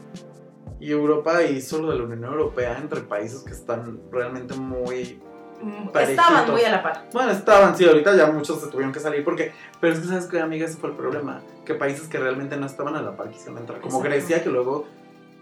Y 0.80 0.92
Europa 0.92 1.44
hizo 1.44 1.80
lo 1.80 1.92
de 1.92 1.98
la 2.00 2.04
Unión 2.06 2.24
Europea 2.24 2.78
entre 2.80 3.02
países 3.02 3.42
que 3.44 3.52
están 3.52 4.00
realmente 4.12 4.56
muy... 4.56 5.22
Mm. 5.62 5.98
Estaban 5.98 6.50
muy 6.52 6.64
a 6.64 6.70
la 6.72 6.84
par. 6.84 7.06
Bueno, 7.14 7.32
estaban, 7.32 7.76
sí, 7.78 7.86
ahorita 7.86 8.16
ya 8.16 8.28
muchos 8.28 8.60
se 8.62 8.68
tuvieron 8.68 8.92
que 8.92 9.00
salir 9.00 9.24
porque... 9.24 9.54
Pero 9.80 9.94
es 9.94 10.00
que, 10.00 10.08
¿sabes 10.08 10.26
qué, 10.28 10.40
amiga? 10.42 10.66
Ese 10.66 10.78
fue 10.78 10.90
el 10.90 10.96
problema. 10.96 11.42
Que 11.66 11.76
países 11.76 12.08
que 12.08 12.18
realmente 12.18 12.58
no 12.58 12.66
estaban 12.66 12.96
a 12.96 13.02
la 13.02 13.16
par 13.16 13.30
quisieron 13.30 13.58
entrar. 13.60 13.80
Como 13.82 13.98
Exacto. 13.98 14.10
Grecia, 14.10 14.44
que 14.44 14.50
luego 14.50 14.88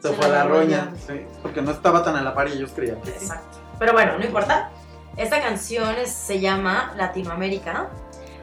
se, 0.02 0.10
Se 0.10 0.14
fue 0.16 0.26
a 0.26 0.30
la 0.30 0.36
la 0.40 0.44
roña. 0.46 0.86
roña. 0.86 0.94
Sí, 1.08 1.26
porque 1.42 1.62
no 1.62 1.72
estaba 1.72 2.04
tan 2.04 2.16
a 2.16 2.22
la 2.22 2.34
par 2.34 2.48
y 2.50 2.54
ellos 2.54 2.72
creían 2.76 3.00
que 3.02 3.12
sí. 3.12 3.18
Exacto. 3.26 3.58
Pero 3.80 3.94
bueno, 3.94 4.18
no 4.18 4.26
importa. 4.26 4.72
Esta 5.18 5.42
canción 5.42 5.96
es- 5.96 6.12
se 6.14 6.40
llama 6.40 6.94
Latinoamérica. 6.98 7.90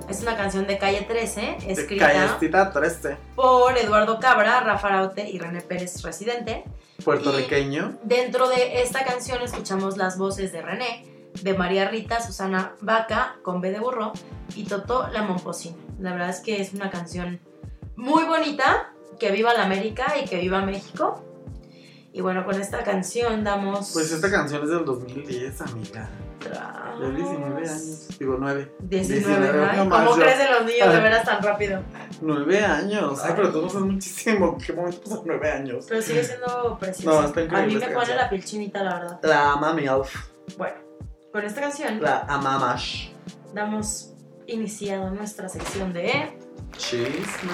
Es 0.08 0.22
una 0.22 0.36
canción 0.36 0.66
de 0.68 0.78
Calle 0.78 1.02
13, 1.02 1.56
De 1.66 1.72
escrita 1.72 2.12
Callecita 2.12 2.70
13, 2.72 3.16
por 3.34 3.76
Eduardo 3.76 4.20
Cabra, 4.20 4.60
Rafa 4.60 4.88
Raute 4.90 5.28
y 5.28 5.38
René 5.38 5.62
Pérez 5.62 6.00
Residente. 6.04 6.62
puertorriqueño. 7.04 7.98
Dentro 8.04 8.48
de 8.48 8.82
esta 8.82 9.04
canción 9.04 9.42
escuchamos 9.42 9.96
las 9.96 10.16
voces 10.18 10.52
de 10.52 10.62
René, 10.62 11.04
de 11.42 11.54
María 11.54 11.88
Rita, 11.88 12.20
Susana 12.20 12.72
Vaca, 12.80 13.36
con 13.42 13.60
B 13.60 13.70
de 13.70 13.78
burro, 13.80 14.12
y 14.54 14.64
Totó 14.64 15.08
la 15.08 15.22
Momposina. 15.22 15.76
La 16.00 16.12
verdad 16.12 16.30
es 16.30 16.40
que 16.40 16.60
es 16.60 16.72
una 16.74 16.90
canción 16.90 17.40
muy 17.96 18.24
bonita, 18.24 18.92
que 19.18 19.30
viva 19.30 19.54
la 19.54 19.64
América 19.64 20.14
y 20.22 20.26
que 20.28 20.38
viva 20.38 20.60
México. 20.62 21.22
Y 22.12 22.20
bueno, 22.22 22.44
con 22.46 22.58
esta 22.60 22.82
canción 22.82 23.44
damos... 23.44 23.90
Pues 23.92 24.10
esta 24.10 24.30
canción 24.30 24.62
es 24.64 24.70
del 24.70 24.84
2010, 24.86 25.60
amiga. 25.62 26.08
tras- 26.40 26.98
De 26.98 27.10
19 27.12 27.68
años. 27.68 28.08
Digo, 28.18 28.36
9. 28.40 28.72
19, 28.80 29.36
19, 29.36 29.68
ay, 29.70 29.76
no 29.76 29.84
más, 29.84 29.98
¿Cómo 30.06 30.16
yo- 30.16 30.22
crecen 30.22 30.50
los 30.50 30.64
niños 30.64 30.88
de 30.88 30.96
Ay. 30.96 31.02
veras 31.02 31.24
tan 31.26 31.42
rápido? 31.42 31.82
9 32.22 32.64
años. 32.64 33.20
Ay, 33.22 33.32
pero 33.36 33.52
tú 33.52 33.60
no 33.62 33.68
sabes 33.68 33.86
muchísimo. 33.92 34.56
¿Qué 34.64 34.72
momento 34.72 35.00
pasan 35.02 35.20
9 35.26 35.50
años? 35.52 35.84
Pero 35.86 36.00
sigue 36.00 36.24
siendo 36.24 36.78
precioso. 36.80 37.20
No, 37.20 37.26
está 37.26 37.42
increíble 37.42 37.74
A 37.76 37.78
mí 37.80 37.86
me 37.86 37.94
pone 38.00 38.14
la 38.14 38.30
piel 38.30 38.44
chinita, 38.44 38.82
la 38.82 38.94
verdad. 38.98 39.20
La 39.22 39.52
ama 39.52 39.74
Milf. 39.74 40.14
Bueno, 40.56 40.76
con 41.36 41.44
esta 41.44 41.60
canción 41.60 42.00
La 42.00 42.24
ama 42.30 42.58
Mash. 42.58 43.10
damos 43.52 44.14
iniciado 44.46 45.10
nuestra 45.10 45.50
sección 45.50 45.92
de... 45.92 46.34
Chisma. 46.78 47.52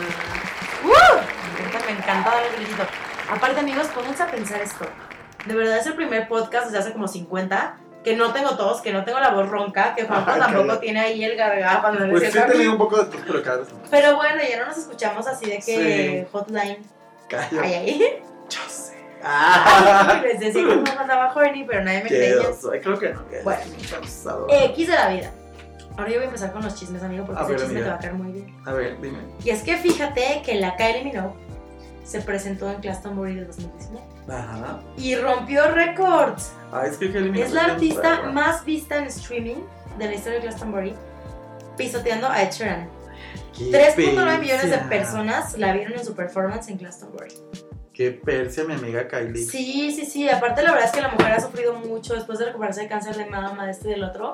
Me 0.84 1.66
encanta, 1.66 1.86
me 1.86 1.98
encanta 1.98 2.30
dar 2.30 2.44
el 2.44 2.52
gritito. 2.54 2.84
Aparte, 3.28 3.58
amigos, 3.58 3.88
pónganse 3.88 4.22
a 4.22 4.30
pensar 4.30 4.60
esto. 4.60 4.84
De 5.46 5.54
verdad 5.56 5.78
es 5.78 5.86
el 5.86 5.94
primer 5.94 6.28
podcast 6.28 6.66
desde 6.66 6.78
hace 6.78 6.92
como 6.92 7.08
50 7.08 7.80
que 8.04 8.14
no 8.14 8.32
tengo 8.32 8.56
tos, 8.56 8.82
que 8.82 8.92
no 8.92 9.04
tengo 9.04 9.18
la 9.18 9.30
voz 9.30 9.48
ronca, 9.48 9.96
que 9.96 10.04
Juanjo 10.04 10.30
Ay, 10.30 10.38
tampoco 10.40 10.78
tiene 10.78 11.00
ahí 11.00 11.24
el 11.24 11.36
gargajo. 11.36 11.90
no, 11.90 11.98
no 11.98 12.04
es 12.04 12.10
Pues 12.20 12.32
sí, 12.32 12.38
tenido 12.52 12.72
un 12.72 12.78
poco 12.78 12.98
de 12.98 13.04
tos, 13.06 13.20
pero 13.26 13.42
no. 13.42 13.82
Pero 13.90 14.14
bueno, 14.14 14.42
ya 14.48 14.60
no 14.60 14.66
nos 14.66 14.78
escuchamos 14.78 15.26
así 15.26 15.46
de 15.46 15.58
que 15.58 16.28
hotline. 16.30 16.86
Cállate. 17.28 17.58
Ay, 17.58 17.74
ay. 17.74 18.22
Ah, 19.24 20.20
Les 20.24 20.40
decía 20.40 20.66
que 20.68 20.76
no 20.76 20.94
mandaba 20.96 21.32
horny, 21.34 21.64
pero 21.64 21.84
nadie 21.84 22.02
me 22.02 22.08
creía. 22.08 22.34
Ay, 22.72 22.80
creo 22.80 22.98
que 22.98 23.14
no. 23.14 23.28
Que 23.28 23.40
Bueno. 23.42 23.60
cansado. 23.90 24.46
X 24.50 24.88
de 24.88 24.94
la 24.94 25.08
vida. 25.10 25.30
Ahora 25.96 26.08
yo 26.08 26.14
voy 26.16 26.22
a 26.22 26.26
empezar 26.26 26.52
con 26.52 26.62
los 26.62 26.74
chismes, 26.74 27.02
amigo, 27.02 27.24
porque 27.26 27.40
A 27.40 27.44
ese 27.44 27.52
ver, 27.52 27.60
chisme 27.62 27.80
te 27.82 27.88
va 27.88 27.94
a 27.94 27.98
caer 27.98 28.14
muy 28.14 28.32
bien. 28.32 28.56
A 28.64 28.72
ver, 28.72 29.00
dime. 29.00 29.18
Y 29.44 29.50
es 29.50 29.62
que 29.62 29.76
fíjate 29.76 30.42
que 30.44 30.54
la 30.54 30.74
Kylie 30.76 31.04
Minogue 31.04 31.34
se 32.04 32.20
presentó 32.22 32.70
en 32.70 32.80
Glastonbury 32.80 33.34
de 33.36 33.44
2019 33.44 34.06
Ajá. 34.28 34.80
y 34.96 35.14
rompió 35.16 35.70
récords. 35.70 36.52
Ay, 36.72 36.90
es 36.90 36.96
que 36.96 37.12
Kelly 37.12 37.30
Minogue 37.30 37.42
Es 37.46 37.52
la 37.52 37.64
artista 37.64 38.22
más 38.32 38.64
vista 38.64 38.96
en 38.96 39.04
streaming 39.04 39.56
de 39.98 40.06
la 40.06 40.14
historia 40.14 40.40
de 40.40 40.46
Glastonbury, 40.46 40.94
pisoteando 41.76 42.26
a 42.28 42.42
Ed 42.42 42.50
Sheeran. 42.52 42.88
Qué 43.56 43.70
3.9 43.70 44.38
millones 44.40 44.70
de 44.70 44.78
personas 44.78 45.58
la 45.58 45.74
vieron 45.74 45.92
en 45.92 46.04
su 46.04 46.14
performance 46.14 46.68
en 46.68 46.78
Glastonbury. 46.78 47.34
Qué 47.92 48.10
persia, 48.10 48.64
mi 48.64 48.74
amiga 48.74 49.06
Kylie. 49.06 49.44
Sí, 49.44 49.92
sí, 49.92 50.06
sí. 50.06 50.28
Aparte, 50.28 50.62
la 50.62 50.72
verdad 50.72 50.86
es 50.86 50.92
que 50.92 51.02
la 51.02 51.08
mujer 51.10 51.32
ha 51.32 51.40
sufrido 51.40 51.74
mucho 51.74 52.14
después 52.14 52.38
de 52.38 52.46
recuperarse 52.46 52.82
de 52.82 52.88
cáncer 52.88 53.16
de 53.16 53.26
mama, 53.26 53.66
de 53.66 53.72
este 53.72 53.88
y 53.88 53.92
del 53.92 54.04
otro. 54.04 54.32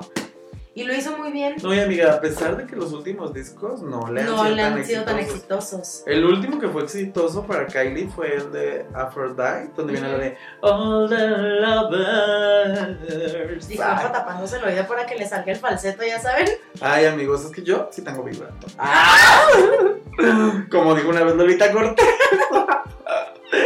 Y 0.75 0.83
lo 0.83 0.93
hizo 0.95 1.17
muy 1.17 1.31
bien. 1.33 1.55
No, 1.61 1.73
y 1.73 1.79
amiga, 1.81 2.13
a 2.13 2.21
pesar 2.21 2.55
de 2.55 2.65
que 2.65 2.75
los 2.77 2.93
últimos 2.93 3.33
discos 3.33 3.81
no 3.81 4.09
le 4.09 4.21
han, 4.21 4.27
No 4.27 4.43
sido, 4.43 4.55
le 4.55 4.61
tan 4.61 4.73
han 4.73 4.85
sido 4.85 5.03
tan 5.03 5.19
exitosos. 5.19 5.73
exitosos. 5.79 6.03
El 6.07 6.23
último 6.23 6.57
que 6.57 6.69
fue 6.69 6.83
exitoso 6.83 7.45
para 7.45 7.67
Kylie 7.67 8.07
fue 8.07 8.35
el 8.35 8.49
de 8.53 8.85
Aphrodite, 8.93 9.71
donde 9.75 9.91
viene 9.93 10.07
la 10.07 10.17
de 10.19 10.37
All 10.61 11.09
the 11.09 11.27
Lovers. 11.59 13.69
Y 13.69 13.75
tapándose 13.77 14.55
el 14.57 14.63
oído 14.63 14.87
para 14.87 15.05
que 15.05 15.15
le 15.15 15.27
salga 15.27 15.51
el 15.51 15.57
falseto, 15.57 16.03
ya 16.05 16.17
saben. 16.21 16.47
Ay, 16.79 17.07
amigos, 17.07 17.43
es 17.43 17.51
que 17.51 17.61
yo 17.63 17.89
sí 17.91 18.01
tengo 18.01 18.23
vibrato. 18.23 18.67
Como 20.71 20.95
dijo 20.95 21.09
una 21.09 21.23
vez 21.23 21.35
Lolita 21.35 21.71
Cortés. 21.73 22.05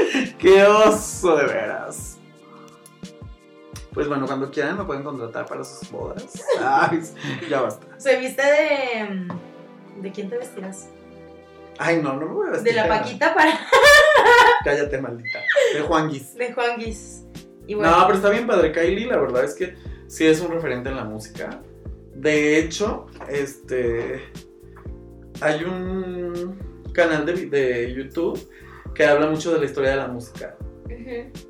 Qué 0.39 0.63
oso, 0.63 1.35
de 1.37 1.45
veras. 1.45 2.17
Pues 3.93 4.07
bueno, 4.07 4.25
cuando 4.25 4.49
quieran 4.49 4.77
me 4.77 4.85
pueden 4.85 5.03
contratar 5.03 5.45
para 5.45 5.63
sus 5.63 5.89
bodas. 5.91 6.41
Ay, 6.59 7.01
ya 7.49 7.61
basta. 7.61 7.85
Se 7.99 8.17
viste 8.19 8.41
de. 8.41 9.27
¿De 10.01 10.11
quién 10.11 10.29
te 10.29 10.37
vestirás? 10.37 10.89
Ay, 11.77 12.01
no, 12.01 12.13
no 12.13 12.25
me 12.25 12.33
voy 12.33 12.47
a 12.47 12.51
vestir. 12.51 12.73
De 12.73 12.79
la. 12.79 12.87
Paquita 12.87 13.33
para. 13.35 13.51
Cállate, 14.63 14.99
maldita. 14.99 15.39
De 15.73 15.81
Juan 15.81 16.09
Guis. 16.09 16.33
De 16.33 16.53
Juan 16.53 16.79
Guis. 16.79 17.23
Y 17.67 17.75
bueno, 17.75 17.91
No, 17.91 18.07
pero 18.07 18.17
está 18.17 18.29
bien 18.29 18.47
padre. 18.47 18.71
Kylie, 18.71 19.05
la 19.05 19.17
verdad 19.17 19.43
es 19.43 19.53
que 19.53 19.75
sí 20.07 20.25
es 20.25 20.41
un 20.41 20.51
referente 20.51 20.89
en 20.89 20.95
la 20.95 21.03
música. 21.03 21.61
De 22.15 22.57
hecho, 22.57 23.05
este. 23.29 24.23
Hay 25.41 25.63
un 25.63 26.89
canal 26.93 27.25
de, 27.25 27.47
de 27.47 27.93
YouTube 27.93 28.39
que 28.93 29.05
habla 29.05 29.27
mucho 29.27 29.53
de 29.53 29.59
la 29.59 29.65
historia 29.65 29.91
de 29.91 29.97
la 29.97 30.07
música. 30.07 30.55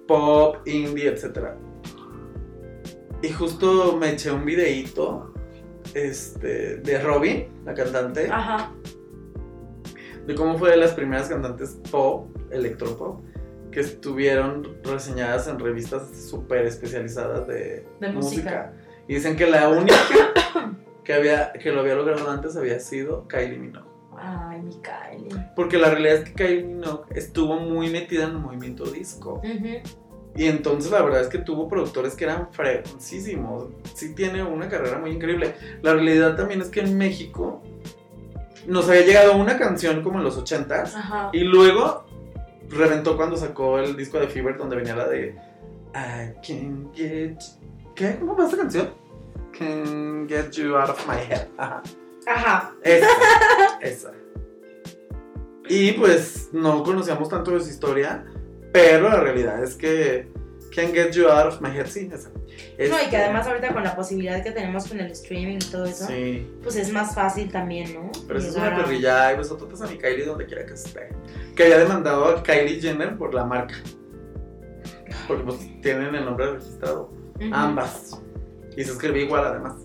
Pop, 0.07 0.57
indie, 0.65 1.07
etc. 1.07 1.49
Y 3.21 3.29
justo 3.29 3.97
me 3.97 4.11
eché 4.11 4.31
un 4.31 4.45
videíto 4.45 5.33
este, 5.93 6.77
de 6.77 6.99
Robin, 6.99 7.47
la 7.65 7.73
cantante, 7.73 8.27
Ajá. 8.31 8.73
de 10.25 10.35
cómo 10.35 10.57
fue 10.57 10.71
de 10.71 10.77
las 10.77 10.91
primeras 10.91 11.29
cantantes 11.29 11.77
pop, 11.91 12.35
electropop, 12.51 13.23
que 13.71 13.81
estuvieron 13.81 14.77
reseñadas 14.83 15.47
en 15.47 15.59
revistas 15.59 16.09
súper 16.29 16.65
especializadas 16.65 17.47
de, 17.47 17.85
De 17.99 18.11
música. 18.11 18.73
Y 19.07 19.15
dicen 19.15 19.35
que 19.35 19.45
la 19.45 19.69
única 19.69 19.95
que, 21.03 21.13
había, 21.13 21.51
que 21.53 21.71
lo 21.71 21.81
había 21.81 21.95
logrado 21.95 22.29
antes 22.29 22.55
había 22.55 22.79
sido 22.79 23.27
Kylie 23.27 23.57
Minogue. 23.57 23.92
Ay, 24.25 24.61
mi 24.61 24.75
Kylie. 24.75 25.47
Porque 25.55 25.77
la 25.77 25.89
realidad 25.89 26.15
es 26.15 26.23
que 26.29 26.33
Kylie 26.33 26.63
Minogue 26.63 27.03
estuvo 27.13 27.59
muy 27.59 27.89
metida 27.89 28.23
en 28.23 28.29
el 28.31 28.37
movimiento 28.39 28.85
disco. 28.85 29.41
Ujú, 29.43 29.81
Y 30.35 30.45
entonces 30.45 30.91
la 30.91 31.01
verdad 31.01 31.21
es 31.21 31.27
que 31.27 31.39
tuvo 31.39 31.67
productores 31.67 32.15
que 32.15 32.23
eran 32.23 32.47
fregoncísimos. 32.53 33.65
Sí 33.93 34.15
tiene 34.15 34.41
una 34.43 34.69
carrera 34.69 34.97
muy 34.97 35.11
increíble. 35.11 35.55
La 35.81 35.93
realidad 35.93 36.37
también 36.37 36.61
es 36.61 36.69
que 36.69 36.79
en 36.79 36.97
México 36.97 37.61
nos 38.65 38.87
había 38.87 39.01
llegado 39.05 39.35
una 39.35 39.57
canción 39.57 40.01
como 40.03 40.19
en 40.19 40.23
los 40.23 40.41
80s. 40.41 40.95
Ajá. 40.95 41.29
Y 41.33 41.41
luego 41.41 42.05
reventó 42.69 43.17
cuando 43.17 43.35
sacó 43.35 43.77
el 43.77 43.97
disco 43.97 44.19
de 44.19 44.27
Fever 44.27 44.57
donde 44.57 44.77
venía 44.77 44.95
la 44.95 45.07
de 45.07 45.35
I 45.93 46.33
can 46.47 46.91
get... 46.95 47.37
¿Qué? 47.93 48.15
¿Cómo 48.19 48.35
va 48.35 48.45
esta 48.45 48.57
canción? 48.57 48.89
Can 49.57 50.27
get 50.27 50.51
you 50.53 50.75
out 50.75 50.89
of 50.89 51.07
my 51.07 51.17
head. 51.17 51.47
Ajá. 51.57 51.83
Ajá. 52.27 52.75
Esa. 52.83 53.07
esa. 53.81 54.11
Y 55.67 55.93
pues 55.93 56.49
no 56.51 56.83
conocíamos 56.83 57.29
tanto 57.29 57.51
de 57.51 57.61
su 57.61 57.69
historia, 57.69 58.25
pero 58.71 59.09
la 59.09 59.19
realidad 59.21 59.63
es 59.63 59.75
que 59.75 60.27
Can 60.75 60.93
Get 60.93 61.11
You 61.11 61.27
Out 61.27 61.53
of 61.53 61.61
My 61.61 61.69
Head, 61.69 61.87
sí, 61.87 62.09
esa. 62.11 62.29
No, 62.29 62.41
y 62.49 62.55
Este, 62.77 63.09
que 63.09 63.17
además 63.17 63.47
ahorita 63.47 63.73
con 63.73 63.83
la 63.83 63.95
posibilidad 63.95 64.43
que 64.43 64.51
tenemos 64.51 64.87
con 64.87 64.99
el 64.99 65.11
streaming 65.11 65.57
y 65.57 65.71
todo 65.71 65.85
eso, 65.85 66.05
Sí, 66.07 66.47
pues 66.63 66.75
es 66.75 66.91
más 66.91 67.15
fácil 67.15 67.51
también, 67.51 67.93
¿no? 67.93 68.11
pero 68.27 68.39
eso 68.39 68.49
es 68.49 68.55
una 68.55 68.75
perrilla. 68.75 69.33
Y 69.33 69.37
besototas 69.37 69.81
a 69.81 69.87
mi 69.87 69.97
Kylie 69.97 70.25
donde 70.25 70.45
quiera 70.45 70.65
que 70.65 70.73
esté. 70.73 71.09
Que 71.55 71.63
había 71.63 71.79
demandado 71.79 72.25
a 72.25 72.43
Kylie 72.43 72.81
Jenner 72.81 73.17
por 73.17 73.33
la 73.33 73.45
marca. 73.45 73.75
Porque 75.27 75.43
pues 75.43 75.57
tienen 75.81 76.13
el 76.15 76.25
nombre 76.25 76.51
registrado. 76.53 77.11
Ujú. 77.35 77.49
Ambas. 77.53 78.19
Y 78.75 78.83
se 78.83 78.91
escribía 78.91 79.23
igual 79.23 79.45
además. 79.45 79.75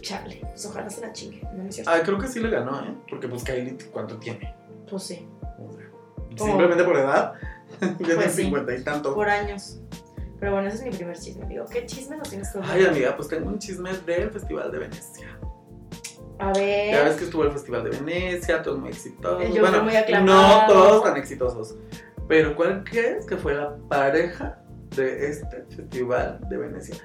Chale, 0.00 0.40
pues 0.42 0.66
ojalá 0.66 0.88
se 0.90 1.00
la 1.00 1.12
chingue, 1.12 1.42
¿no 1.54 1.70
cierto? 1.70 1.90
Ah, 1.90 2.00
creo 2.04 2.18
que 2.18 2.26
sí 2.28 2.40
le 2.40 2.50
ganó, 2.50 2.80
¿eh? 2.80 2.94
Porque 3.08 3.28
pues 3.28 3.44
Kylie, 3.44 3.76
¿cuánto 3.92 4.16
tiene? 4.18 4.54
Pues 4.88 5.02
sí. 5.04 5.28
O 5.58 5.72
sea, 5.72 5.86
Oh. 6.38 6.46
Simplemente 6.46 6.84
por 6.84 6.96
edad, 6.96 7.34
Tiene 7.98 8.14
Pues 8.14 8.32
sí. 8.32 8.42
cincuenta 8.42 8.74
y 8.74 8.82
tanto. 8.84 9.14
por 9.14 9.28
años. 9.28 9.80
Pero 10.38 10.52
bueno, 10.52 10.68
ese 10.68 10.78
es 10.78 10.84
mi 10.84 10.90
primer 10.90 11.18
chisme, 11.18 11.44
amigo. 11.44 11.64
¿Qué 11.70 11.84
chisme 11.86 12.16
nos 12.16 12.28
tienes 12.30 12.52
tú? 12.52 12.60
Ay, 12.62 12.84
amiga, 12.86 13.14
pues 13.16 13.28
tengo 13.28 13.48
un 13.48 13.58
chisme 13.58 13.92
del 14.06 14.30
Festival 14.30 14.70
de 14.72 14.78
Venecia. 14.78 15.38
A 16.38 16.52
ver. 16.52 16.92
Ya 16.94 17.04
ves 17.04 17.16
que 17.16 17.24
estuvo 17.24 17.44
el 17.44 17.52
Festival 17.52 17.84
de 17.84 17.90
Venecia, 17.90 18.62
todos 18.62 18.78
muy 18.78 18.88
exitosos. 18.90 19.44
Joker 19.46 19.60
bueno, 19.60 19.82
muy 19.82 19.92
no 20.24 20.66
todos 20.66 21.04
tan 21.04 21.16
exitosos. 21.16 21.76
Pero 22.28 22.56
¿cuál 22.56 22.84
crees 22.84 23.26
que 23.26 23.36
fue 23.36 23.54
la 23.54 23.76
pareja 23.88 24.62
de 24.96 25.28
este 25.30 25.64
Festival 25.76 26.40
de 26.48 26.56
Venecia? 26.56 26.96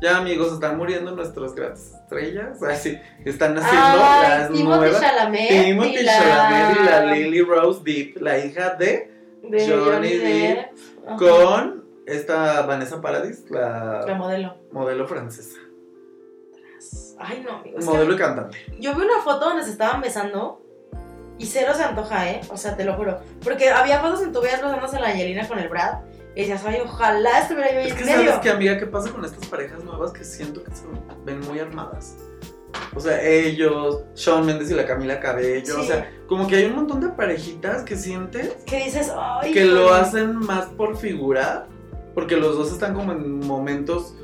Ya 0.00 0.16
amigos, 0.16 0.52
están 0.52 0.78
muriendo 0.78 1.10
nuestras 1.12 1.54
grandes 1.54 1.92
estrellas. 1.94 2.62
Así, 2.62 2.98
están 3.24 3.56
haciendo 3.58 3.98
Ay, 4.02 4.28
las 4.28 4.48
Timothy 4.50 4.62
nuevas. 4.64 5.00
Chalamet 5.00 5.48
Timothy 5.48 5.96
y 5.98 6.02
la- 6.02 6.18
Chalamet 6.18 6.76
y 6.80 6.84
la 6.84 7.04
Lily 7.14 7.40
Rose 7.42 7.80
Depp, 7.84 8.16
la 8.22 8.38
hija 8.38 8.70
de 8.76 9.10
de 9.42 9.68
Johnny 9.68 10.16
Depp 10.16 10.70
Ajá. 11.06 11.16
con 11.16 11.84
esta 12.06 12.62
Vanessa 12.62 13.00
Paradis, 13.00 13.44
La 13.50 14.04
la 14.06 14.14
modelo. 14.14 14.56
modelo 14.72 15.06
francesa. 15.06 15.58
Ay, 17.18 17.42
no, 17.44 17.56
amigo. 17.58 17.78
es 17.78 17.84
que 17.84 17.90
Modelo 17.90 18.14
y 18.14 18.16
cantante. 18.16 18.56
Yo 18.78 18.94
vi 18.94 19.02
una 19.02 19.20
foto 19.22 19.44
donde 19.50 19.62
se 19.64 19.70
estaban 19.70 20.00
besando 20.00 20.62
y 21.38 21.44
cero 21.46 21.72
se 21.76 21.82
antoja, 21.82 22.30
¿eh? 22.30 22.40
O 22.50 22.56
sea, 22.56 22.76
te 22.76 22.84
lo 22.84 22.94
juro. 22.94 23.18
Porque 23.44 23.68
había 23.70 24.00
fotos 24.00 24.22
en 24.22 24.32
tu 24.32 24.40
veías 24.40 24.62
besándose 24.62 24.96
a 24.96 25.00
la 25.00 25.08
Angelina 25.08 25.46
con 25.46 25.58
el 25.58 25.68
Brad 25.68 25.98
y 26.34 26.40
decías, 26.40 26.62
ay, 26.64 26.78
ojalá 26.84 27.40
estuviera 27.40 27.72
yo 27.72 27.78
ahí 27.80 27.86
Es 27.86 27.92
en 27.92 27.98
que 27.98 28.04
medio. 28.04 28.18
sabes 28.30 28.38
que 28.40 28.50
amiga, 28.50 28.78
¿qué 28.78 28.86
pasa 28.86 29.10
con 29.10 29.24
estas 29.24 29.46
parejas 29.46 29.82
nuevas 29.84 30.12
que 30.12 30.24
siento 30.24 30.62
que 30.64 30.70
se 30.74 30.84
ven 31.24 31.40
muy 31.40 31.58
armadas? 31.58 32.16
O 32.94 33.00
sea, 33.00 33.20
ellos, 33.22 34.04
Shawn 34.14 34.46
Mendes 34.46 34.70
y 34.70 34.74
la 34.74 34.86
Camila 34.86 35.18
Cabello, 35.20 35.74
Sí. 35.74 35.80
o 35.80 35.84
sea, 35.84 36.10
como 36.28 36.46
que 36.46 36.56
hay 36.56 36.64
un 36.66 36.76
montón 36.76 37.00
de 37.00 37.08
parejitas 37.08 37.82
que 37.82 37.96
sientes 37.96 38.50
Que 38.64 38.84
dices, 38.84 39.10
ay. 39.16 39.52
que 39.52 39.64
lo 39.64 39.92
hacen 39.92 40.36
más 40.36 40.66
por 40.66 40.96
figurar, 40.96 41.66
porque 42.14 42.36
los 42.36 42.56
dos 42.56 42.72
están 42.72 42.94
como 42.94 43.12
en 43.12 43.40
momentos 43.40 44.14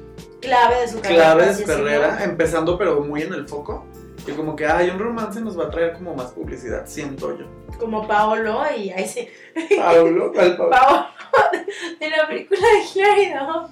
Clave 0.40 0.80
de 0.82 0.88
su 0.88 1.00
carrera. 1.00 1.22
clave 1.34 1.46
de 1.46 1.54
su 1.54 1.64
carrera, 1.64 2.24
empezando 2.24 2.78
pero 2.78 3.00
muy 3.02 3.22
en 3.22 3.32
el 3.34 3.48
foco. 3.48 3.84
Y 4.26 4.32
como 4.32 4.54
que, 4.56 4.66
ay, 4.66 4.90
un 4.90 4.98
romance 4.98 5.40
nos 5.40 5.58
va 5.58 5.64
a 5.66 5.70
traer 5.70 5.92
como 5.94 6.14
más 6.14 6.32
publicidad, 6.32 6.84
siento 6.86 7.36
yo. 7.38 7.46
Como 7.78 8.06
Paolo 8.08 8.60
y 8.76 8.90
ahí 8.90 9.06
sí. 9.08 9.28
Pablo, 9.76 10.32
al 10.38 10.56
Pablo. 10.56 10.70
Paolo 10.70 11.06
de 12.00 12.10
la 12.10 12.26
película 12.28 12.60
de 12.60 13.00
Hilary 13.00 13.32
Duff. 13.32 13.70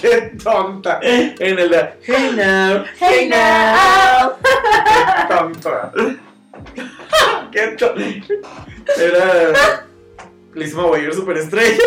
Qué 0.00 0.32
tonta. 0.42 1.00
En 1.02 1.58
el 1.58 1.70
de 1.70 1.90
Hey 2.02 2.32
now, 2.36 2.84
Hey 2.98 3.28
now. 3.28 4.32
Qué 5.28 5.34
tonta. 5.34 5.92
Qué 7.52 7.66
tonta. 7.76 7.94
Era 8.98 9.86
Lizzie 10.54 10.76
McGuire 10.76 11.12
superestrella. 11.12 11.78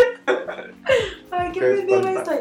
Ay, 1.30 1.50
qué 1.52 1.60
pendeja 1.60 2.12
estoy. 2.12 2.38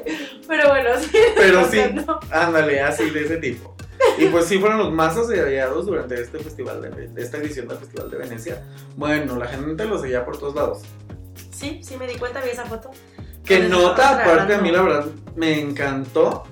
Pero 0.48 0.70
bueno, 0.70 0.90
sí. 1.00 1.18
Pero 1.36 1.66
sí, 1.70 1.82
No. 1.94 2.20
ándale, 2.32 2.82
así 2.82 3.10
de 3.10 3.24
ese 3.26 3.38
tipo. 3.38 3.76
Y 4.18 4.26
pues 4.26 4.46
sí 4.46 4.60
fueron 4.60 4.80
los 4.80 4.92
más 4.92 5.16
asediados 5.18 5.86
durante 5.86 6.22
este 6.22 6.38
festival 6.40 6.82
de, 6.82 7.08
de 7.08 7.22
esta 7.22 7.38
edición 7.38 7.68
del 7.70 7.78
Festival 7.78 8.12
de 8.12 8.18
Venecia. 8.18 8.62
Bueno, 8.98 9.38
la 9.38 9.48
gente 9.48 9.86
los 9.86 10.02
seguía 10.02 10.26
por 10.26 10.38
todos 10.38 10.56
lados. 10.56 10.82
Sí, 11.54 11.82
sí 11.84 11.96
me 11.98 12.08
di 12.08 12.16
cuenta, 12.16 12.42
vi 12.42 12.50
esa 12.50 12.66
foto. 12.66 12.92
Que 13.46 13.60
nota, 13.60 14.22
aparte 14.22 14.56
a 14.56 14.62
mí 14.62 14.72
la 14.72 14.82
verdad 14.82 15.06
me 15.36 15.60
encantó, 15.60 16.44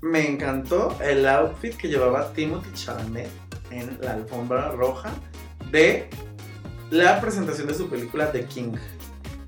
me 0.00 0.28
encantó 0.28 0.96
el 1.02 1.26
outfit 1.26 1.76
que 1.76 1.88
llevaba 1.88 2.32
Timothy 2.32 2.72
Chalamet 2.74 3.28
en 3.70 3.98
la 4.00 4.12
alfombra 4.12 4.70
roja 4.70 5.10
de 5.70 6.08
la 6.90 7.20
presentación 7.20 7.66
de 7.66 7.74
su 7.74 7.88
película 7.88 8.30
The 8.30 8.44
King, 8.44 8.74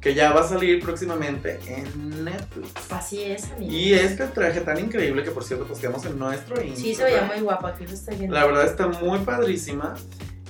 que 0.00 0.14
ya 0.14 0.32
va 0.32 0.40
a 0.40 0.48
salir 0.48 0.82
próximamente 0.82 1.60
en 1.68 2.24
Netflix. 2.24 2.72
Así 2.90 3.22
es, 3.22 3.50
amigo. 3.52 3.72
Y 3.72 3.94
este 3.94 4.26
traje 4.26 4.60
tan 4.62 4.78
increíble 4.80 5.22
que 5.22 5.30
por 5.30 5.44
cierto 5.44 5.66
posteamos 5.66 6.04
en 6.04 6.18
nuestro 6.18 6.56
Instagram. 6.56 6.84
Sí, 6.84 6.94
se 6.94 7.04
veía 7.04 7.22
muy 7.22 7.40
guapa, 7.40 7.68
aquí 7.68 7.84
lo 7.86 7.92
estoy 7.92 8.16
viendo. 8.16 8.34
La 8.34 8.44
verdad 8.44 8.64
está 8.66 8.88
muy 8.88 9.20
padrísima 9.20 9.94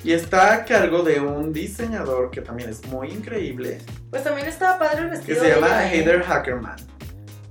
y 0.05 0.13
está 0.13 0.55
a 0.55 0.65
cargo 0.65 1.03
de 1.03 1.21
un 1.21 1.53
diseñador 1.53 2.31
que 2.31 2.41
también 2.41 2.71
es 2.71 2.85
muy 2.87 3.09
increíble 3.11 3.79
Pues 4.11 4.23
también 4.25 4.47
estaba 4.47 4.79
padre 4.79 5.03
el 5.03 5.11
que 5.11 5.17
vestido. 5.17 5.41
se 5.41 5.47
de 5.49 5.55
llama 5.55 5.85
¿eh? 5.87 5.97
Heather 5.99 6.23
Hackerman. 6.23 6.77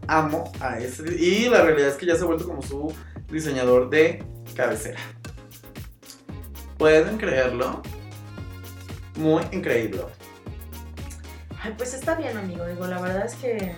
Amo 0.08 0.52
a 0.62 0.80
ese. 0.80 1.04
Y 1.16 1.50
la 1.50 1.62
realidad 1.64 1.89
es 1.89 1.95
que 1.95 2.06
ya 2.06 2.16
se 2.16 2.24
ha 2.24 2.26
vuelto 2.26 2.45
como 2.48 2.62
su 2.62 2.93
diseñador 3.30 3.89
de 3.89 4.24
cabecera. 4.56 5.00
¿Pueden 6.78 7.18
creerlo? 7.18 7.82
Muy 9.18 9.43
increíble. 9.52 10.02
Ay, 11.62 11.74
pues 11.78 11.93
está 11.93 12.16
bien, 12.16 12.38
amigo. 12.38 12.66
Digo, 12.66 12.88
la 12.88 13.02
verdad 13.02 13.26
es 13.26 13.36
que 13.36 13.76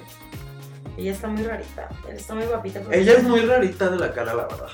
ella 0.97 1.11
está 1.11 1.27
muy 1.27 1.43
rarita. 1.43 1.89
Él 2.09 2.17
está 2.17 2.35
muy 2.35 2.43
guapita. 2.45 2.81
Ella 2.91 3.13
es 3.13 3.23
muy 3.23 3.39
rarita 3.41 3.89
de 3.89 3.97
la 3.97 4.11
cara, 4.11 4.33
la 4.35 4.43
verdad. 4.43 4.67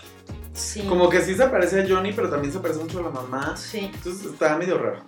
Sí. 0.55 0.81
Como 0.87 1.09
que 1.09 1.21
sí 1.21 1.35
se 1.35 1.47
parece 1.47 1.81
a 1.81 1.85
Johnny, 1.87 2.13
pero 2.13 2.29
también 2.29 2.51
se 2.51 2.59
parece 2.59 2.79
mucho 2.79 2.99
a 2.99 3.03
la 3.03 3.09
mamá. 3.09 3.55
Sí. 3.57 3.91
Entonces 3.93 4.25
está 4.31 4.57
medio 4.57 4.77
raro. 4.77 5.01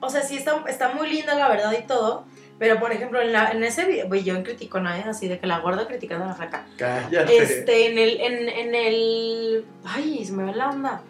O 0.00 0.08
sea, 0.10 0.22
sí 0.22 0.36
está, 0.36 0.64
está 0.66 0.92
muy 0.94 1.08
linda, 1.10 1.34
la 1.34 1.48
verdad, 1.48 1.72
y 1.78 1.86
todo. 1.86 2.24
Pero, 2.58 2.78
por 2.80 2.92
ejemplo, 2.92 3.20
en, 3.20 3.32
la, 3.32 3.50
en 3.52 3.62
ese 3.64 3.84
video, 3.84 4.08
güey, 4.08 4.22
yo 4.22 4.34
en 4.34 4.42
criticona, 4.42 4.98
¿eh? 4.98 5.04
Así 5.06 5.28
de 5.28 5.38
que 5.38 5.46
la 5.46 5.60
gorda 5.60 5.86
criticando 5.86 6.24
a 6.24 6.28
la 6.28 6.34
flaca. 6.34 6.66
Cállate. 6.76 7.38
Este, 7.38 7.86
en 7.92 7.98
el, 7.98 8.20
en, 8.20 8.48
en 8.48 8.74
el. 8.74 9.64
Ay, 9.84 10.24
se 10.24 10.32
me 10.32 10.44
va 10.44 10.52
la 10.52 10.70
onda. 10.70 11.02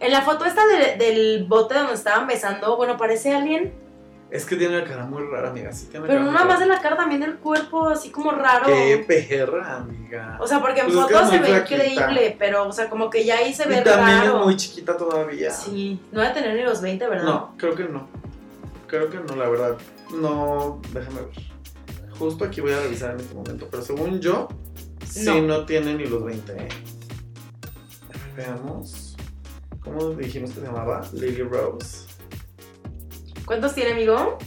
En 0.00 0.10
la 0.12 0.22
foto 0.22 0.44
esta 0.44 0.62
de- 0.66 0.96
del 0.96 1.44
bote 1.48 1.74
donde 1.74 1.94
estaban 1.94 2.26
besando, 2.26 2.76
bueno, 2.76 2.96
parece 2.96 3.32
alguien. 3.34 3.72
Es 4.32 4.46
que 4.46 4.56
tiene 4.56 4.78
la 4.80 4.84
cara 4.84 5.04
muy 5.04 5.22
rara, 5.26 5.50
amiga. 5.50 5.70
Sí 5.72 5.88
tiene 5.90 6.06
Pero 6.06 6.24
nada 6.24 6.46
más 6.46 6.58
de 6.58 6.64
la 6.64 6.80
cara, 6.80 6.96
también 6.96 7.20
del 7.20 7.36
cuerpo, 7.36 7.88
así 7.88 8.10
como 8.10 8.30
raro. 8.30 8.64
Qué 8.64 9.04
perra, 9.06 9.76
amiga. 9.76 10.38
O 10.40 10.46
sea, 10.46 10.58
porque 10.58 10.80
en 10.80 10.86
Pues 10.86 10.96
es 10.98 11.06
que 11.06 11.12
fotos 11.14 11.28
se 11.30 11.38
ve 11.38 11.46
flaquita. 11.48 11.84
increíble, 11.84 12.36
pero, 12.38 12.66
o 12.66 12.72
sea, 12.72 12.88
como 12.88 13.10
que 13.10 13.26
ya 13.26 13.36
ahí 13.36 13.52
se 13.52 13.68
ve 13.68 13.80
y 13.80 13.84
también 13.84 14.20
raro. 14.20 14.38
es 14.38 14.44
muy 14.46 14.56
chiquita 14.56 14.96
todavía. 14.96 15.50
Sí, 15.50 16.00
no 16.12 16.20
va 16.22 16.28
a 16.28 16.32
tener 16.32 16.56
ni 16.56 16.62
los 16.62 16.80
20, 16.80 17.06
¿verdad? 17.08 17.24
No, 17.24 17.54
creo 17.58 17.74
que 17.74 17.84
no. 17.84 18.08
Creo 18.86 19.10
que 19.10 19.18
no, 19.18 19.36
la 19.36 19.50
verdad. 19.50 19.76
No, 20.14 20.80
déjame 20.94 21.20
ver. 21.20 21.30
Justo 22.18 22.46
aquí 22.46 22.62
voy 22.62 22.72
a 22.72 22.80
revisar 22.80 23.10
en 23.10 23.20
este 23.20 23.34
momento. 23.34 23.68
Pero 23.70 23.82
según 23.82 24.18
yo, 24.20 24.48
sí 25.06 25.24
No. 25.26 25.42
no, 25.42 25.66
tiene 25.66 25.92
ni 25.92 26.06
los 26.06 26.24
20. 26.24 26.52
¿eh? 26.52 26.68
Veamos. 28.34 29.14
¿Cómo 29.84 30.10
dijimos 30.10 30.52
que 30.52 30.60
se 30.60 30.66
llamaba? 30.66 31.02
Lily 31.12 31.42
Rose. 31.42 32.06
¿Cuántos 33.46 33.74
tiene, 33.74 33.92
amigo? 33.92 34.38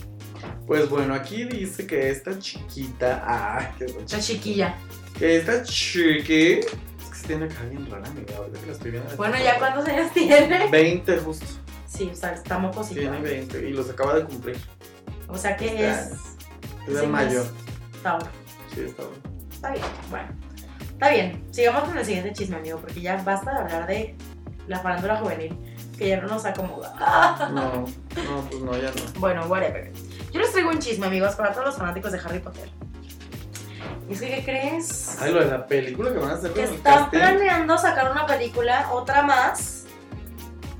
Pues 0.68 0.90
bueno, 0.90 1.14
aquí 1.14 1.44
dice 1.46 1.86
que 1.86 2.10
esta 2.10 2.38
chiquita. 2.40 3.24
Ah, 3.26 3.72
qué 3.78 3.86
La 4.10 4.20
chiquilla. 4.20 4.76
Que 5.18 5.38
esta 5.38 5.64
chiqui. 5.64 6.60
Es 6.60 6.66
que 7.10 7.16
se 7.16 7.28
tiene 7.28 7.48
cara 7.48 7.66
bien 7.70 7.90
rara, 7.90 8.08
amiga. 8.10 8.38
Ahorita 8.38 8.60
que 8.60 8.66
la 8.68 8.72
estoy 8.74 8.92
viendo. 8.92 9.16
Bueno, 9.18 9.36
¿ya 9.38 9.58
cuántos 9.60 9.86
años 9.88 10.12
tiene? 10.14 10.68
20 10.70 11.18
justo. 11.20 11.46
Sí, 11.88 12.10
o 12.12 12.16
sea, 12.16 12.34
está 12.34 12.58
mocosito. 12.58 13.00
Tiene 13.00 13.20
20 13.22 13.70
y 13.70 13.74
los 13.74 13.90
acaba 13.90 14.16
de 14.16 14.26
cumplir. 14.26 14.58
O 15.28 15.38
sea, 15.38 15.56
que 15.56 15.68
Está- 15.68 16.02
es. 16.02 16.12
Es 16.88 16.94
de 17.02 17.08
mayo. 17.08 17.44
Tauro. 18.04 18.28
Sí, 18.74 18.82
está 18.82 19.04
bueno. 19.04 19.18
Está 19.52 19.72
bien, 19.72 19.86
bueno. 20.10 20.28
Está 20.92 21.10
bien. 21.10 21.44
Sigamos 21.52 21.84
con 21.84 21.98
el 21.98 22.06
siguiente 22.06 22.34
chisme, 22.34 22.58
amigo, 22.58 22.80
porque 22.80 23.02
ya 23.02 23.22
basta 23.24 23.52
de 23.52 23.58
hablar 23.60 23.88
de 23.88 24.16
la 24.68 24.80
farándula 24.80 25.18
juvenil, 25.18 25.58
que 25.98 26.10
ya 26.10 26.22
no 26.22 26.28
nos 26.28 26.46
acomoda. 26.46 26.94
No, 27.52 27.86
no, 28.24 28.50
pues 28.50 28.62
no, 28.62 28.78
ya 28.78 28.90
no. 28.90 29.20
Bueno, 29.20 29.46
whatever. 29.46 29.92
Yo 30.32 30.40
les 30.40 30.52
traigo 30.52 30.70
un 30.70 30.80
chisme, 30.80 31.08
amigos, 31.08 31.36
para 31.36 31.52
todos 31.52 31.68
los 31.68 31.78
fanáticos 31.78 32.12
de 32.12 32.20
Harry 32.20 32.40
Potter. 32.40 32.70
Y 34.10 34.14
es 34.14 34.22
que, 34.22 34.28
¿qué 34.28 34.44
crees? 34.44 35.18
Ay, 35.22 35.32
lo 35.32 35.40
de 35.40 35.52
la 35.52 35.66
película 35.66 36.12
que 36.12 36.18
van 36.18 36.32
a 36.32 36.34
hacer 36.34 36.52
que 36.52 36.64
están 36.64 37.10
planeando 37.10 37.78
sacar 37.78 38.12
una 38.12 38.26
película, 38.26 38.90
otra 38.92 39.24
más, 39.24 39.86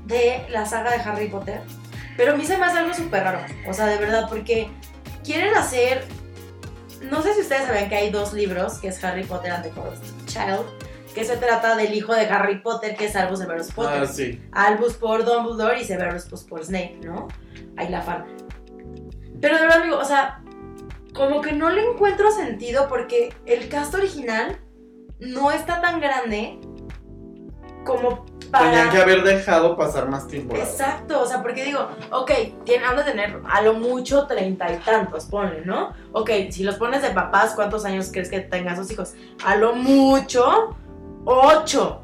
de 0.04 0.46
la 0.50 0.66
saga 0.66 0.92
de 0.92 0.98
Harry 0.98 1.28
Potter. 1.28 1.60
Pero 2.16 2.32
a 2.32 2.36
mí 2.36 2.44
se 2.46 2.56
me 2.56 2.66
hace 2.66 2.78
algo 2.78 2.94
súper 2.94 3.24
raro. 3.24 3.40
O 3.68 3.72
sea, 3.72 3.86
de 3.86 3.98
verdad, 3.98 4.28
porque 4.28 4.70
quieren 5.24 5.54
hacer. 5.54 6.04
No 7.02 7.22
sé 7.22 7.34
si 7.34 7.40
ustedes 7.40 7.66
saben 7.66 7.88
que 7.88 7.96
hay 7.96 8.10
dos 8.10 8.32
libros, 8.32 8.78
que 8.78 8.88
es 8.88 9.02
Harry 9.04 9.24
Potter 9.24 9.52
and 9.52 9.64
the 9.64 9.70
Cursed 9.70 10.26
Child, 10.26 10.64
que 11.16 11.24
se 11.24 11.38
trata 11.38 11.76
del 11.76 11.94
hijo 11.94 12.14
de 12.14 12.26
Harry 12.26 12.60
Potter, 12.60 12.94
que 12.94 13.06
es 13.06 13.16
Albus 13.16 13.38
Severus 13.38 13.72
Potter. 13.72 14.02
Ah, 14.02 14.06
sí. 14.06 14.38
Albus 14.52 14.92
por 14.98 15.24
Dumbledore 15.24 15.80
y 15.80 15.84
Severus 15.84 16.26
pues, 16.28 16.42
por 16.42 16.62
Snape, 16.62 16.98
¿no? 17.02 17.28
Ahí 17.78 17.88
la 17.88 18.02
fan. 18.02 18.26
Pero 19.40 19.54
de 19.54 19.62
verdad, 19.62 19.80
amigo, 19.80 19.96
o 19.96 20.04
sea, 20.04 20.42
como 21.14 21.40
que 21.40 21.54
no 21.54 21.70
le 21.70 21.90
encuentro 21.90 22.30
sentido 22.30 22.86
porque 22.90 23.34
el 23.46 23.70
cast 23.70 23.94
original 23.94 24.58
no 25.18 25.50
está 25.50 25.80
tan 25.80 26.02
grande 26.02 26.60
como 27.86 28.26
para... 28.50 28.66
Tenían 28.66 28.90
que 28.90 28.98
haber 28.98 29.22
dejado 29.22 29.74
pasar 29.74 30.10
más 30.10 30.28
tiempo. 30.28 30.54
Exacto, 30.54 31.22
o 31.22 31.26
sea, 31.26 31.40
porque 31.40 31.64
digo, 31.64 31.88
ok, 32.10 32.30
tienen, 32.64 32.86
han 32.86 32.96
de 32.96 33.04
tener 33.04 33.40
a 33.48 33.62
lo 33.62 33.72
mucho 33.72 34.26
treinta 34.26 34.70
y 34.70 34.76
tantos, 34.80 35.24
ponle, 35.24 35.64
¿no? 35.64 35.94
Ok, 36.12 36.30
si 36.50 36.62
los 36.62 36.74
pones 36.74 37.00
de 37.00 37.08
papás, 37.08 37.54
¿cuántos 37.54 37.86
años 37.86 38.10
crees 38.12 38.28
que 38.28 38.40
tengan 38.40 38.76
sus 38.76 38.90
hijos? 38.90 39.14
A 39.46 39.56
lo 39.56 39.74
mucho, 39.74 40.76
ocho. 41.26 42.02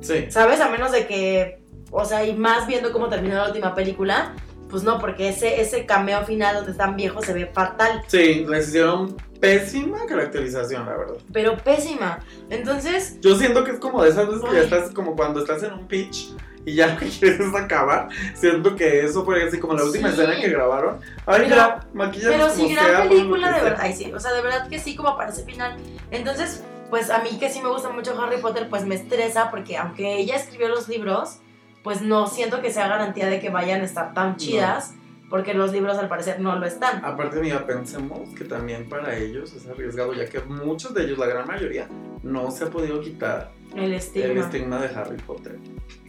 Sí. 0.00 0.26
¿Sabes? 0.30 0.60
A 0.60 0.68
menos 0.68 0.92
de 0.92 1.06
que, 1.06 1.62
o 1.90 2.04
sea, 2.04 2.24
y 2.26 2.34
más 2.34 2.66
viendo 2.66 2.92
cómo 2.92 3.08
terminó 3.08 3.36
la 3.36 3.46
última 3.46 3.74
película, 3.74 4.34
pues 4.68 4.82
no, 4.82 4.98
porque 4.98 5.28
ese, 5.30 5.60
ese 5.62 5.86
cameo 5.86 6.24
final 6.24 6.56
donde 6.56 6.72
están 6.72 6.96
viejos 6.96 7.24
se 7.24 7.32
ve 7.32 7.46
fatal, 7.46 8.02
Sí, 8.08 8.44
les 8.48 8.68
hicieron 8.68 9.16
pésima 9.40 10.04
caracterización, 10.06 10.84
la 10.86 10.96
verdad. 10.96 11.14
pero 11.32 11.56
pésima. 11.56 12.18
Entonces, 12.50 13.18
Yo 13.20 13.36
siento 13.36 13.62
que 13.64 13.70
es 13.72 13.78
como 13.78 14.02
de 14.02 14.10
esas 14.10 14.26
veces 14.26 14.42
que 14.44 14.54
ya 14.56 14.62
estás 14.62 14.90
como 14.90 15.14
cuando 15.16 15.40
estás 15.40 15.62
en 15.62 15.72
un 15.74 15.86
pitch 15.86 16.32
y 16.66 16.74
ya 16.74 16.86
lo 16.94 16.98
que 16.98 17.08
quieres 17.08 17.40
es 17.40 17.54
acabar. 17.54 18.08
Siento 18.34 18.74
que 18.74 19.04
eso 19.04 19.24
fue 19.24 19.44
así 19.44 19.58
como 19.60 19.74
la 19.74 19.84
última 19.84 20.08
Sí. 20.10 20.14
escena 20.20 20.40
que 20.40 20.48
grabaron. 20.50 20.98
Ay, 21.26 21.42
Pero- 21.44 21.56
ya, 21.56 21.80
maquillaje 21.92 22.36
pero 22.36 22.50
sí, 22.50 22.72
gran 22.74 22.86
sea, 22.86 23.04
lo 23.04 23.10
película 23.10 23.52
de 23.52 23.62
verdad. 23.62 23.78
Ay, 23.80 23.94
sí, 23.94 24.12
o 24.12 24.18
sea, 24.20 24.32
de 24.32 24.42
verdad 24.42 24.68
que 24.68 24.78
sí, 24.78 24.96
como 24.96 25.16
para 25.16 25.30
ese 25.30 25.44
final. 25.44 25.76
Entonces, 26.10 26.62
pues 26.94 27.10
a 27.10 27.18
mí 27.18 27.30
que 27.40 27.50
sí 27.50 27.60
me 27.60 27.70
gusta 27.70 27.90
mucho 27.90 28.16
Harry 28.22 28.40
Potter, 28.40 28.68
pues 28.70 28.86
me 28.86 28.94
estresa 28.94 29.50
porque 29.50 29.76
aunque 29.76 30.14
ella 30.14 30.36
escribió 30.36 30.68
los 30.68 30.88
libros, 30.88 31.38
pues 31.82 32.02
no 32.02 32.28
siento 32.28 32.62
que 32.62 32.70
sea 32.70 32.86
garantía 32.86 33.26
de 33.26 33.40
que 33.40 33.50
vayan 33.50 33.80
a 33.80 33.84
estar 33.84 34.14
tan 34.14 34.36
chidas, 34.36 34.94
porque 35.28 35.54
los 35.54 35.72
libros 35.72 35.98
al 35.98 36.08
parecer 36.08 36.38
no 36.38 36.54
lo 36.56 36.64
están. 36.66 37.04
Aparte, 37.04 37.40
mira, 37.40 37.66
pensemos 37.66 38.28
que 38.38 38.44
también 38.44 38.88
para 38.88 39.16
ellos 39.16 39.52
es 39.54 39.66
arriesgado, 39.66 40.14
ya 40.14 40.26
que 40.26 40.38
muchos 40.38 40.94
de 40.94 41.02
ellos, 41.02 41.18
la 41.18 41.26
gran 41.26 41.48
mayoría, 41.48 41.88
no 42.22 42.52
se 42.52 42.62
ha 42.62 42.70
podido 42.70 43.00
quitar 43.00 43.50
El 43.74 43.86
el 43.86 43.94
estigma. 43.94 44.78
de 44.78 44.94
Harry 44.94 45.16
Potter. 45.16 45.58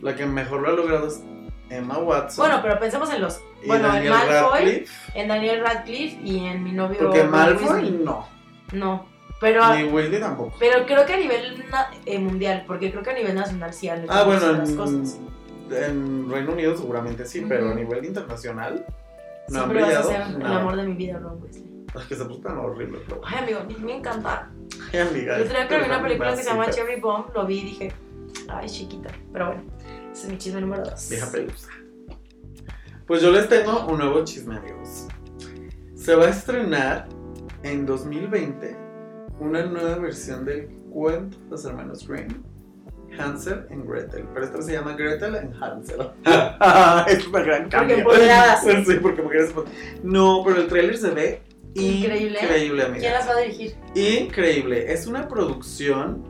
La 0.01 0.15
que 0.15 0.27
mejor 0.27 0.61
lo 0.61 0.67
ha 0.69 0.73
logrado 0.73 1.07
es 1.07 1.19
Emma 1.71 1.97
Watson. 1.97 2.45
Bueno, 2.45 2.61
pero 2.61 2.79
pensemos 2.79 3.11
en 3.11 3.21
los. 3.21 3.41
Bueno, 3.65 3.87
en 3.87 3.91
Daniel 3.91 4.13
Malfoy, 4.13 4.51
Radcliffe. 4.51 4.93
en 5.15 5.27
Daniel 5.29 5.61
Radcliffe 5.61 6.21
y 6.23 6.45
en 6.45 6.63
mi 6.63 6.73
novio. 6.73 6.99
Porque 6.99 7.23
Malfoy 7.23 7.89
no. 7.89 8.27
No. 8.71 9.14
Pero, 9.41 9.75
Ni 9.75 9.83
Weasley 9.83 10.19
tampoco. 10.19 10.55
pero 10.59 10.85
creo 10.85 11.05
que 11.05 11.13
a 11.13 11.17
nivel 11.17 11.65
eh, 12.05 12.19
mundial, 12.19 12.63
porque 12.65 12.89
creo 12.91 13.03
que 13.03 13.09
a 13.09 13.13
nivel 13.13 13.35
nacional 13.35 13.73
sí 13.73 13.89
han 13.89 14.03
hecho 14.03 14.11
Ah, 14.13 14.23
bueno, 14.23 14.51
las 14.53 14.71
cosas. 14.71 15.19
en, 15.69 15.83
en 15.83 16.29
Reino 16.31 16.53
Unido 16.53 16.75
seguramente 16.77 17.25
sí, 17.25 17.45
pero 17.47 17.71
a 17.71 17.75
nivel 17.75 18.05
internacional 18.05 18.85
no 19.49 19.61
han 19.61 19.73
vas 19.73 19.77
a 19.83 19.85
brillado. 19.85 20.11
el 20.39 20.45
amor 20.45 20.75
de 20.77 20.83
mi 20.83 20.93
vida, 20.93 21.19
Ron 21.19 21.41
Weasley. 21.41 21.65
Es 21.95 22.03
que 22.05 22.15
se 22.15 22.25
tan 22.25 22.57
horrible, 22.57 22.99
pero. 23.07 23.21
Ay, 23.25 23.37
amigo, 23.43 23.59
me 23.79 23.97
encanta. 23.97 24.49
Ay, 24.91 24.99
amiga. 24.99 25.35
Otro 25.39 25.49
día 25.49 25.67
que 25.67 25.77
vi 25.77 25.83
una 25.85 26.01
película 26.01 26.31
que 26.35 26.43
se 26.43 26.49
llama. 26.49 26.69
Cherry 26.69 26.99
Bomb, 26.99 27.33
lo 27.33 27.45
vi 27.45 27.59
y 27.59 27.63
dije, 27.65 27.93
ay, 28.49 28.67
chiquita. 28.67 29.09
Pero 29.31 29.47
bueno, 29.47 29.63
ese 30.11 30.23
es 30.27 30.31
mi 30.31 30.37
chisme 30.37 30.61
número 30.61 30.83
dos. 30.83 31.09
Vieja 31.09 31.31
pelusa. 31.31 31.69
Pues 33.07 33.21
yo 33.21 33.31
les 33.31 33.47
tengo 33.47 33.85
un 33.85 33.97
nuevo 33.99 34.23
chisme, 34.25 34.57
amigos. 34.57 35.07
Se 35.95 36.15
va 36.15 36.25
a 36.25 36.29
estrenar 36.29 37.07
en 37.63 37.85
2020 37.85 38.84
una 39.39 39.65
nueva 39.65 39.97
versión 39.97 40.45
del 40.45 40.67
cuento 40.89 41.37
de 41.37 41.49
los 41.49 41.65
hermanos 41.65 42.07
Grimm, 42.07 42.43
Hansel 43.17 43.65
y 43.69 43.87
Gretel. 43.87 44.27
Pero 44.33 44.45
esta 44.45 44.61
se 44.61 44.73
llama 44.73 44.93
Gretel 44.95 45.35
and 45.35 45.53
Hansel. 45.61 46.11
es 47.07 47.27
una 47.27 47.39
gran 47.41 47.69
cambio. 47.69 47.97
empoderadas. 47.97 48.63
sí, 48.85 48.95
porque 49.01 49.21
mujeres. 49.21 49.53
No, 50.03 50.41
pero 50.45 50.61
el 50.61 50.67
tráiler 50.67 50.97
se 50.97 51.09
ve 51.11 51.41
Increíble. 51.75 52.39
Increíble, 52.41 52.83
amiga. 52.83 52.99
¿Quién 52.99 53.13
las 53.13 53.27
va 53.27 53.33
a 53.33 53.41
dirigir? 53.41 53.75
Increíble. 53.95 54.93
Es 54.93 55.07
una 55.07 55.27
producción. 55.27 56.23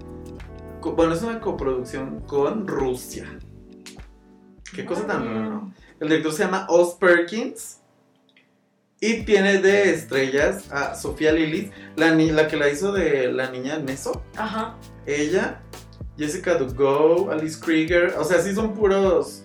Bueno, 0.81 1.13
es 1.13 1.21
una 1.21 1.39
coproducción 1.39 2.21
con 2.21 2.67
Rusia. 2.67 3.37
Qué 4.73 4.85
cosa 4.85 5.05
tan 5.05 5.25
rara, 5.25 5.49
¿no? 5.49 5.73
El 5.99 6.09
director 6.09 6.33
se 6.33 6.43
llama 6.43 6.65
Oz 6.69 6.95
Perkins. 6.95 7.81
Y 9.07 9.23
tiene 9.23 9.59
de 9.59 9.91
estrellas 9.93 10.71
a 10.71 10.95
Sofía 10.95 11.31
Lillis, 11.31 11.69
la, 11.95 12.11
ni- 12.15 12.31
la 12.31 12.47
que 12.47 12.57
la 12.57 12.69
hizo 12.69 12.91
de 12.91 13.31
la 13.31 13.49
niña 13.51 13.77
Neso. 13.77 14.23
Ajá. 14.37 14.77
Ella, 15.05 15.61
Jessica 16.17 16.55
Dugo, 16.55 17.29
Alice 17.31 17.59
Krieger. 17.63 18.15
O 18.17 18.23
sea, 18.23 18.39
sí 18.41 18.55
son 18.55 18.73
puros 18.73 19.43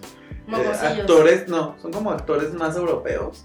eh, 0.48 0.86
actores. 0.86 1.48
No, 1.48 1.76
son 1.82 1.92
como 1.92 2.10
actores 2.10 2.54
más 2.54 2.76
europeos. 2.76 3.44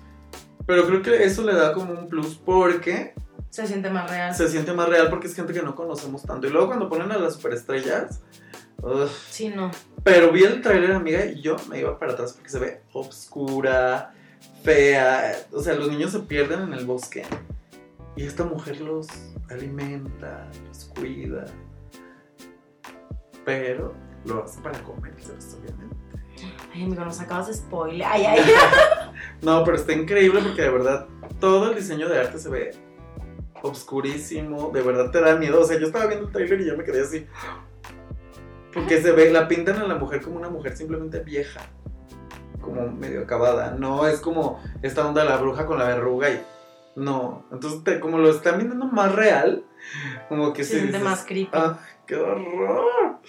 Pero 0.65 0.85
creo 0.87 1.01
que 1.01 1.23
eso 1.23 1.43
le 1.43 1.53
da 1.53 1.73
como 1.73 1.91
un 1.93 2.07
plus 2.07 2.35
porque 2.43 3.13
Se 3.49 3.67
siente 3.67 3.89
más 3.89 4.09
real. 4.09 4.33
se 4.33 4.47
siente 4.47 4.73
más 4.73 4.87
real 4.89 5.09
porque 5.09 5.27
es 5.27 5.35
gente 5.35 5.53
que 5.53 5.61
no 5.61 5.75
conocemos 5.75 6.23
tanto. 6.23 6.47
Y 6.47 6.49
luego 6.49 6.67
cuando 6.67 6.87
ponen 6.89 7.11
a 7.11 7.17
las 7.17 7.33
superestrellas. 7.35 8.21
ugh. 8.81 9.09
Sí, 9.29 9.49
no. 9.49 9.69
Pero 10.03 10.31
vi 10.31 10.43
el 10.43 10.61
tráiler, 10.61 10.91
amiga, 10.93 11.25
y 11.25 11.41
yo 11.41 11.55
me 11.69 11.79
iba 11.79 11.97
para 11.99 12.13
atrás 12.13 12.33
porque 12.33 12.49
se 12.49 12.59
ve 12.59 12.81
obscura, 12.93 14.13
fea. 14.65 15.35
O 15.53 15.61
sea, 15.61 15.75
los 15.75 15.89
niños 15.89 16.11
se 16.11 16.19
pierden 16.19 16.61
en 16.63 16.73
el 16.73 16.85
bosque. 16.85 17.23
Y 18.17 18.25
esta 18.25 18.43
mujer 18.43 18.81
los 18.81 19.07
alimenta, 19.49 20.49
los 20.67 20.85
cuida. 20.85 21.45
Pero 23.45 23.93
lo 24.25 24.43
hace 24.43 24.59
para 24.61 24.81
comérselos, 24.83 25.57
obviamente. 25.61 25.95
Ay, 26.73 26.83
amigo, 26.83 27.05
nos 27.05 27.19
acabas 27.21 27.47
de 27.47 27.53
spoiler. 27.53 28.05
Ay, 28.05 28.25
ay. 28.25 28.39
No, 29.41 29.63
pero 29.63 29.77
está 29.77 29.93
increíble 29.93 30.41
porque 30.41 30.61
de 30.61 30.69
verdad 30.69 31.07
todo 31.39 31.69
el 31.69 31.75
diseño 31.75 32.09
de 32.09 32.19
arte 32.19 32.39
se 32.39 32.49
ve 32.49 32.71
obscurísimo, 33.61 34.71
de 34.73 34.81
verdad 34.81 35.11
te 35.11 35.21
da 35.21 35.35
miedo. 35.35 35.61
O 35.61 35.65
sea, 35.65 35.79
yo 35.79 35.87
estaba 35.87 36.07
viendo 36.07 36.27
el 36.27 36.31
trailer 36.31 36.61
y 36.61 36.65
yo 36.65 36.77
me 36.77 36.83
quedé 36.83 37.01
así. 37.01 37.25
Porque 38.73 39.01
se 39.01 39.11
ve, 39.11 39.31
la 39.31 39.47
pintan 39.47 39.77
a 39.77 39.87
la 39.87 39.95
mujer 39.95 40.21
como 40.21 40.37
una 40.37 40.49
mujer 40.49 40.75
simplemente 40.75 41.19
vieja, 41.19 41.61
como 42.65 42.87
medio 42.91 43.21
acabada. 43.21 43.71
No 43.71 44.05
es 44.07 44.19
como 44.19 44.61
esta 44.81 45.07
onda 45.07 45.23
de 45.23 45.29
la 45.29 45.37
bruja 45.37 45.65
con 45.65 45.79
la 45.79 45.85
verruga 45.85 46.29
y. 46.29 46.41
No, 46.97 47.45
entonces 47.51 47.83
te- 47.83 47.99
como 47.99 48.17
lo 48.17 48.29
están 48.29 48.57
viendo 48.57 48.75
más 48.85 49.13
real, 49.13 49.63
como 50.29 50.53
que 50.53 50.63
Se 50.63 50.69
sí 50.71 50.75
siente 50.79 50.97
dices, 50.97 51.03
más 51.09 51.25
creepy. 51.25 51.49
¡Ah, 51.53 51.77
qué 52.07 52.15
horror! 52.15 53.19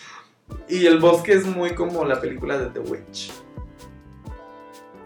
Y 0.68 0.86
el 0.86 0.98
bosque 1.00 1.32
es 1.32 1.46
muy 1.46 1.74
como 1.74 2.04
la 2.04 2.20
película 2.20 2.56
de 2.58 2.66
The 2.70 2.78
Witch. 2.80 3.32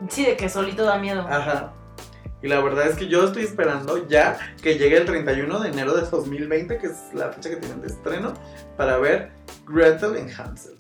Sí, 0.08 0.24
de 0.24 0.36
que 0.36 0.48
solito 0.48 0.84
da 0.84 0.98
miedo. 0.98 1.22
Ajá. 1.28 1.72
Y 2.42 2.48
la 2.48 2.60
verdad 2.60 2.86
es 2.86 2.96
que 2.96 3.06
yo 3.08 3.24
estoy 3.24 3.44
esperando 3.44 4.06
ya 4.08 4.38
que 4.62 4.78
llegue 4.78 4.96
el 4.96 5.04
31 5.04 5.60
de 5.60 5.68
enero 5.68 5.94
de 5.94 6.02
2020, 6.08 6.78
que 6.78 6.86
es 6.86 6.98
la 7.14 7.30
fecha 7.32 7.50
que 7.50 7.56
tienen 7.56 7.82
de 7.82 7.88
estreno, 7.88 8.32
para 8.78 8.96
ver 8.98 9.32
Gretel 9.66 10.16
en 10.16 10.30
Hansel. 10.30 10.79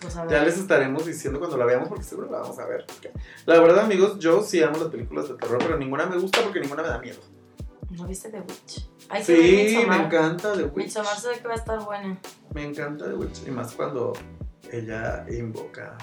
Pues. 0.00 0.14
Ya 0.14 0.44
les 0.44 0.58
estaremos 0.58 1.06
diciendo 1.06 1.38
cuando 1.38 1.56
la 1.56 1.64
veamos 1.64 1.88
porque 1.88 2.04
seguro 2.04 2.30
la 2.30 2.40
vamos 2.40 2.58
a 2.58 2.66
ver. 2.66 2.84
porque 2.86 3.12
La 3.44 3.60
verdad, 3.60 3.84
amigos, 3.84 4.18
yo 4.18 4.42
sí 4.42 4.62
amo 4.62 4.78
las 4.78 4.88
películas 4.88 5.28
de 5.28 5.34
terror, 5.34 5.58
pero 5.58 5.78
ninguna 5.78 6.06
me 6.06 6.18
gusta 6.18 6.42
porque 6.42 6.60
ninguna 6.60 6.82
me 6.82 6.88
da 6.88 6.98
miedo. 6.98 7.20
¿No 7.90 8.06
viste 8.06 8.30
The 8.30 8.40
Witch? 8.40 8.88
Ver 9.10 9.24
Sí, 9.24 9.78
me 9.88 9.96
encanta 9.96 10.52
The 10.52 10.64
Witch. 10.64 10.76
Midsommar 10.76 11.16
se 11.16 11.28
ve 11.28 11.38
que 11.38 11.48
va 11.48 11.54
a 11.54 11.56
estar 11.56 11.84
buena. 11.84 12.18
Me 12.52 12.64
encanta 12.64 13.06
The 13.06 13.14
Witch. 13.14 13.46
Y 13.46 13.50
más 13.50 13.72
cuando 13.72 14.12
ella 14.72 15.24
invoca. 15.28 15.96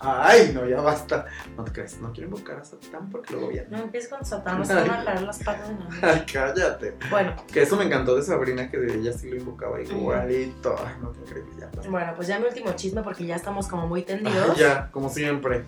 Ay, 0.00 0.52
no, 0.54 0.64
ya 0.68 0.80
basta. 0.80 1.26
No 1.56 1.64
te 1.64 1.72
crees, 1.72 1.98
no 2.00 2.12
quiero 2.12 2.28
invocar 2.28 2.60
a 2.60 2.64
Satán 2.64 3.10
porque 3.10 3.32
luego 3.32 3.48
viene. 3.48 3.66
No 3.68 3.78
empieces 3.78 4.08
con 4.08 4.24
Satán, 4.24 4.58
nos 4.60 4.68
van 4.68 4.78
a 4.78 4.94
jalar 4.94 5.22
las 5.22 5.42
patas 5.42 5.68
de 5.68 5.74
la 5.74 5.80
noche. 5.84 5.98
Ay, 6.02 6.24
cállate. 6.32 6.96
Bueno, 7.10 7.34
Que 7.52 7.62
eso 7.62 7.76
me 7.76 7.84
encantó 7.84 8.14
de 8.14 8.22
Sabrina, 8.22 8.70
que 8.70 8.76
ella 8.76 9.12
sí 9.12 9.28
lo 9.28 9.36
invocaba 9.36 9.80
igualito. 9.80 10.76
Ay, 10.78 10.94
no, 11.02 11.12
qué 11.12 11.20
increíble. 11.20 11.52
Ya, 11.58 11.66
basta. 11.74 11.90
bueno, 11.90 12.12
pues 12.14 12.28
ya 12.28 12.38
mi 12.38 12.46
último 12.46 12.72
chisme 12.76 13.02
porque 13.02 13.26
ya 13.26 13.34
estamos 13.34 13.66
como 13.66 13.88
muy 13.88 14.00
Ay, 14.00 14.06
tendidos. 14.06 14.56
ya, 14.56 14.88
como 14.92 15.08
siempre. 15.08 15.64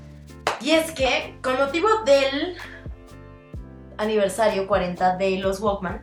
Y 0.60 0.70
es 0.72 0.92
que, 0.92 1.36
con 1.42 1.56
motivo 1.56 1.88
del 2.04 2.56
aniversario 3.98 4.66
40 4.66 5.16
de 5.16 5.38
los 5.38 5.60
Walkman, 5.60 6.02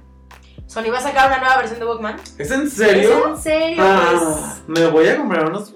Sony 0.65 0.91
va 0.91 0.97
a 0.97 1.01
sacar 1.01 1.27
una 1.29 1.39
nueva 1.39 1.57
versión 1.59 1.79
de 1.79 1.85
Walkman. 1.85 2.17
¿Es 2.37 2.51
en 2.51 2.69
serio? 2.69 3.09
¿Es 3.09 3.25
en 3.25 3.37
serio? 3.37 3.77
Ah, 3.85 4.57
me 4.67 4.85
voy 4.87 5.07
a 5.07 5.15
comprar 5.15 5.45
unos. 5.49 5.73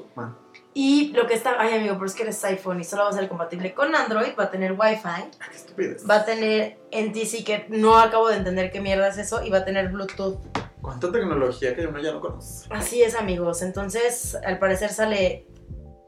Y 0.73 1.11
lo 1.13 1.27
que 1.27 1.33
está. 1.33 1.55
Ay, 1.59 1.75
amigo, 1.77 1.95
pero 1.95 2.05
es 2.05 2.13
que 2.15 2.23
eres 2.23 2.43
iPhone 2.45 2.79
y 2.79 2.83
solo 2.85 3.03
va 3.03 3.09
a 3.09 3.13
ser 3.13 3.27
compatible 3.27 3.73
con 3.73 3.93
Android, 3.93 4.29
va 4.39 4.45
a 4.45 4.51
tener 4.51 4.71
Wi-Fi, 4.71 5.37
qué 5.49 5.55
estupidez. 5.55 6.09
va 6.09 6.15
a 6.15 6.25
tener 6.25 6.79
NTC, 6.91 7.43
que 7.43 7.65
no 7.69 7.97
acabo 7.97 8.29
de 8.29 8.37
entender 8.37 8.71
qué 8.71 8.79
mierda 8.79 9.09
es 9.09 9.17
eso, 9.17 9.43
y 9.43 9.49
va 9.49 9.59
a 9.59 9.65
tener 9.65 9.89
Bluetooth. 9.89 10.39
Cuánta 10.81 11.11
tecnología 11.11 11.75
que 11.75 11.85
uno 11.85 11.99
ya 11.99 12.13
no 12.13 12.21
conoce. 12.21 12.67
Así 12.71 13.03
es, 13.03 13.15
amigos. 13.15 13.61
Entonces, 13.61 14.35
al 14.45 14.59
parecer 14.59 14.89
sale 14.91 15.45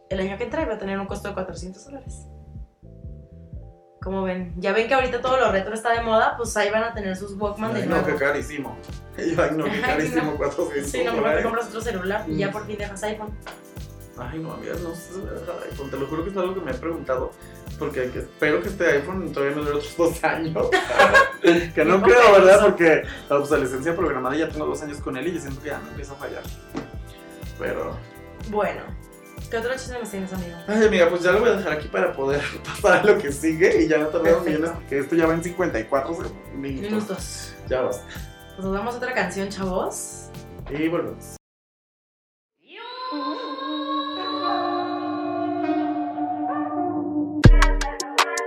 el 0.10 0.20
año 0.20 0.38
que 0.38 0.46
entra 0.46 0.62
y 0.64 0.66
va 0.66 0.76
a 0.76 0.78
tener 0.80 0.98
un 1.00 1.08
costo 1.08 1.28
de 1.28 1.34
400 1.34 1.84
dólares. 1.86 2.26
¿Cómo 4.02 4.24
ven? 4.24 4.54
Ya 4.58 4.74
ven 4.74 4.88
que 4.88 4.94
ahorita 4.94 5.22
todo 5.22 5.38
lo 5.40 5.52
retro 5.52 5.74
está 5.74 5.92
de 5.92 6.02
moda, 6.02 6.36
pues 6.38 6.56
ahí 6.58 6.70
van 6.70 6.84
a 6.84 6.94
tener 6.94 7.16
sus 7.16 7.34
Walkman 7.40 7.74
de 7.74 7.82
Ay, 7.84 7.88
no, 7.88 7.96
nuevo. 8.02 8.08
qué 8.08 8.16
carísimo. 8.26 8.78
Ay, 9.18 9.36
no, 9.56 9.66
Ay, 9.66 9.82
carísimo, 9.82 10.32
no. 10.32 10.38
400 10.38 10.90
Sí, 10.92 10.98
no, 11.04 11.04
mejor 11.04 11.16
te 11.16 11.22
dólares. 11.22 11.44
compras 11.46 11.68
otro 11.68 11.82
celular 11.82 12.26
y 12.28 12.38
ya 12.38 12.52
por 12.52 12.66
fin 12.66 12.78
dejas 12.78 13.04
iPhone. 13.04 13.38
Ay, 14.18 14.40
no, 14.40 14.54
amigas, 14.54 14.80
no 14.82 14.94
sé 14.94 15.12
iPhone. 15.72 15.90
Te 15.90 15.98
lo 15.98 16.06
juro 16.08 16.24
que 16.24 16.30
es 16.30 16.38
algo 16.38 16.54
que 16.54 16.62
me 16.62 16.72
he 16.72 16.76
preguntado. 16.76 17.32
Porque 17.80 18.12
que- 18.12 18.20
espero 18.20 18.62
que 18.62 18.70
este 18.70 18.86
iPhone 18.86 19.32
todavía 19.34 19.56
me 19.56 19.62
dure 19.64 19.76
otros 19.78 19.98
dos 19.98 20.24
años. 20.24 20.68
que 21.42 21.84
no 21.86 21.98
No 21.98 22.04
creo. 22.04 22.32
¿verdad? 22.34 22.62
Porque 22.62 23.04
la 23.30 23.38
obsolescencia 23.38 23.96
programada 23.96 24.36
ya 24.36 24.48
tengo 24.50 24.68
dos 24.68 24.82
años 24.84 25.00
con 25.00 25.18
él 25.18 25.28
y 25.28 25.34
yo 25.34 25.40
siento 25.42 25.62
que 25.62 25.70
ya 25.70 25.80
me 25.80 25.90
empieza 25.90 26.14
a 26.14 26.18
fallar. 26.18 26.44
Pero. 27.58 27.98
Bueno, 28.50 28.82
¿qué 29.50 29.58
otro 29.58 29.72
chisme 29.74 30.00
nos 30.00 30.12
tienes, 30.12 30.32
amigo? 30.32 30.58
Ay, 30.68 30.86
amiga, 30.86 31.10
pues 31.10 31.24
ya 31.24 31.32
lo 31.32 31.40
voy 31.40 31.50
a 31.50 31.54
dejar 31.56 31.74
aquí 31.74 31.88
para 31.88 32.14
poder 32.14 32.42
pasar 32.82 33.00
a 33.00 33.04
lo 33.12 33.18
que 33.18 33.32
sigue. 33.32 33.82
Y 33.84 33.88
ya 33.88 33.98
no 33.98 34.08
tardamos 34.08 34.46
millones 34.46 34.70
porque 34.76 35.00
esto 35.00 35.16
ya 35.16 35.26
va 35.26 35.34
en 35.34 35.44
54 35.44 36.18
minutos. 36.56 36.92
Minutos. 36.92 37.54
Ya 37.68 37.82
basta. 37.82 38.06
Pues 38.56 38.66
nos 38.66 38.74
damos 38.76 38.96
otra 38.96 39.14
canción, 39.16 39.50
chavos. 39.50 40.30
Y 40.70 40.88
volvemos. 40.88 41.36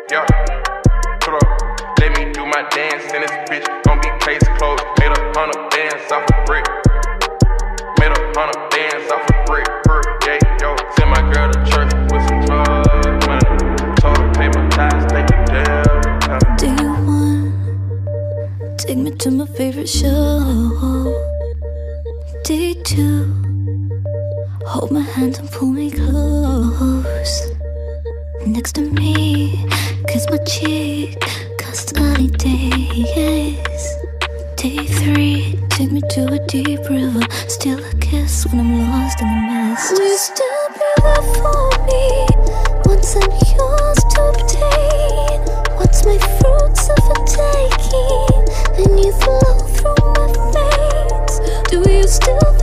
Yeah. 0.08 0.24
Put 1.20 1.34
up, 1.34 1.98
let 1.98 2.16
me 2.16 2.32
do 2.32 2.46
my 2.46 2.62
dance 2.70 3.12
in 3.12 3.22
this 3.22 3.30
bitch. 3.50 3.66
Be 3.66 4.10
case 4.24 4.46
closed. 4.56 4.84
Made 5.00 5.10
a 5.10 5.18
hundred 5.34 5.68
bands 5.70 6.12
off 6.12 6.22
a 6.30 6.44
brick. 6.46 6.64
Made 7.98 8.12
a 8.12 8.20
hundred 8.38 8.70
bands 8.70 9.10
off 9.10 9.28
a 9.28 9.44
brick 9.46 9.66
per 9.82 10.00
day. 10.20 10.38
Yo, 10.60 10.76
send 10.96 11.10
my 11.10 11.22
girl 11.32 11.50
to 11.50 11.58
church 11.66 11.92
with 12.12 12.22
some 12.28 12.38
money. 12.46 13.42
Told 13.98 14.18
her 14.18 14.30
pay 14.34 14.46
my 14.46 14.62
thank 15.10 15.26
you. 15.26 15.36
Do 16.56 16.66
you 16.84 16.92
want 17.02 18.78
take 18.78 18.98
me 18.98 19.10
to 19.10 19.30
my 19.32 19.46
favorite 19.46 19.88
show? 19.88 20.38
D2 22.44 22.94
Hold 24.66 24.92
my 24.92 25.00
hand 25.00 25.38
and 25.38 25.50
pull 25.50 25.72
me 25.72 25.90
close 25.90 27.55
Next 28.46 28.74
to 28.74 28.82
me. 28.82 29.66
Kiss 30.06 30.30
my 30.30 30.38
cheek 30.38 31.18
Custody 31.58 32.28
days. 32.28 33.96
Day 34.56 34.86
three 34.86 35.58
Take 35.70 35.90
me 35.90 36.00
to 36.10 36.26
a 36.32 36.38
deep 36.46 36.78
river. 36.88 37.20
Still 37.48 37.84
a 37.84 37.94
kiss 37.96 38.46
when 38.46 38.60
I'm 38.60 38.78
lost 38.90 39.20
in 39.20 39.26
the 39.26 39.40
mist 39.52 39.92
Will 39.92 40.08
you 40.08 40.16
still 40.16 40.68
be 40.74 40.78
there 41.02 41.22
for 41.34 41.70
me? 41.86 42.26
Once 42.86 43.16
I'm 43.16 43.30
yours 43.50 43.98
to 44.14 44.20
obtain. 44.30 45.40
What's 45.76 46.06
my 46.06 46.18
fruits 46.38 46.88
of 46.88 47.02
a 47.10 47.18
taking? 47.26 48.44
And 48.78 49.00
you 49.04 49.12
flow 49.12 49.58
through 49.74 50.06
my 50.14 50.26
veins. 50.54 51.40
Do 51.68 51.90
you 51.90 52.04
still 52.06 52.55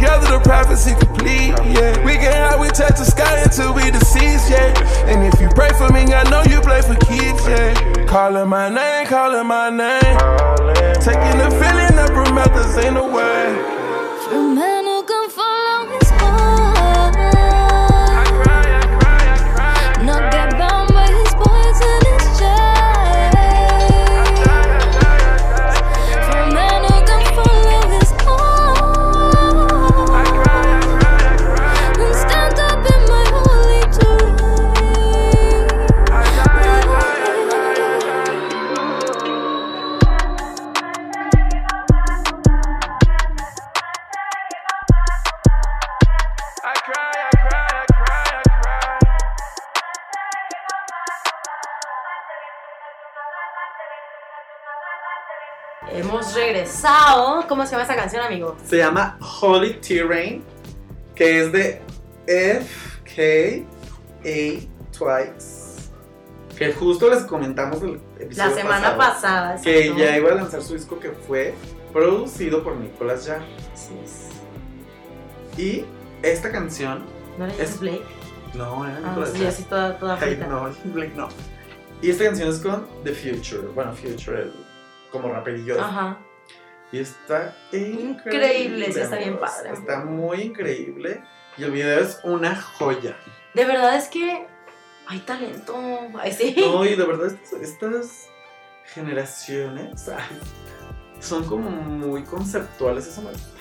together, 0.00 0.38
the 0.38 0.40
prophecy 0.40 0.94
complete, 0.98 1.52
yeah. 1.76 1.92
We 2.04 2.14
get 2.14 2.34
high, 2.34 2.58
we 2.58 2.68
touch 2.68 2.96
the 2.96 3.04
sky 3.04 3.42
until 3.42 3.74
we 3.74 3.90
deceased, 3.90 4.48
yeah. 4.48 4.72
And 5.04 5.26
if 5.26 5.38
you 5.40 5.48
pray 5.48 5.70
for 5.76 5.92
me, 5.92 6.00
I 6.12 6.24
know 6.30 6.42
you 6.48 6.60
play 6.60 6.80
for 6.80 6.96
keeps, 7.04 7.46
yeah. 7.46 7.74
Calling 8.06 8.48
my 8.48 8.68
name, 8.68 9.06
calling 9.06 9.46
my 9.46 9.68
name. 9.68 10.16
Taking 11.04 11.36
the 11.36 11.50
feeling 11.60 11.96
of 12.00 12.08
promethazine 12.16 12.96
away. 12.96 13.52
For 14.24 14.36
a 14.36 14.54
man 14.54 14.79
¿Cómo 57.48 57.64
se 57.66 57.72
llama 57.72 57.84
esa 57.84 57.94
canción, 57.96 58.22
amigo? 58.22 58.56
Se 58.64 58.78
llama 58.78 59.18
Holy 59.40 59.74
Terrain, 59.80 60.42
que 61.14 61.40
es 61.42 61.52
de 61.52 61.82
FKA 62.26 63.66
Twice. 64.96 65.60
Que 66.56 66.72
justo 66.72 67.08
les 67.10 67.24
comentamos 67.24 67.82
el 67.82 68.00
episodio 68.18 68.50
La 68.50 68.54
semana 68.54 68.96
pasado, 68.96 68.98
pasada. 68.98 69.60
Que 69.62 69.80
exacto. 69.86 70.02
ya 70.04 70.16
iba 70.16 70.30
a 70.30 70.34
lanzar 70.36 70.62
su 70.62 70.74
disco 70.74 70.98
que 70.98 71.10
fue 71.10 71.54
producido 71.92 72.62
por 72.62 72.76
Nicolas 72.76 73.26
Jarre. 73.26 73.44
Así 73.72 73.92
es. 74.04 74.28
Y 75.58 75.84
esta 76.22 76.50
canción, 76.50 77.04
¿No 77.38 77.44
era 77.46 77.54
Es- 77.62 77.78
Blake? 77.80 78.02
no 78.54 78.86
era 78.86 78.96
Ah, 78.98 79.08
Nicolas 79.08 79.30
sí, 79.30 79.36
Jarre. 79.38 79.48
así 79.48 79.62
toda, 79.64 79.98
toda 79.98 80.18
Ay, 80.20 80.36
no, 80.48 80.70
Blake 80.94 81.12
no. 81.16 81.28
Y 82.02 82.10
esta 82.10 82.24
canción 82.24 82.48
es 82.48 82.58
con 82.60 82.86
The 83.04 83.12
Future. 83.12 83.68
Bueno, 83.74 83.92
Future, 83.94 84.42
el- 84.42 84.52
como 85.12 85.28
raperillo. 85.32 85.78
Ajá. 85.80 86.18
Y 86.92 86.98
está 86.98 87.54
Increíble, 87.72 88.92
sí, 88.92 89.00
está 89.00 89.16
bien 89.16 89.38
padre. 89.38 89.70
Está 89.72 90.04
muy 90.04 90.42
increíble. 90.42 91.22
Y 91.56 91.64
el 91.64 91.70
video 91.70 92.00
es 92.00 92.20
una 92.24 92.60
joya. 92.60 93.16
De 93.54 93.64
verdad 93.64 93.96
es 93.96 94.08
que 94.08 94.46
hay 95.06 95.18
talento. 95.20 95.76
Ay, 96.18 96.32
sí. 96.32 96.54
No, 96.58 96.84
y 96.84 96.96
de 96.96 97.04
verdad 97.04 97.32
estas, 97.52 98.28
generaciones 98.84 100.08
ay, 100.08 100.38
son 101.20 101.44
como 101.44 101.70
muy 101.70 102.24
conceptuales. 102.24 103.06
Eso 103.06 103.22
me 103.22 103.30
gusta. 103.30 103.60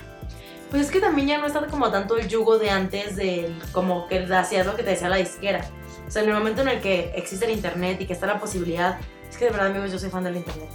Pues 0.69 0.83
es 0.83 0.91
que 0.91 0.99
también 0.99 1.27
ya 1.27 1.37
no 1.39 1.47
está 1.47 1.65
como 1.67 1.91
tanto 1.91 2.17
el 2.17 2.27
yugo 2.27 2.59
de 2.59 2.69
antes 2.69 3.15
del 3.15 3.59
como 3.71 4.07
que 4.07 4.19
hacías 4.19 4.67
lo 4.67 4.75
que 4.75 4.83
te 4.83 4.91
decía 4.91 5.09
la 5.09 5.17
disquera. 5.17 5.65
O 6.07 6.11
sea, 6.11 6.21
en 6.21 6.29
el 6.29 6.35
momento 6.35 6.61
en 6.61 6.69
el 6.69 6.81
que 6.81 7.11
existe 7.15 7.45
el 7.45 7.51
internet 7.51 7.99
y 7.99 8.05
que 8.05 8.13
está 8.13 8.27
la 8.27 8.39
posibilidad, 8.39 8.99
es 9.27 9.37
que 9.37 9.45
de 9.45 9.51
verdad 9.51 9.67
amigos 9.67 9.91
yo 9.91 9.99
soy 9.99 10.09
fan 10.09 10.23
del 10.23 10.37
internet. 10.37 10.69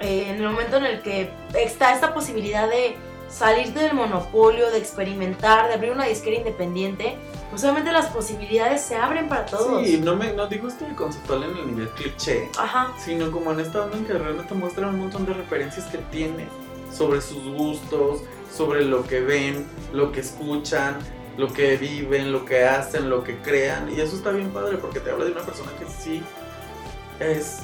Eh, 0.00 0.26
en 0.28 0.36
el 0.36 0.48
momento 0.48 0.76
en 0.76 0.86
el 0.86 1.02
que 1.02 1.30
está 1.54 1.94
esta 1.94 2.14
posibilidad 2.14 2.68
de 2.68 2.96
salirte 3.28 3.80
del 3.80 3.94
monopolio, 3.94 4.70
de 4.70 4.78
experimentar, 4.78 5.68
de 5.68 5.74
abrir 5.74 5.92
una 5.92 6.04
disquera 6.04 6.36
independiente, 6.36 7.16
pues 7.50 7.62
obviamente 7.64 7.92
las 7.92 8.06
posibilidades 8.06 8.82
se 8.82 8.96
abren 8.96 9.28
para 9.28 9.46
todos. 9.46 9.86
Sí, 9.86 10.00
no, 10.02 10.16
me, 10.16 10.32
no 10.32 10.46
digo 10.46 10.68
esto 10.68 10.86
de 10.86 10.94
conceptual 10.94 11.44
en 11.44 11.56
el 11.56 11.66
nivel 11.66 11.88
cliché, 11.90 12.48
Ajá. 12.58 12.92
sino 12.98 13.30
como 13.30 13.52
en 13.52 13.60
esta 13.60 13.84
onda 13.84 13.96
en 13.96 14.06
que 14.06 14.14
realmente 14.14 14.54
muestran 14.54 14.90
un 14.90 15.00
montón 15.00 15.26
de 15.26 15.34
referencias 15.34 15.86
que 15.86 15.98
tiene 15.98 16.46
sobre 16.92 17.20
sus 17.20 17.44
gustos, 17.54 18.22
sobre 18.54 18.84
lo 18.84 19.06
que 19.06 19.20
ven, 19.20 19.66
lo 19.92 20.10
que 20.10 20.20
escuchan, 20.20 20.98
lo 21.36 21.52
que 21.52 21.76
viven, 21.76 22.32
lo 22.32 22.44
que 22.44 22.64
hacen, 22.64 23.10
lo 23.10 23.22
que 23.24 23.38
crean. 23.38 23.90
Y 23.92 24.00
eso 24.00 24.16
está 24.16 24.30
bien 24.30 24.50
padre 24.50 24.78
porque 24.78 25.00
te 25.00 25.10
habla 25.10 25.24
de 25.26 25.32
una 25.32 25.42
persona 25.42 25.70
que 25.78 25.86
sí 25.86 26.22
es 27.20 27.60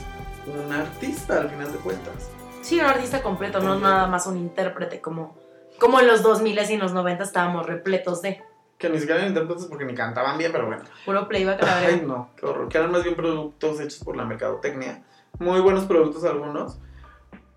un 0.47 0.73
artista 0.73 1.41
al 1.41 1.51
final 1.51 1.73
de 1.73 1.79
cuentas. 1.79 2.31
Sí, 2.63 2.81
un 2.81 2.87
artista 2.87 3.23
completo, 3.23 3.61
no 3.61 3.79
nada 3.79 4.07
más 4.07 4.27
un 4.27 4.37
intérprete 4.39 5.01
como, 5.01 5.37
como 5.79 6.01
en 6.01 6.07
los 6.07 6.23
2000 6.23 6.59
y 6.71 6.73
en 6.75 6.81
los 6.81 6.93
90 6.93 7.23
estábamos 7.25 7.67
repletos 7.67 8.23
de 8.23 8.43
Que 8.79 8.89
ni 8.89 8.99
siquiera 8.99 9.21
eran 9.21 9.29
intérpretes 9.29 9.67
porque 9.67 9.85
ni 9.85 9.95
cantaban 9.95 10.39
bien, 10.39 10.51
pero 10.53 10.67
bueno. 10.67 10.83
puro 11.05 11.29
playback 11.29 11.63
la 11.63 11.79
Ay, 11.79 11.87
verga. 11.87 12.07
no, 12.07 12.31
qué 12.37 12.47
horror. 12.47 12.69
Que 12.69 12.79
eran 12.79 12.91
más 12.93 13.03
bien 13.05 13.17
productos 13.17 13.81
hechos 13.81 14.03
por 14.03 14.17
la 14.17 14.25
mercadotecnia. 14.25 15.03
Muy 15.39 15.61
buenos 15.61 15.85
productos 15.85 16.25
algunos. 16.25 16.79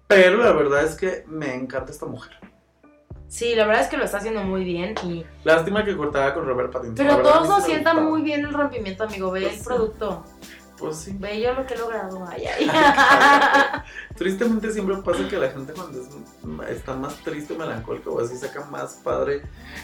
Pero 0.07 0.37
la 0.37 0.51
verdad 0.53 0.83
es 0.83 0.95
que 0.95 1.23
me 1.27 1.53
encanta 1.53 1.91
esta 1.91 2.05
mujer. 2.05 2.33
Sí, 3.27 3.55
la 3.55 3.65
verdad 3.65 3.83
es 3.83 3.89
que 3.89 3.97
lo 3.97 4.05
está 4.05 4.17
haciendo 4.17 4.41
muy 4.43 4.63
bien 4.63 4.95
y... 5.03 5.25
Lástima 5.43 5.83
que 5.83 5.97
cortaba 5.97 6.33
con 6.33 6.45
Robert 6.45 6.71
Pattinson. 6.71 6.95
Pero 6.95 7.17
verdad, 7.17 7.33
todos 7.33 7.49
nos 7.49 7.65
sientan 7.65 8.05
muy 8.05 8.21
bien 8.21 8.45
el 8.45 8.53
rompimiento, 8.53 9.03
amigo. 9.03 9.31
Ve 9.31 9.41
Pues 9.41 9.53
el 9.53 9.59
sí. 9.59 9.65
Pues 10.77 10.97
sí. 10.97 11.15
Ve 11.19 11.41
yo 11.41 11.53
lo 11.53 11.65
que 11.65 11.73
he 11.73 11.77
logrado. 11.77 12.23
Ay, 12.29 12.45
ay. 12.45 12.69
Tristemente 14.17 14.71
siempre 14.71 14.97
pasa 14.97 15.27
que 15.27 15.37
la 15.37 15.49
gente 15.49 15.73
cuando 15.73 15.99
es- 16.01 16.07
está 16.77 16.93
más 16.95 17.15
triste 17.23 17.53
o 17.53 17.57
melancólica 17.57 18.09
o 18.09 18.19
así 18.19 18.37
saca 18.37 18.65
más 18.65 18.93
padre. 19.03 19.41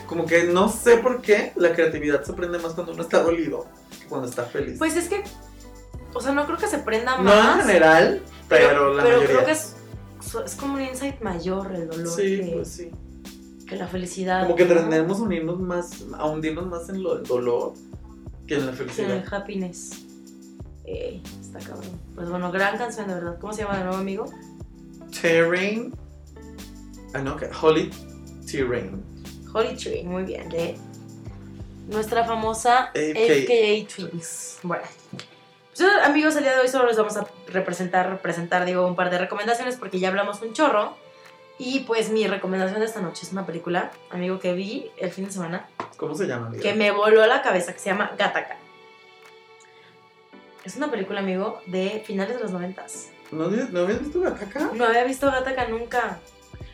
Como 0.07 0.25
que 0.25 0.43
no 0.45 0.69
sé 0.69 0.97
por 0.97 1.21
qué 1.21 1.51
la 1.55 1.73
creatividad 1.73 2.23
se 2.23 2.33
prende 2.33 2.59
más 2.59 2.73
cuando 2.73 2.93
uno 2.93 3.01
está 3.03 3.21
dolido 3.23 3.65
que 3.99 4.07
cuando 4.07 4.27
está 4.27 4.43
feliz. 4.43 4.77
Pues 4.77 4.95
es 4.95 5.09
que... 5.09 5.23
O 6.13 6.21
sea, 6.21 6.31
no 6.31 6.45
creo 6.45 6.57
que 6.57 6.67
se 6.67 6.77
prenda 6.79 7.17
no 7.17 7.23
más. 7.23 7.59
en 7.61 7.65
general, 7.65 8.21
pero, 8.47 8.93
la 8.93 9.01
pero 9.03 9.17
mayoría. 9.17 9.27
creo 9.35 9.45
que 9.45 9.51
es, 9.53 9.75
es 10.45 10.55
como 10.55 10.75
un 10.75 10.81
insight 10.81 11.19
mayor 11.21 11.71
el 11.73 11.87
dolor 11.89 12.07
Sí, 12.07 12.39
que, 12.39 12.51
pues 12.53 12.67
sí. 12.67 12.91
que 13.67 13.75
la 13.75 13.87
felicidad. 13.87 14.43
Como 14.43 14.55
que 14.55 14.65
¿no? 14.65 14.75
tendemos 14.75 15.19
a 15.19 15.23
unirnos 15.23 15.59
más, 15.59 16.03
a 16.19 16.25
hundirnos 16.27 16.67
más 16.67 16.87
en 16.89 17.01
lo 17.01 17.15
del 17.15 17.23
dolor 17.25 17.73
que 18.45 18.55
en 18.55 18.67
la 18.67 18.73
felicidad. 18.73 19.09
el 19.09 19.33
happiness. 19.33 20.05
Eh, 20.85 21.21
está 21.41 21.59
cabrón. 21.59 21.99
Pues 22.15 22.29
bueno, 22.29 22.51
gran 22.51 22.77
canción 22.77 23.07
de 23.07 23.15
verdad. 23.15 23.37
¿Cómo 23.39 23.53
se 23.53 23.63
llama 23.63 23.77
de 23.77 23.83
nuevo, 23.85 23.97
amigo? 23.99 24.25
Terrain. 25.21 25.93
Ah, 27.13 27.19
no, 27.19 27.35
que 27.37 27.49
Holly 27.61 27.89
Terrain. 28.49 29.03
Holy 29.53 29.75
Tree, 29.75 30.03
muy 30.03 30.23
bien. 30.23 30.49
De 30.49 30.75
nuestra 31.87 32.23
famosa 32.25 32.85
AKA 32.89 33.87
Twins. 33.95 34.59
Bueno. 34.63 34.83
Pues, 35.75 35.89
amigos, 36.03 36.35
el 36.35 36.43
día 36.43 36.53
de 36.53 36.59
hoy 36.61 36.67
solo 36.67 36.87
les 36.87 36.97
vamos 36.97 37.17
a 37.17 37.25
representar, 37.47 38.09
representar, 38.09 38.65
digo, 38.65 38.85
un 38.85 38.95
par 38.95 39.09
de 39.09 39.17
recomendaciones 39.17 39.75
porque 39.77 39.99
ya 39.99 40.09
hablamos 40.09 40.41
un 40.41 40.53
chorro. 40.53 40.95
Y 41.59 41.81
pues 41.81 42.09
mi 42.09 42.25
recomendación 42.27 42.79
de 42.79 42.87
esta 42.87 42.99
noche 42.99 43.21
es 43.25 43.31
una 43.31 43.45
película, 43.45 43.91
amigo, 44.09 44.39
que 44.39 44.53
vi 44.53 44.89
el 44.97 45.11
fin 45.11 45.25
de 45.25 45.31
semana, 45.31 45.67
¿Cómo 45.97 46.15
se 46.15 46.25
llama? 46.25 46.47
amiga? 46.47 46.63
que 46.63 46.73
me 46.73 46.89
voló 46.89 47.25
la 47.27 47.43
cabeza, 47.43 47.73
que 47.73 47.79
se 47.79 47.91
llama 47.91 48.11
Gattaca. 48.17 48.57
Es 50.63 50.75
una 50.77 50.89
película, 50.89 51.19
amigo, 51.19 51.61
de 51.65 52.03
finales 52.05 52.35
de 52.37 52.43
los 52.43 52.51
noventas. 52.51 53.09
¿No, 53.31 53.47
¿No 53.49 53.79
habías 53.81 53.99
visto 53.99 54.19
la 54.19 54.33
caca? 54.33 54.69
No 54.73 54.85
había 54.85 55.03
visto 55.03 55.27
Gattaca 55.29 55.67
nunca. 55.67 56.19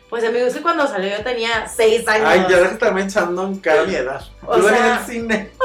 Pues, 0.08 0.24
amigo, 0.24 0.46
es 0.46 0.54
que 0.54 0.62
cuando 0.62 0.86
salió 0.86 1.16
yo 1.16 1.22
tenía 1.22 1.68
seis 1.68 2.06
años. 2.08 2.26
Ay, 2.28 2.40
ya 2.42 2.56
deja 2.56 2.68
de 2.68 2.74
estarme 2.74 3.02
echando 3.02 3.46
en 3.46 3.58
cara 3.58 3.84
mi 3.84 3.94
edad. 3.94 4.20
O 4.44 4.56
Yo 4.56 4.68
la 4.68 4.72
vi 4.72 4.78
en 4.78 4.86
el 4.86 4.98
cine. 5.04 5.50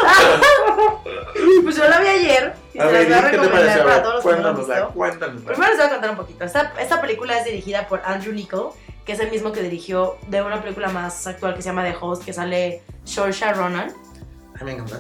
Pues 1.64 1.76
yo 1.78 1.88
la 1.90 2.00
vi 2.00 2.08
ayer 2.08 2.54
y 2.74 2.80
A 2.80 2.86
se 2.86 2.92
ver, 2.92 3.10
las 3.10 3.22
voy 3.22 3.28
a 3.28 3.32
¿qué 3.32 3.38
te 3.38 3.44
recomendar 3.44 3.84
para 3.84 4.04
todos 4.04 4.16
los 4.16 4.24
que 4.24 4.30
no 4.30 4.54
Cuéntanosla, 4.54 4.88
cuéntanosla. 4.94 5.46
Primero 5.48 5.70
les 5.72 5.78
voy 5.78 5.88
a 5.88 5.90
contar 5.90 6.10
un 6.12 6.16
poquito. 6.18 6.44
Esta, 6.46 6.74
esta 6.80 7.02
película 7.02 7.38
es 7.40 7.46
dirigida 7.46 7.88
por 7.88 8.02
Andrew 8.06 8.34
Nichol, 8.34 8.70
que 9.06 9.14
es 9.14 9.20
el 9.20 9.32
mismo 9.32 9.52
que 9.52 9.62
dirigió 9.62 10.18
de 10.28 10.42
una 10.42 10.62
película 10.62 10.90
más 10.90 11.26
actual 11.28 11.56
que 11.56 11.62
se 11.62 11.70
llama 11.70 11.84
The 11.84 11.96
Host, 12.00 12.24
que 12.24 12.34
sale 12.34 12.84
Saoirse 13.04 13.52
Ronan. 13.54 13.94
Me 14.64 14.72
encanta. 14.74 15.00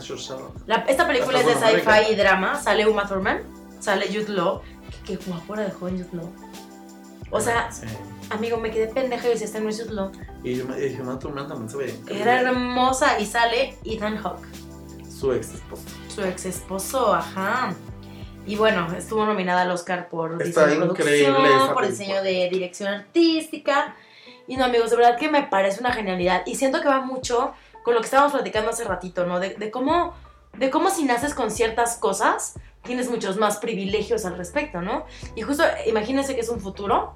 La- 0.67 0.85
esta 0.87 1.07
película 1.07 1.39
es 1.39 1.45
de 1.45 1.53
sci-fi 1.55 2.11
y 2.11 2.15
drama. 2.15 2.61
Sale 2.61 2.87
Uma 2.87 3.07
Thurman, 3.07 3.41
sale 3.79 4.07
Jude 4.07 4.29
Law. 4.33 4.61
Qué, 5.05 5.17
qué 5.17 5.25
guapo 5.25 5.53
era 5.55 5.63
de 5.65 5.71
joven 5.71 5.97
Jude 6.03 6.17
Law. 6.17 6.31
O 7.31 7.39
sea, 7.41 7.71
Sí. 7.71 7.87
amigo, 8.29 8.57
me 8.57 8.69
quedé 8.71 8.87
pendeja 8.87 9.27
y 9.27 9.31
decía, 9.31 9.45
este 9.47 9.59
no 9.61 9.69
es 9.69 9.81
Jude 9.81 9.93
Law. 9.93 10.11
Y 10.43 10.55
yo 10.57 10.65
dije, 10.65 11.01
Uma 11.01 11.17
Thurman 11.19 11.47
también 11.47 11.69
se 11.69 11.77
ve 11.77 11.99
Era 12.09 12.41
hermosa 12.41 13.19
y 13.19 13.25
sale 13.25 13.77
Ethan 13.83 14.17
Hawke. 14.17 14.45
Su 15.09 15.31
ex 15.33 15.53
esposo. 15.53 15.83
su 16.13 16.21
ex 16.23 16.45
esposo, 16.45 17.13
ajá. 17.15 17.73
Y 18.45 18.57
bueno, 18.57 18.87
estuvo 18.95 19.25
nominada 19.25 19.61
al 19.61 19.71
Oscar 19.71 20.07
por 20.09 20.41
Está 20.41 20.67
diseño 20.67 20.87
de 20.87 20.93
producción, 20.93 21.73
por 21.73 21.87
diseño 21.87 22.21
de 22.21 22.49
dirección 22.51 22.93
artística. 22.93 23.95
Y 24.47 24.57
no, 24.57 24.65
amigos, 24.65 24.91
de 24.91 24.97
verdad 24.97 25.17
que 25.17 25.29
me 25.29 25.43
parece 25.43 25.79
una 25.79 25.91
genialidad. 25.93 26.43
Y 26.45 26.55
siento 26.55 26.79
que 26.81 26.87
va 26.87 27.01
mucho 27.01 27.53
con 27.85 27.93
lo 27.93 28.01
que 28.01 28.05
estábamos 28.05 28.33
platicando 28.33 28.71
hace 28.71 28.83
ratito, 28.83 29.25
¿no? 29.25 29.39
De, 29.39 29.51
de 29.53 29.69
cómo, 29.71 30.13
de 30.57 30.69
cómo 30.71 30.89
si 30.89 31.03
naces 31.03 31.33
con 31.35 31.51
ciertas 31.51 31.97
cosas, 31.97 32.55
tienes 32.83 33.09
muchos 33.09 33.37
más 33.37 33.57
privilegios 33.57 34.25
al 34.25 34.37
respecto, 34.37 34.81
¿no? 34.81 35.05
Y 35.35 35.43
justo, 35.43 35.63
imagínense 35.85 36.33
que 36.35 36.41
es 36.41 36.49
un 36.49 36.59
futuro. 36.59 37.13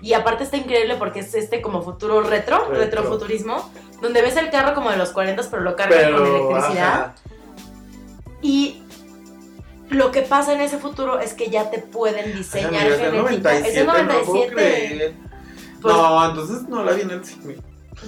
Y 0.00 0.14
aparte 0.14 0.44
está 0.44 0.56
increíble 0.56 0.96
porque 0.96 1.20
es 1.20 1.34
este 1.34 1.60
como 1.60 1.82
futuro 1.82 2.22
retro, 2.22 2.58
Retro. 2.68 2.74
retrofuturismo, 2.76 3.70
donde 4.00 4.22
ves 4.22 4.36
el 4.36 4.50
carro 4.50 4.74
como 4.74 4.90
de 4.90 4.96
los 4.96 5.10
40 5.10 5.42
pero 5.50 5.62
lo 5.62 5.76
cargan 5.76 6.12
con 6.12 6.22
Pero, 6.24 6.50
electricidad. 6.50 6.92
ajá. 6.94 7.14
Y 8.40 8.82
lo 9.90 10.10
que 10.10 10.22
pasa 10.22 10.54
en 10.54 10.60
ese 10.60 10.78
futuro 10.78 11.18
es 11.20 11.34
que 11.34 11.50
ya 11.50 11.70
te 11.70 11.78
pueden 11.78 12.36
diseñar 12.36 12.70
amiga, 12.74 12.94
es 12.94 12.98
genética. 13.00 13.22
97, 13.22 13.68
Es 13.68 13.74
del 13.74 13.86
no 13.86 13.92
lo 13.92 13.98
puedo 14.08 14.16
97. 14.24 14.54
creer. 14.54 15.14
Pues- 15.82 15.94
no, 15.94 16.28
entonces 16.28 16.62
no 16.68 16.84
la 16.84 16.92
vi 16.92 17.00
en 17.02 17.10
el 17.10 17.24
cine. 17.24 17.56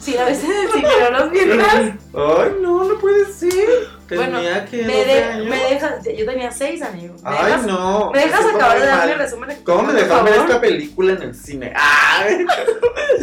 Sí, 0.00 0.12
la 0.12 0.24
ves 0.24 0.42
en 0.44 0.50
el 0.50 0.70
cine, 0.70 0.88
no 1.10 1.18
los 1.18 1.30
viernes. 1.30 1.66
Ay, 2.14 2.52
no, 2.60 2.84
no 2.84 2.98
puede 2.98 3.32
ser. 3.32 3.88
Bueno, 4.14 4.38
Tenía 4.38 4.64
que 4.66 4.82
Me, 4.84 4.98
12 4.98 5.06
de- 5.06 5.44
me 5.48 5.56
dejas, 5.56 5.94
yo 6.04 6.26
tenía 6.26 6.50
seis 6.52 6.82
amigos. 6.82 7.22
¿Me 7.22 7.30
Ay, 7.30 7.44
dejas, 7.46 7.66
no. 7.66 8.10
¿me 8.12 8.18
dejas 8.20 8.44
acabar 8.44 8.76
de 8.78 8.84
está 8.84 8.96
dar 8.96 8.98
muy 9.06 9.12
mi 9.12 9.18
mal. 9.18 9.24
resumen? 9.26 9.58
¿Cómo 9.64 9.82
me 9.84 9.92
dejaron 9.94 10.24
ver 10.26 10.34
esta 10.34 10.60
película 10.60 11.12
en 11.14 11.22
el 11.22 11.34
cine? 11.34 11.72
¡Ay! 11.76 12.44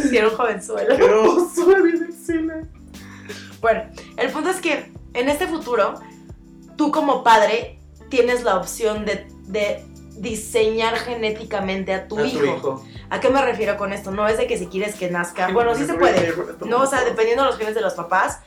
Sí, 0.08 0.16
era 0.16 0.28
un 0.28 0.34
jovenzuelo. 0.36 0.96
¡Qué 0.96 1.04
oso 1.04 1.76
en 1.76 1.86
el 1.86 2.12
cine! 2.12 2.54
Bueno, 3.60 3.84
el 4.16 4.30
punto 4.30 4.50
es 4.50 4.56
que 4.60 4.90
en 5.14 5.28
este 5.28 5.46
futuro, 5.46 5.94
tú 6.76 6.90
como 6.90 7.22
padre 7.22 7.78
tienes 8.08 8.42
la 8.42 8.56
opción 8.56 9.04
de, 9.04 9.26
de 9.44 9.84
diseñar 10.16 10.96
genéticamente 10.96 11.94
a 11.94 12.08
tu, 12.08 12.18
A 12.18 12.26
hijo. 12.26 12.84
¿A 13.10 13.20
qué 13.20 13.28
me 13.30 13.42
refiero 13.42 13.76
con 13.76 13.92
esto? 13.92 14.10
No 14.10 14.26
es 14.28 14.38
de 14.38 14.46
que 14.46 14.58
si 14.58 14.66
quieres 14.66 14.94
que 14.94 15.10
nazca. 15.10 15.48
Bueno, 15.52 15.74
sí 15.74 15.86
se 15.86 15.94
puede. 15.94 16.34
No, 16.66 16.82
o 16.82 16.86
sea, 16.86 17.04
dependiendo 17.04 17.44
de 17.44 17.50
los 17.50 17.58
genes 17.58 17.74
de 17.74 17.80
los 17.80 17.94
papás, 17.94 18.40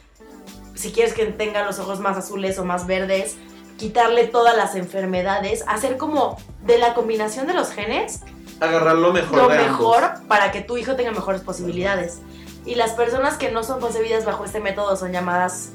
si 0.73 0.91
quieres 0.91 1.13
que 1.13 1.25
tenga 1.25 1.65
los 1.65 1.79
ojos 1.79 1.99
más 1.99 2.17
azules 2.17 2.57
o 2.59 2.65
más 2.65 2.87
verdes, 2.87 3.37
quitarle 3.77 4.25
todas 4.27 4.55
las 4.55 4.75
enfermedades, 4.75 5.63
hacer 5.67 5.97
como 5.97 6.37
de 6.63 6.77
la 6.77 6.93
combinación 6.93 7.47
de 7.47 7.53
los 7.53 7.71
genes 7.71 8.21
Agarrar 8.59 8.95
lo 8.95 9.11
mejor 9.11 9.37
lo 9.37 9.47
de 9.49 9.57
ambos. 9.57 9.71
mejor 9.71 10.27
para 10.27 10.51
que 10.51 10.61
tu 10.61 10.77
hijo 10.77 10.95
tenga 10.95 11.11
mejores 11.11 11.41
posibilidades. 11.41 12.21
Y 12.65 12.75
las 12.75 12.91
personas 12.91 13.37
que 13.37 13.51
no 13.51 13.63
son 13.63 13.79
concebidas 13.79 14.25
bajo 14.25 14.45
este 14.45 14.59
método 14.59 14.95
son 14.95 15.11
llamadas 15.11 15.71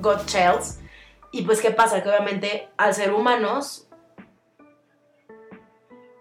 Godchilds. 0.00 0.80
Y 1.30 1.42
pues, 1.42 1.60
¿qué 1.60 1.70
pasa? 1.70 2.02
Que 2.02 2.08
obviamente 2.08 2.68
al 2.76 2.94
ser 2.94 3.12
humanos... 3.12 3.85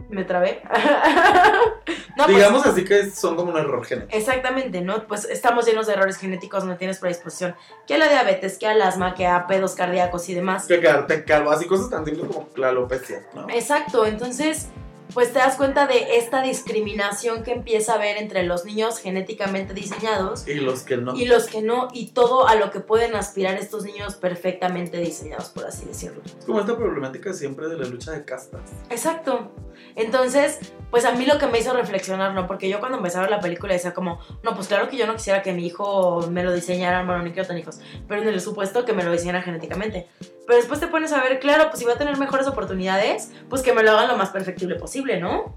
Me 0.10 0.24
trabé. 0.24 0.62
no, 2.18 2.26
pues, 2.26 2.28
Digamos 2.28 2.66
así 2.66 2.84
que 2.84 3.10
son 3.10 3.36
como 3.36 3.52
un 3.52 3.58
error 3.58 3.84
genético. 3.86 4.18
Exactamente, 4.18 4.82
¿no? 4.82 5.08
Pues 5.08 5.26
estamos 5.26 5.66
llenos 5.66 5.88
de 5.88 5.94
errores 5.94 6.18
genéticos 6.18 6.62
donde 6.62 6.78
tienes 6.78 7.00
predisposición 7.00 7.56
que 7.88 7.96
a 7.96 7.98
la 7.98 8.08
diabetes, 8.08 8.58
que 8.58 8.68
al 8.68 8.82
asma, 8.82 9.16
que 9.16 9.28
a 9.28 9.48
pedos 9.48 9.74
cardíacos 9.76 10.30
y 10.30 10.34
demás. 10.36 10.68
Que 10.68 10.80
quedarte 10.80 11.24
calvo, 11.24 11.52
así 11.52 11.66
cosas 11.66 11.90
tan 11.90 12.06
simples 12.06 12.28
como 12.28 12.50
la 12.56 12.70
alopecia, 12.70 13.26
¿no? 13.34 13.50
Exacto, 13.50 14.06
entonces, 14.06 14.68
pues 15.14 15.32
te 15.32 15.40
das 15.40 15.56
cuenta 15.56 15.88
de 15.88 16.18
esta 16.18 16.42
discriminación 16.42 17.44
que 17.44 17.52
empieza 17.52 17.94
a 17.94 17.96
haber 17.96 18.18
entre 18.18 18.44
los 18.44 18.66
niños 18.66 18.98
genéticamente 19.00 19.74
diseñados 19.74 20.48
Y 20.48 20.56
los 20.56 20.82
que 20.82 20.98
no. 20.98 21.16
y 21.16 21.26
los 21.26 21.46
que 21.46 21.62
no, 21.62 21.90
y 21.94 22.12
todo 22.12 22.48
a 22.48 22.56
lo 22.56 22.72
que 22.72 22.80
pueden 22.80 23.16
aspirar 23.16 23.56
estos 23.56 23.84
niños 23.84 24.16
perfectamente 24.16 24.98
diseñados, 24.98 25.50
por 25.50 25.66
así 25.66 25.86
decirlo. 25.86 26.22
Es 26.26 26.46
como 26.46 26.60
esta 26.60 26.76
problemática 26.76 27.34
siempre 27.34 27.68
de 27.68 27.78
la 27.78 27.86
lucha 27.88 28.12
de 28.12 28.26
castas. 28.26 28.62
Exacto. 28.90 29.52
Entonces, 29.96 30.60
pues 30.92 31.06
a 31.06 31.12
mí 31.12 31.26
lo 31.26 31.38
que 31.38 31.48
me 31.48 31.60
hizo 31.60 31.74
reflexionar, 31.74 32.34
¿no? 32.34 32.48
Porque 32.48 32.70
yo 32.70 32.80
cuando 32.80 32.98
empezaba 32.98 33.28
la 33.28 33.40
película 33.40 33.74
decía 33.74 33.94
como, 33.94 34.20
no, 34.44 34.56
pues 34.56 34.68
claro 34.68 34.90
que 34.90 34.98
yo 34.98 35.08
no 35.08 35.16
quisiera 35.16 35.42
que 35.42 35.54
mi 35.54 35.66
hijo 35.66 36.28
me 36.30 36.44
lo 36.44 36.54
diseñaran, 36.54 37.06
bueno, 37.06 37.24
ni 37.24 37.32
quiero 37.32 37.48
tener 37.48 37.62
hijos, 37.62 37.80
pero 38.08 38.22
en 38.22 38.28
el 38.28 38.40
supuesto 38.42 38.86
que 38.86 38.94
me 38.94 39.04
lo 39.04 39.12
diseñaran 39.12 39.44
genéticamente. 39.44 40.08
Pero 40.46 40.58
después 40.58 40.80
te 40.80 40.88
pones 40.88 41.12
a 41.12 41.22
ver, 41.22 41.40
claro, 41.40 41.66
pues 41.70 41.80
si 41.80 41.86
va 41.86 41.94
a 41.94 41.98
tener 41.98 42.18
mejores 42.18 42.48
oportunidades, 42.48 43.32
pues 43.50 43.62
que 43.62 43.74
me 43.74 43.84
lo 43.84 43.92
hagan 43.92 44.08
lo 44.08 44.18
más 44.18 44.30
perfectible 44.30 44.76
posible, 44.76 45.20
¿no? 45.20 45.56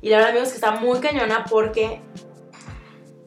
Y 0.00 0.10
la 0.10 0.16
verdad, 0.16 0.30
amigos, 0.32 0.48
que 0.48 0.56
está 0.56 0.72
muy 0.72 0.98
cañona 0.98 1.44
porque 1.48 2.00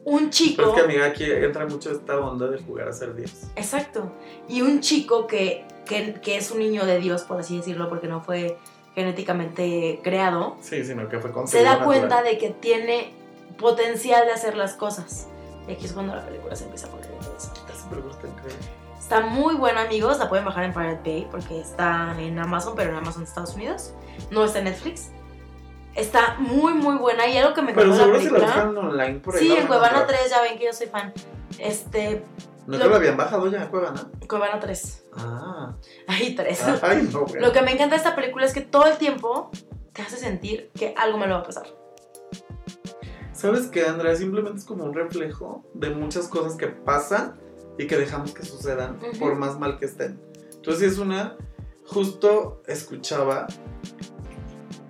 un 0.04 0.30
chico... 0.30 0.56
Pero 0.58 0.68
es 0.68 0.74
que, 0.76 0.80
amiga, 0.82 1.06
aquí 1.06 1.24
entra 1.24 1.66
mucho 1.66 1.90
esta 1.90 2.18
onda 2.18 2.46
de 2.48 2.58
jugar 2.58 2.86
a 2.88 2.92
ser 2.92 3.14
Dios. 3.16 3.32
Exacto. 3.56 4.12
Y 4.48 4.62
un 4.62 4.80
chico 4.80 5.26
que, 5.26 5.64
que, 5.84 6.14
que 6.22 6.36
es 6.36 6.50
un 6.52 6.60
niño 6.60 6.86
de 6.86 7.00
Dios, 7.00 7.22
por 7.22 7.40
así 7.40 7.56
decirlo, 7.56 7.88
porque 7.88 8.06
no 8.06 8.20
fue 8.20 8.58
genéticamente 8.96 10.00
creado, 10.02 10.56
Sí, 10.60 10.82
sino 10.84 11.08
que 11.08 11.20
fue 11.20 11.30
se 11.46 11.62
da 11.62 11.74
natural. 11.76 11.84
cuenta 11.86 12.22
de 12.22 12.38
que 12.38 12.50
tiene 12.50 13.12
potencial 13.58 14.26
de 14.26 14.32
hacer 14.32 14.56
las 14.56 14.74
cosas. 14.74 15.28
Y 15.68 15.72
aquí 15.72 15.84
es 15.84 15.92
cuando 15.92 16.16
la 16.16 16.24
película 16.24 16.56
se 16.56 16.64
empieza 16.64 16.88
a 16.88 16.90
poner 16.90 17.10
interesante. 17.12 17.60
Esa 17.72 17.88
película 17.88 18.14
está 18.14 18.26
increíble. 18.26 18.66
Está 18.98 19.20
muy 19.20 19.54
buena, 19.54 19.82
amigos. 19.82 20.18
La 20.18 20.28
pueden 20.28 20.44
bajar 20.44 20.64
en 20.64 20.72
Pirate 20.72 21.00
Bay 21.10 21.28
porque 21.30 21.60
está 21.60 22.14
en 22.18 22.38
Amazon, 22.38 22.74
pero 22.74 22.90
en 22.90 22.96
Amazon 22.96 23.22
de 23.22 23.28
Estados 23.28 23.54
Unidos. 23.54 23.92
No 24.30 24.44
está 24.44 24.58
en 24.58 24.64
Netflix. 24.64 25.10
Está 25.94 26.36
muy, 26.38 26.74
muy 26.74 26.96
buena. 26.96 27.26
Y 27.28 27.36
algo 27.38 27.54
que 27.54 27.62
me 27.62 27.72
Pero 27.72 27.94
encantó 27.94 28.12
la 28.12 28.18
seguro 28.18 28.20
si 28.20 28.24
la 28.26 28.30
película. 28.48 28.64
buscan 28.64 28.76
online 28.90 29.20
por 29.20 29.36
ahí. 29.36 29.40
Sí, 29.40 29.56
en 29.56 29.66
Cuevana 29.66 29.94
encontrar. 29.98 30.18
3, 30.20 30.30
ya 30.30 30.42
ven 30.42 30.58
que 30.58 30.64
yo 30.64 30.72
soy 30.72 30.86
fan. 30.88 31.12
Este, 31.58 32.24
¿No 32.66 32.78
te 32.78 32.88
lo 32.88 32.96
habían 32.96 33.16
bajado 33.16 33.48
ya 33.50 33.62
a 33.62 33.70
Cuevana? 33.70 34.10
Cuevana 34.28 34.58
3. 34.58 35.04
Ah. 35.16 35.76
Ahí 36.08 36.34
3. 36.34 36.62
Ay, 36.82 37.08
no, 37.12 37.24
güey. 37.24 37.40
Lo 37.40 37.52
que 37.52 37.62
me 37.62 37.72
encanta 37.72 37.94
de 37.94 37.98
esta 37.98 38.16
película 38.16 38.44
es 38.44 38.52
que 38.52 38.60
todo 38.60 38.86
el 38.86 38.96
tiempo 38.98 39.50
te 39.92 40.02
hace 40.02 40.16
sentir 40.16 40.70
que 40.74 40.94
algo 40.96 41.16
me 41.16 41.26
lo 41.26 41.34
va 41.34 41.40
a 41.40 41.44
pasar. 41.44 41.66
¿Sabes 43.32 43.68
qué, 43.68 43.84
Andrea? 43.84 44.16
Simplemente 44.16 44.58
es 44.58 44.64
como 44.64 44.84
un 44.84 44.94
reflejo 44.94 45.64
de 45.74 45.90
muchas 45.90 46.26
cosas 46.28 46.56
que 46.56 46.66
pasan 46.66 47.38
y 47.78 47.86
que 47.86 47.96
dejamos 47.96 48.32
que 48.32 48.44
sucedan, 48.44 48.98
por 49.18 49.36
más 49.36 49.58
mal 49.58 49.78
que 49.78 49.84
estén. 49.84 50.20
Entonces, 50.54 50.92
es 50.92 50.98
una. 50.98 51.36
Justo 51.86 52.62
escuchaba 52.66 53.46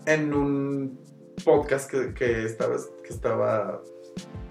en 0.06 0.32
un 0.32 0.98
podcast 1.44 1.90
que, 1.90 2.14
que 2.14 2.44
estaba, 2.44 2.76
que 3.04 3.12
estaba 3.12 3.82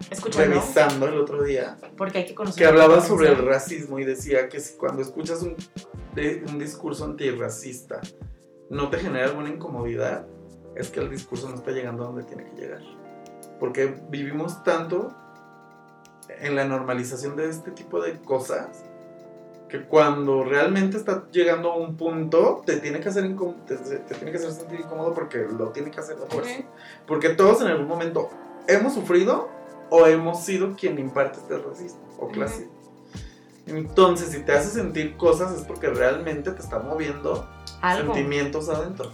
Escúchalo. 0.09 0.45
revisando 0.45 1.07
el 1.07 1.17
otro 1.17 1.43
día, 1.43 1.77
Porque 1.97 2.19
hay 2.19 2.25
que 2.25 2.35
conocer. 2.35 2.61
que 2.63 2.67
hablaba 2.67 2.97
la 2.97 3.01
sobre 3.01 3.29
el 3.29 3.37
racismo 3.45 3.99
y 3.99 4.05
decía 4.05 4.49
que 4.49 4.59
si 4.59 4.75
cuando 4.77 5.01
escuchas 5.01 5.41
un, 5.41 5.55
de- 6.13 6.43
un 6.47 6.59
discurso 6.59 7.05
antirracista 7.05 8.01
no 8.69 8.89
te 8.89 8.97
genera 8.99 9.25
alguna 9.27 9.49
incomodidad, 9.49 10.25
es 10.75 10.89
que 10.89 10.99
el 10.99 11.09
discurso 11.09 11.49
no 11.49 11.55
está 11.55 11.71
llegando 11.71 12.03
a 12.03 12.07
donde 12.07 12.23
tiene 12.23 12.45
que 12.45 12.61
llegar. 12.61 12.81
Porque 13.59 13.95
vivimos 14.09 14.63
tanto 14.63 15.13
en 16.27 16.55
la 16.55 16.65
normalización 16.65 17.35
de 17.35 17.49
este 17.49 17.71
tipo 17.71 18.01
de 18.01 18.19
cosas 18.21 18.83
que 19.69 19.83
cuando 19.85 20.43
realmente 20.43 20.97
está 20.97 21.25
llegando 21.31 21.71
a 21.71 21.75
un 21.77 21.97
punto 21.97 22.61
te 22.65 22.77
tiene 22.77 22.99
que 22.99 23.09
hacer 23.09 23.23
te, 23.65 23.75
te 23.77 24.13
tiene 24.15 24.31
que 24.31 24.37
hacer 24.37 24.51
sentir 24.51 24.79
incómodo 24.81 25.13
porque 25.13 25.39
lo 25.39 25.69
tiene 25.69 25.89
que 25.91 25.99
hacer 25.99 26.17
a 26.23 26.25
fuerza. 26.31 26.51
Ujú. 26.59 26.67
Porque 27.07 27.29
todos 27.29 27.61
en 27.61 27.67
algún 27.67 27.87
momento 27.87 28.29
hemos 28.67 28.93
sufrido 28.93 29.49
o 29.89 30.05
hemos 30.07 30.41
sido 30.43 30.75
quien 30.75 30.97
imparte 30.99 31.39
este 31.39 31.57
racismo 31.57 31.99
o 32.19 32.27
clasismo. 32.29 32.71
Entonces, 33.67 34.29
si 34.29 34.39
te 34.43 34.51
hace 34.53 34.69
sentir 34.69 35.17
cosas 35.17 35.51
es 35.53 35.61
porque 35.63 35.87
realmente 35.89 36.51
te 36.51 36.61
está 36.61 36.79
moviendo 36.79 37.47
Algo. 37.81 38.13
sentimientos 38.13 38.69
adentro. 38.69 39.11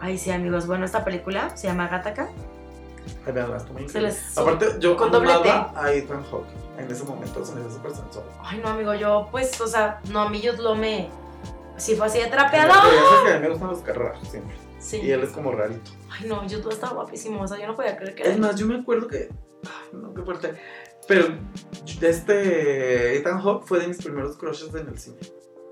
Ay, 0.00 0.18
sí, 0.18 0.30
amigos. 0.30 0.66
Bueno, 0.66 0.84
esta 0.84 1.04
película 1.04 1.56
se 1.56 1.66
llama 1.68 1.88
Gattaca. 1.88 2.28
Ay, 3.26 3.32
vean, 3.32 3.50
increíble. 3.70 4.00
les- 4.02 4.36
Aparte, 4.36 4.66
yo 4.80 4.96
con 4.96 5.14
amaba 5.14 5.72
a 5.74 5.92
Ethan 5.92 6.22
Hawke 6.30 6.46
en 6.78 6.90
ese 6.90 7.04
momento, 7.04 7.44
se 7.44 7.54
me 7.54 7.60
hizo 7.62 7.70
súper 7.70 7.92
sensual. 7.94 8.24
Ay, 8.42 8.60
no, 8.62 8.68
amigo, 8.68 8.94
yo, 8.94 9.28
pues, 9.30 9.58
o 9.60 9.66
sea, 9.66 10.00
no, 10.10 10.20
a 10.20 10.28
mí 10.30 10.40
yo 10.40 10.52
lo 10.54 10.74
me. 10.74 11.08
Si 11.76 11.96
fue 11.96 12.06
así 12.06 12.18
de 12.18 12.24
Pero 12.24 12.36
trapeado. 12.36 12.72
sabes 12.72 12.90
que 13.26 13.30
a 13.32 13.36
mí 13.36 13.40
me 13.42 13.48
gustan 13.48 13.68
los 13.70 13.78
carros 13.80 14.18
siempre. 14.28 14.54
Sí. 14.78 14.98
Y 15.02 15.10
él 15.10 15.22
es 15.22 15.30
como 15.30 15.52
rarito. 15.52 15.90
Ay, 16.10 16.26
no, 16.28 16.46
YouTube 16.46 16.72
estaba 16.72 16.92
guapísimo. 16.94 17.42
O 17.42 17.48
sea, 17.48 17.58
yo 17.58 17.66
no 17.66 17.76
podía 17.76 17.96
creer 17.96 18.14
que. 18.14 18.22
Es 18.30 18.38
más, 18.38 18.56
yo 18.56 18.66
me 18.66 18.76
acuerdo 18.76 19.08
que. 19.08 19.30
Ay, 19.64 19.98
no, 20.00 20.14
qué 20.14 20.22
fuerte. 20.22 20.54
Pero 21.08 21.26
este 22.00 23.16
Ethan 23.16 23.40
Hawke 23.40 23.66
fue 23.66 23.80
de 23.80 23.88
mis 23.88 23.98
primeros 23.98 24.36
crushes 24.36 24.74
en 24.74 24.88
el 24.88 24.98
cine. 24.98 25.18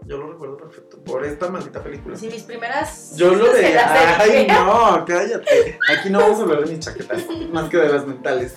Yo 0.06 0.16
lo 0.16 0.32
recuerdo 0.32 0.56
perfecto. 0.56 0.98
Por 1.04 1.24
esta 1.24 1.48
maldita 1.50 1.82
película. 1.82 2.16
Sí, 2.16 2.28
mis 2.28 2.42
primeras. 2.44 3.14
Yo 3.16 3.34
lo 3.34 3.52
de- 3.52 3.78
Ay, 3.78 4.46
no, 4.48 5.04
cállate. 5.06 5.78
Aquí 5.96 6.08
no 6.10 6.20
vamos 6.20 6.38
a 6.40 6.42
hablar 6.42 6.64
de 6.64 6.70
mis 6.74 6.80
chaquetas, 6.84 7.24
más 7.52 7.68
que 7.68 7.76
de 7.76 7.88
las 7.88 8.06
mentales. 8.06 8.54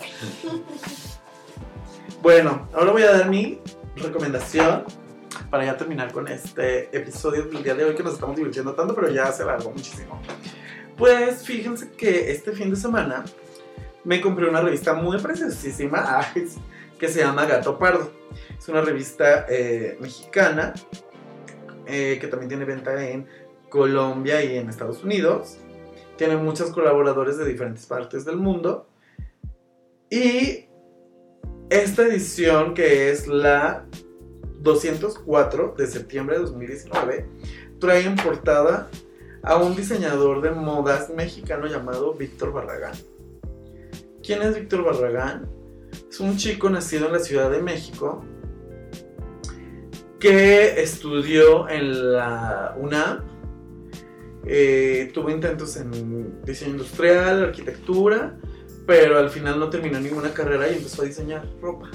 Bueno, 2.22 2.70
ahora 2.74 2.92
voy 2.92 3.04
a 3.04 3.12
dar 3.12 3.30
mi 3.30 3.60
recomendación 3.96 4.86
para 5.50 5.66
ya 5.66 5.76
terminar 5.78 6.12
con 6.12 6.28
este 6.28 6.96
episodio 6.96 7.44
del 7.46 7.64
día 7.64 7.74
de 7.76 7.84
hoy 7.84 7.96
que 7.96 8.04
nos 8.04 8.14
estamos 8.14 8.36
divirtiendo 8.36 8.74
tanto, 8.74 8.94
pero 8.96 9.10
ya 9.10 9.32
se 9.32 9.44
alargó 9.44 9.72
muchísimo. 9.72 10.22
Pues 10.98 11.44
fíjense 11.44 11.92
que 11.92 12.32
este 12.32 12.52
fin 12.52 12.70
de 12.70 12.76
semana 12.76 13.26
me 14.04 14.22
compré 14.22 14.50
una 14.50 14.62
revista 14.62 14.94
muy 14.94 15.20
preciosísima 15.20 16.04
ay, 16.36 16.48
que 17.00 17.08
se 17.08 17.20
llama 17.20 17.46
Gato 17.46 17.78
Pardo. 17.78 18.12
Es 18.58 18.68
una 18.70 18.82
revista 18.82 19.46
eh, 19.50 19.98
mexicana 20.00 20.74
eh, 21.86 22.18
que 22.22 22.28
también 22.28 22.50
tiene 22.50 22.66
venta 22.66 23.04
en 23.08 23.28
Colombia 23.70 24.44
y 24.44 24.58
en 24.58 24.70
Estados 24.70 25.04
Unidos. 25.04 25.58
Tiene 26.18 26.38
muchos 26.38 26.72
colaboradores 26.72 27.38
de 27.38 27.46
diferentes 27.46 27.86
partes 27.86 28.26
del 28.26 28.38
mundo. 28.38 28.88
Y 30.10 30.66
esta 31.70 32.04
edición, 32.04 32.74
que 32.74 33.10
es 33.10 33.28
la 33.28 33.86
204 34.60 35.76
de 35.78 35.88
septiembre 35.88 36.36
de 36.36 36.44
2019, 36.44 37.26
trae 37.80 38.06
en 38.06 38.16
portada 38.16 38.90
a 39.42 39.56
un 39.58 39.76
diseñador 39.76 40.42
de 40.42 40.52
modas 40.52 41.10
mexicano 41.10 41.66
llamado 41.66 42.14
Víctor 42.14 42.54
Barragán. 42.54 42.94
¿Quién 44.32 44.44
es 44.44 44.56
Víctor 44.56 44.86
Barragán? 44.86 45.50
Es 46.10 46.22
un 46.22 46.38
chico 46.38 46.70
nacido 46.70 47.08
en 47.08 47.12
la 47.12 47.20
Ciudad 47.20 47.52
de 47.52 47.62
México 47.62 48.24
que 50.22 50.82
estudió 50.82 51.68
en 51.68 52.14
la 52.14 52.74
UNAM. 52.80 53.26
eh, 54.46 55.12
tuvo 55.14 55.32
intentos 55.32 55.76
en 55.76 56.42
diseño 56.46 56.72
industrial, 56.72 57.44
arquitectura, 57.44 58.40
pero 58.88 59.20
al 59.20 59.30
final 59.30 59.60
no 59.60 59.70
terminó 59.70 60.00
ninguna 60.00 60.34
carrera 60.34 60.70
y 60.70 60.78
empezó 60.78 61.02
a 61.02 61.06
diseñar 61.08 61.46
ropa. 61.60 61.92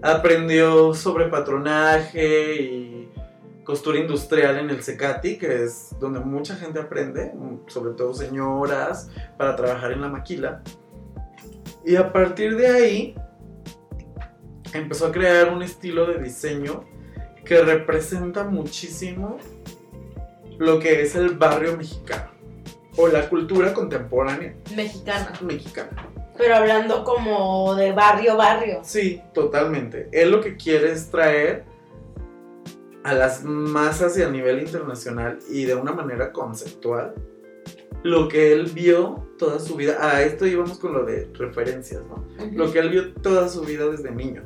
Aprendió 0.00 0.94
sobre 0.94 1.28
patronaje 1.28 2.62
y 2.62 3.12
costura 3.62 3.98
industrial 3.98 4.56
en 4.56 4.70
el 4.70 4.82
Secati, 4.82 5.36
que 5.36 5.64
es 5.64 5.94
donde 6.00 6.20
mucha 6.20 6.56
gente 6.56 6.80
aprende, 6.80 7.30
sobre 7.66 7.92
todo 7.92 8.14
señoras, 8.14 9.10
para 9.36 9.54
trabajar 9.54 9.92
en 9.92 10.00
la 10.00 10.08
maquila. 10.08 10.62
Y 11.84 11.96
a 11.96 12.12
partir 12.12 12.56
de 12.56 12.66
ahí 12.68 13.14
empezó 14.72 15.06
a 15.06 15.12
crear 15.12 15.52
un 15.52 15.62
estilo 15.62 16.06
de 16.06 16.18
diseño 16.22 16.84
que 17.44 17.62
representa 17.62 18.44
muchísimo 18.44 19.38
lo 20.58 20.78
que 20.78 21.02
es 21.02 21.14
el 21.14 21.36
barrio 21.36 21.76
mexicano 21.76 22.30
o 22.96 23.08
la 23.08 23.28
cultura 23.28 23.74
contemporánea 23.74 24.54
Mexicana. 24.74 25.32
mexicana. 25.42 26.10
Pero 26.36 26.56
hablando 26.56 27.04
como 27.04 27.74
de 27.74 27.92
barrio, 27.92 28.36
barrio. 28.36 28.80
Sí, 28.82 29.20
totalmente. 29.32 30.08
Él 30.12 30.30
lo 30.30 30.40
que 30.40 30.56
quiere 30.56 30.92
es 30.92 31.10
traer 31.10 31.64
a 33.04 33.14
las 33.14 33.44
masas 33.44 34.16
y 34.18 34.22
a 34.22 34.30
nivel 34.30 34.60
internacional 34.60 35.38
y 35.50 35.64
de 35.64 35.74
una 35.74 35.92
manera 35.92 36.32
conceptual 36.32 37.14
lo 38.04 38.28
que 38.28 38.52
él 38.52 38.70
vio 38.72 39.26
toda 39.38 39.58
su 39.58 39.74
vida. 39.74 39.96
A 40.00 40.22
esto 40.22 40.46
íbamos 40.46 40.78
con 40.78 40.92
lo 40.92 41.04
de 41.04 41.28
referencias, 41.34 42.02
¿no? 42.06 42.24
Lo 42.52 42.70
que 42.70 42.78
él 42.78 42.90
vio 42.90 43.14
toda 43.14 43.48
su 43.48 43.62
vida 43.62 43.88
desde 43.88 44.10
niño. 44.12 44.44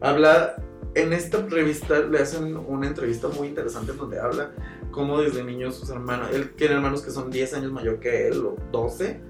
Habla, 0.00 0.54
en 0.94 1.12
esta 1.12 1.44
revista 1.46 1.98
le 1.98 2.20
hacen 2.20 2.56
una 2.56 2.86
entrevista 2.86 3.28
muy 3.28 3.48
interesante 3.48 3.92
en 3.92 3.98
donde 3.98 4.20
habla 4.20 4.52
cómo 4.92 5.20
desde 5.20 5.44
niño 5.44 5.70
sus 5.72 5.90
hermanos, 5.90 6.28
él 6.32 6.52
tiene 6.54 6.74
hermanos 6.74 7.02
que 7.02 7.10
son 7.10 7.30
10 7.30 7.54
años 7.54 7.72
mayor 7.72 7.98
que 7.98 8.28
él, 8.28 8.38
o 8.38 8.56
12, 8.72 9.20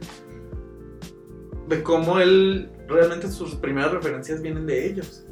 de 1.69 1.83
cómo 1.83 2.19
él, 2.19 2.71
realmente 2.89 3.29
sus 3.29 3.55
primeras 3.55 3.93
referencias 3.93 4.43
vienen 4.43 4.67
de 4.67 4.87
ellos. 4.87 5.27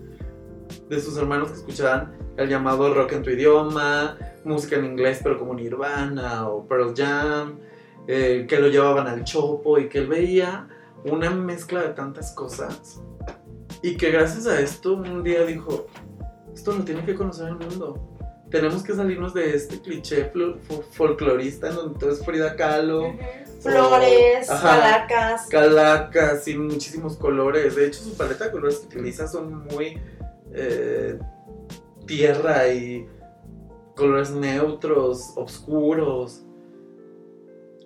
De 0.89 1.01
sus 1.01 1.17
hermanos 1.19 1.51
que 1.51 1.57
escuchaban 1.59 2.17
el 2.39 2.49
llamado 2.49 2.95
rock 2.95 3.13
en 3.13 3.23
tu 3.23 3.31
idioma, 3.31 4.17
música 4.45 4.77
en 4.77 4.87
inglés 4.87 5.21
pero 5.23 5.39
como 5.39 5.55
Nirvana 5.55 6.49
o 6.49 6.67
Pearl 6.67 6.95
Jam, 6.97 7.59
eh, 8.09 8.47
que 8.49 8.59
lo 8.59 8.67
llevaban 8.69 9.07
al 9.07 9.23
chopo 9.23 9.79
y 9.79 9.89
que 9.89 9.99
él 9.99 10.09
veía 10.09 10.67
una 11.05 11.31
mezcla 11.31 11.83
de 11.83 11.91
tantas 11.91 12.33
cosas 12.33 13.01
y 13.83 13.97
que 13.97 14.11
gracias 14.11 14.47
a 14.49 14.59
esto 14.61 14.95
un 14.95 15.23
día 15.23 15.45
dijo, 15.45 15.87
esto 16.53 16.73
lo 16.73 16.83
tiene 16.85 17.05
que 17.05 17.15
conocer 17.15 17.49
el 17.49 17.55
mundo. 17.57 18.05
Tenemos 18.51 18.83
que 18.83 18.95
salirnos 18.95 19.35
de 19.35 19.55
este 19.55 19.79
cliché 19.81 20.33
fol- 20.33 20.59
fol- 20.67 20.83
folclorista 20.91 21.69
en 21.69 21.75
donde 21.77 21.99
todo 22.01 22.11
es 22.11 22.25
Frida 22.25 22.57
Kahlo, 22.57 23.13
Flores, 23.61 24.49
Ajá. 24.49 24.81
calacas. 24.81 25.47
calacas 25.49 26.49
y 26.49 26.57
muchísimos 26.57 27.17
colores. 27.19 27.77
De 27.77 27.87
hecho, 27.87 28.01
su 28.03 28.17
paleta 28.17 28.47
de 28.47 28.51
colores 28.53 28.79
que 28.79 28.87
utiliza 28.87 29.29
son 29.29 29.67
muy 29.67 30.01
eh, 30.55 31.19
tierra 32.07 32.69
y 32.73 33.07
colores 33.95 34.31
neutros, 34.31 35.33
oscuros. 35.37 36.43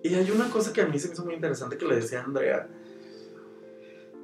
Y 0.03 0.15
hay 0.15 0.29
una 0.31 0.49
cosa 0.49 0.73
que 0.73 0.81
a 0.81 0.85
mí 0.85 0.99
se 0.99 1.07
me 1.07 1.13
hizo 1.13 1.23
muy 1.23 1.33
interesante 1.33 1.77
que 1.77 1.85
le 1.85 1.95
decía 1.95 2.21
Andrea. 2.21 2.67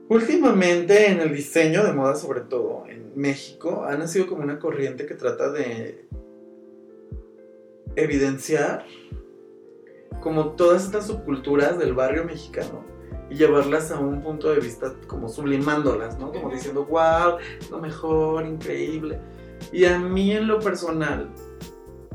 Últimamente 0.09 1.09
en 1.09 1.21
el 1.21 1.33
diseño 1.33 1.85
de 1.85 1.93
moda, 1.93 2.15
sobre 2.15 2.41
todo 2.41 2.83
en 2.87 3.13
México, 3.15 3.85
ha 3.85 3.95
nacido 3.95 4.27
como 4.27 4.43
una 4.43 4.59
corriente 4.59 5.05
que 5.05 5.13
trata 5.13 5.51
de 5.51 6.07
evidenciar 7.95 8.85
como 10.19 10.51
todas 10.51 10.83
estas 10.85 11.07
subculturas 11.07 11.77
del 11.77 11.93
barrio 11.93 12.25
mexicano 12.25 12.83
y 13.29 13.35
llevarlas 13.35 13.91
a 13.91 13.99
un 13.99 14.21
punto 14.21 14.49
de 14.49 14.59
vista 14.59 14.93
como 15.07 15.29
sublimándolas, 15.29 16.19
¿no? 16.19 16.31
Como 16.31 16.49
diciendo, 16.49 16.85
wow, 16.85 17.37
lo 17.69 17.79
mejor, 17.79 18.45
increíble. 18.45 19.19
Y 19.71 19.85
a 19.85 19.99
mí 19.99 20.31
en 20.31 20.47
lo 20.47 20.59
personal 20.59 21.29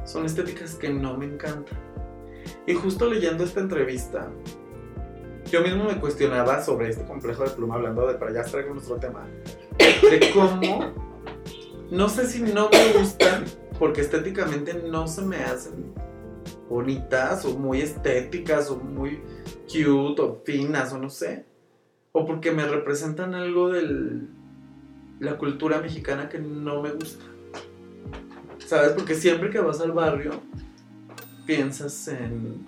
son 0.04 0.26
estéticas 0.26 0.74
que 0.74 0.90
no 0.90 1.16
me 1.16 1.26
encantan. 1.26 1.83
Y 2.66 2.74
justo 2.74 3.08
leyendo 3.08 3.44
esta 3.44 3.60
entrevista, 3.60 4.30
yo 5.50 5.60
mismo 5.60 5.84
me 5.84 6.00
cuestionaba 6.00 6.62
sobre 6.62 6.88
este 6.88 7.04
complejo 7.04 7.44
de 7.44 7.50
pluma, 7.50 7.74
hablando 7.74 8.06
de 8.06 8.14
para 8.14 8.32
ya 8.32 8.42
con 8.42 8.74
nuestro 8.74 8.96
tema, 8.96 9.26
de 9.78 10.30
cómo, 10.32 10.92
no 11.90 12.08
sé 12.08 12.26
si 12.26 12.42
no 12.42 12.70
me 12.70 12.98
gustan, 12.98 13.44
porque 13.78 14.00
estéticamente 14.00 14.74
no 14.74 15.06
se 15.06 15.22
me 15.22 15.36
hacen 15.36 15.92
bonitas 16.68 17.44
o 17.44 17.58
muy 17.58 17.82
estéticas 17.82 18.70
o 18.70 18.76
muy 18.76 19.20
cute 19.66 20.22
o 20.22 20.42
finas 20.44 20.92
o 20.92 20.98
no 20.98 21.10
sé, 21.10 21.44
o 22.12 22.24
porque 22.24 22.50
me 22.50 22.66
representan 22.66 23.34
algo 23.34 23.68
de 23.68 24.22
la 25.20 25.36
cultura 25.36 25.80
mexicana 25.80 26.28
que 26.28 26.38
no 26.38 26.82
me 26.82 26.92
gusta. 26.92 27.24
¿Sabes? 28.58 28.92
Porque 28.92 29.14
siempre 29.14 29.50
que 29.50 29.60
vas 29.60 29.80
al 29.80 29.92
barrio 29.92 30.40
piensas 31.46 32.08
en 32.08 32.66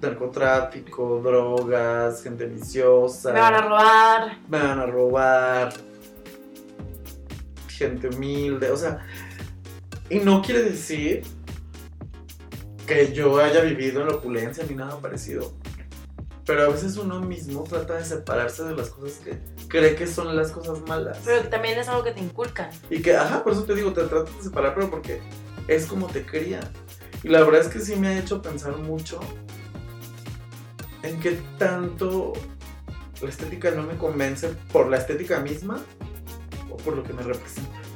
narcotráfico, 0.00 1.20
drogas, 1.22 2.22
gente 2.22 2.46
viciosa. 2.46 3.32
Me 3.32 3.40
van 3.40 3.54
a 3.54 3.62
robar. 3.62 4.38
Me 4.48 4.58
van 4.58 4.78
a 4.78 4.86
robar. 4.86 5.72
Gente 7.68 8.08
humilde, 8.08 8.70
o 8.70 8.76
sea. 8.76 9.06
Y 10.08 10.20
no 10.20 10.40
quiere 10.42 10.62
decir 10.62 11.22
que 12.86 13.12
yo 13.12 13.38
haya 13.38 13.60
vivido 13.62 14.00
en 14.02 14.08
la 14.08 14.14
opulencia 14.14 14.64
ni 14.68 14.74
nada 14.74 14.98
parecido. 15.00 15.54
Pero 16.44 16.62
a 16.62 16.68
veces 16.68 16.96
uno 16.96 17.20
mismo 17.20 17.64
trata 17.64 17.94
de 17.94 18.04
separarse 18.04 18.62
de 18.62 18.76
las 18.76 18.90
cosas 18.90 19.18
que 19.18 19.36
cree 19.66 19.96
que 19.96 20.06
son 20.06 20.34
las 20.36 20.52
cosas 20.52 20.80
malas. 20.86 21.18
Pero 21.24 21.48
también 21.48 21.76
es 21.76 21.88
algo 21.88 22.04
que 22.04 22.12
te 22.12 22.20
inculcan. 22.20 22.70
Y 22.88 23.02
que, 23.02 23.16
ajá, 23.16 23.42
por 23.42 23.52
eso 23.52 23.64
te 23.64 23.74
digo, 23.74 23.92
te 23.92 24.04
tratas 24.04 24.36
de 24.36 24.44
separar, 24.44 24.74
pero 24.76 24.88
porque 24.88 25.20
es 25.66 25.86
como 25.86 26.06
te 26.06 26.24
crían. 26.24 26.62
Y 27.22 27.28
la 27.28 27.42
verdad 27.42 27.62
es 27.62 27.68
que 27.68 27.80
sí 27.80 27.96
me 27.96 28.08
ha 28.08 28.18
hecho 28.18 28.40
pensar 28.42 28.76
mucho 28.78 29.20
en 31.02 31.18
qué 31.20 31.38
tanto 31.58 32.32
la 33.22 33.28
estética 33.28 33.70
no 33.70 33.82
me 33.82 33.96
convence 33.96 34.48
por 34.72 34.88
la 34.88 34.98
estética 34.98 35.40
misma 35.40 35.82
o 36.70 36.76
por 36.76 36.96
lo 36.96 37.02
que 37.02 37.12
me 37.12 37.22
representa. 37.22 37.86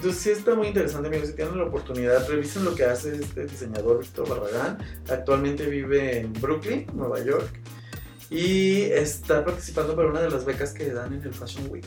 Entonces 0.00 0.22
sí 0.22 0.30
está 0.30 0.54
muy 0.54 0.68
interesante, 0.68 1.08
amigos. 1.08 1.28
Si 1.28 1.34
tienen 1.34 1.58
la 1.58 1.64
oportunidad, 1.64 2.26
revisen 2.26 2.64
lo 2.64 2.74
que 2.74 2.84
hace 2.84 3.16
este 3.16 3.44
diseñador 3.44 4.00
Víctor 4.00 4.30
Barragán. 4.30 4.78
Actualmente 5.10 5.66
vive 5.66 6.20
en 6.20 6.32
Brooklyn, 6.32 6.86
Nueva 6.94 7.22
York. 7.22 7.60
Y 8.30 8.84
está 8.84 9.44
participando 9.44 9.94
para 9.94 10.08
una 10.08 10.22
de 10.22 10.30
las 10.30 10.46
becas 10.46 10.72
que 10.72 10.90
dan 10.90 11.12
en 11.12 11.22
el 11.22 11.34
Fashion 11.34 11.68
Week. 11.68 11.84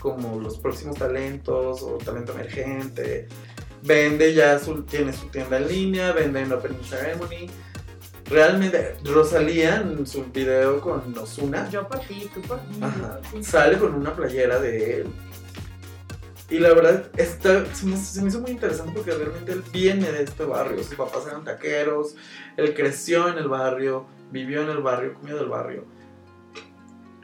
Como 0.00 0.40
los 0.40 0.58
próximos 0.58 0.96
talentos 0.96 1.82
o 1.82 1.98
talento 1.98 2.32
emergente. 2.32 3.28
Vende 3.82 4.34
ya, 4.34 4.58
su, 4.58 4.82
tiene 4.82 5.12
su 5.12 5.26
tienda 5.28 5.56
en 5.56 5.68
línea, 5.68 6.12
vende 6.12 6.42
en 6.42 6.52
Opening 6.52 6.84
Ceremony. 6.84 7.50
Realmente, 8.26 8.96
Rosalía 9.04 9.76
en 9.76 10.06
su 10.06 10.24
video 10.24 10.80
con 10.80 11.16
Ozuna 11.18 11.68
Yo 11.68 11.88
por 11.88 11.98
ti, 12.00 12.30
tú 12.32 12.40
por 12.42 12.62
mí. 12.68 12.78
Ajá. 12.80 13.20
Sale 13.42 13.78
con 13.78 13.94
una 13.94 14.14
playera 14.14 14.60
de 14.60 15.00
él. 15.00 15.06
Y 16.48 16.58
la 16.58 16.74
verdad, 16.74 17.10
está, 17.16 17.64
se, 17.74 17.86
me, 17.86 17.96
se 17.96 18.20
me 18.22 18.28
hizo 18.28 18.40
muy 18.40 18.50
interesante 18.50 18.92
porque 18.94 19.12
realmente 19.12 19.52
él 19.52 19.62
viene 19.72 20.10
de 20.10 20.24
este 20.24 20.44
barrio. 20.44 20.82
Sus 20.82 20.96
papás 20.96 21.26
eran 21.26 21.44
taqueros, 21.44 22.16
él 22.56 22.74
creció 22.74 23.28
en 23.28 23.38
el 23.38 23.48
barrio, 23.48 24.06
vivió 24.30 24.62
en 24.62 24.70
el 24.70 24.78
barrio, 24.78 25.14
comió 25.14 25.36
del 25.36 25.48
barrio. 25.48 25.84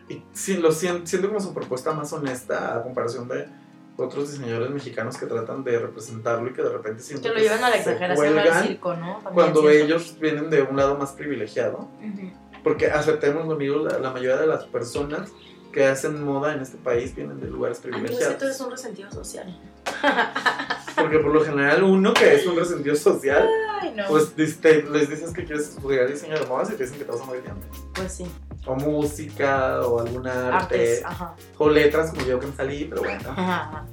Y 0.09 0.23
sí, 0.33 0.57
lo 0.57 0.71
siento, 0.71 1.07
siento 1.07 1.29
como 1.29 1.41
su 1.41 1.53
propuesta 1.53 1.93
más 1.93 2.13
honesta 2.13 2.77
a 2.77 2.83
comparación 2.83 3.29
de 3.29 3.49
otros 3.97 4.31
diseñadores 4.33 4.71
mexicanos 4.71 5.17
que 5.17 5.27
tratan 5.27 5.65
de 5.65 5.79
representarlo 5.79 6.51
y 6.51 6.53
que 6.53 6.63
de 6.63 6.69
repente 6.71 7.03
siento 7.03 7.29
Que 7.29 7.35
lo 7.35 7.41
llevan 7.41 7.65
a 7.65 7.71
la 7.71 7.77
se 7.77 7.91
exageración 7.91 8.39
al 8.39 8.67
circo, 8.67 8.95
¿no? 8.95 9.15
También 9.15 9.35
cuando 9.35 9.61
siento. 9.63 9.85
ellos 9.85 10.17
vienen 10.21 10.51
de 10.51 10.63
un 10.63 10.77
lado 10.77 10.97
más 10.97 11.13
privilegiado. 11.13 11.89
Ujú. 12.01 12.33
Porque 12.63 12.87
aceptemos, 12.91 13.51
amigos, 13.53 13.91
la, 13.91 13.99
la 13.99 14.11
mayoría 14.11 14.37
de 14.37 14.47
las 14.47 14.65
personas 14.65 15.31
que 15.73 15.85
hacen 15.87 16.23
moda 16.25 16.55
en 16.55 16.61
este 16.61 16.79
país 16.79 17.15
vienen 17.15 17.39
de 17.41 17.49
lugares 17.49 17.79
privilegiados. 17.81 18.39
tú 18.39 18.45
eres 18.47 18.61
un 18.61 18.71
resentido 18.71 19.11
social. 19.11 19.59
Porque 20.97 21.19
por 21.19 21.33
lo 21.33 21.45
general 21.45 21.83
uno 21.85 22.15
que 22.15 22.35
es 22.35 22.47
un 22.47 22.57
resentido 22.57 22.97
social, 22.97 23.47
Ay, 23.81 23.93
no. 23.95 24.05
pues 24.09 24.35
dis- 24.37 24.59
te- 24.61 24.83
les 24.85 25.09
dices 25.11 25.33
que 25.33 25.45
quieres 25.45 25.69
estudiar 25.69 26.09
diseño 26.09 26.39
de 26.39 26.47
modas 26.47 26.71
y 26.71 26.75
te 26.75 26.85
dicen 26.85 26.99
que 26.99 27.05
te 27.05 27.13
vas 27.13 27.21
a 27.21 27.25
morir 27.25 27.43
de 27.43 27.51
hambre. 27.51 27.69
Pues 27.95 28.13
sí. 28.13 28.27
O 28.67 28.75
música, 28.75 29.81
o 29.83 30.01
arte. 30.27 31.03
Ajá. 31.05 31.35
o 31.59 31.69
letras 31.69 32.11
como 32.11 32.23
yo 32.27 32.41
que 32.41 32.47
me 32.49 32.57
salí, 32.57 32.85
pero 32.87 33.03
bueno. 33.03 33.31
Ajá. 33.31 33.61
ajá. 33.63 33.85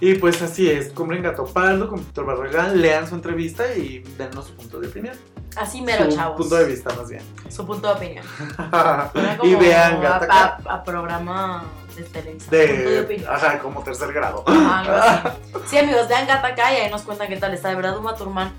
Y 0.00 0.14
pues 0.16 0.42
así 0.42 0.68
es, 0.68 0.90
compren 0.90 1.22
Gato 1.22 1.46
Pardo 1.46 1.88
con 1.88 2.00
Víctor 2.00 2.26
Barragán, 2.26 2.80
lean 2.82 3.08
su 3.08 3.14
entrevista 3.14 3.74
y 3.74 4.00
dennos 4.18 4.46
su 4.48 4.54
punto 4.56 4.80
de 4.80 4.88
opinión. 4.88 5.14
Así 5.56 5.80
mero, 5.80 6.10
su 6.10 6.16
chavos. 6.16 6.36
punto 6.36 6.56
de 6.56 6.64
vista 6.66 6.92
más 6.94 7.08
bien. 7.08 7.22
Su 7.48 7.64
punto 7.64 7.86
de 7.88 7.94
opinión. 7.94 8.24
Y 9.44 9.54
vean 9.54 9.94
a, 9.94 10.00
Gata 10.00 10.58
a- 10.66 10.74
a 10.74 10.84
programa 10.84 11.64
de. 11.96 12.04
Punto 12.04 13.08
de 13.08 13.26
ajá, 13.28 13.58
como 13.58 13.82
tercer 13.82 14.12
grado. 14.12 14.42
Ajá, 14.46 14.78
algo 14.80 14.92
así. 14.94 15.38
Sí, 15.70 15.78
amigos, 15.78 16.08
vean 16.08 16.26
Gata 16.26 16.48
acá 16.48 16.72
y 16.72 16.76
ahí 16.76 16.90
nos 16.90 17.02
cuentan 17.02 17.28
qué 17.28 17.36
tal 17.36 17.54
está. 17.54 17.68
De 17.70 17.76
verdad, 17.76 17.96
Uma 17.98 18.14
Thurman, 18.14 18.52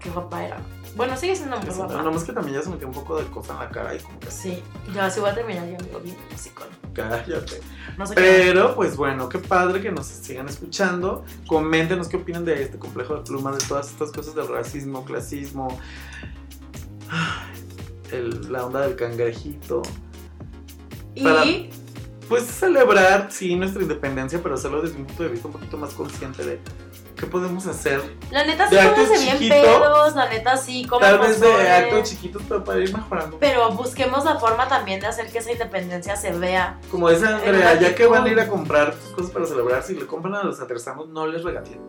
qué 0.00 0.10
guapa 0.10 0.44
era. 0.44 0.56
Bueno, 0.96 1.16
sigue 1.16 1.34
siendo 1.34 1.58
muy 1.58 1.68
guapa. 1.74 2.02
No, 2.02 2.12
más 2.12 2.22
que 2.24 2.32
también 2.32 2.56
ya 2.58 2.62
se 2.62 2.70
metió 2.70 2.86
un 2.86 2.94
poco 2.94 3.16
de 3.20 3.24
cosa 3.26 3.52
en 3.54 3.58
la 3.58 3.68
cara 3.68 3.94
y 3.94 3.98
como 3.98 4.18
que 4.20 4.30
Sí, 4.30 4.62
ya 4.94 5.06
así 5.06 5.18
voy 5.18 5.30
a 5.30 5.34
terminar 5.34 5.66
yo, 5.68 5.76
amigo, 5.76 5.98
bien 6.00 6.16
psicólogo. 6.36 6.72
cállate. 6.94 7.60
No 7.98 8.06
sé 8.06 8.14
qué. 8.14 8.20
Pero, 8.20 8.74
pues 8.76 8.96
bueno, 8.96 9.28
qué 9.28 9.38
padre 9.38 9.80
que 9.82 9.90
nos 9.90 10.06
sigan 10.06 10.48
escuchando. 10.48 11.24
Coméntenos 11.48 12.06
qué 12.08 12.16
opinan 12.18 12.44
de 12.44 12.62
este 12.62 12.78
complejo 12.78 13.16
de 13.16 13.22
pluma, 13.22 13.50
de 13.50 13.58
todas 13.66 13.90
estas 13.90 14.12
cosas 14.12 14.36
del 14.36 14.46
racismo, 14.46 15.04
clasismo, 15.04 15.76
el- 18.12 18.52
la 18.52 18.64
onda 18.64 18.80
del 18.82 18.96
cangrejito. 18.96 19.82
para- 21.22 21.44
Y 21.44 21.70
Pues 22.28 22.44
celebrar, 22.44 23.28
sí, 23.30 23.54
nuestra 23.56 23.82
independencia, 23.82 24.40
pero 24.42 24.54
hacerlo 24.54 24.82
desde 24.82 24.96
un 24.96 25.06
punto 25.06 25.22
de 25.22 25.28
vista 25.30 25.46
un 25.48 25.52
poquito 25.52 25.76
más 25.76 25.92
consciente 25.94 26.44
de 26.44 26.60
qué 27.16 27.26
podemos 27.26 27.66
hacer. 27.66 28.02
la 28.30 28.44
neta 28.44 28.68
sí 28.68 28.76
pónganse 28.76 29.18
bien 29.18 29.48
pedos, 29.48 30.14
la 30.14 30.28
neta 30.28 30.56
sí, 30.56 30.84
como 30.86 31.00
Tal 31.00 31.18
vez 31.18 31.40
de 31.40 31.70
actos 31.70 32.10
chiquitos, 32.10 32.42
pero 32.48 32.64
para 32.64 32.80
ir 32.80 32.94
mejorando. 32.94 33.38
Pero 33.38 33.70
busquemos 33.72 34.24
la 34.24 34.38
forma 34.38 34.68
también 34.68 35.00
de 35.00 35.06
hacer 35.06 35.30
que 35.30 35.38
esa 35.38 35.52
independencia 35.52 36.16
se 36.16 36.32
vea. 36.32 36.78
Como 36.90 37.10
dice 37.10 37.26
Andrea, 37.26 37.74
ya 37.78 37.94
que 37.94 38.06
van 38.06 38.24
a 38.24 38.28
ir 38.28 38.40
a 38.40 38.48
comprar 38.48 38.94
cosas 39.14 39.30
para 39.30 39.46
celebrar, 39.46 39.82
si 39.82 39.94
le 39.94 40.06
compran 40.06 40.34
a 40.34 40.42
los 40.42 40.60
artesanos, 40.60 41.08
no 41.08 41.26
les 41.26 41.42
regalen. 41.42 41.80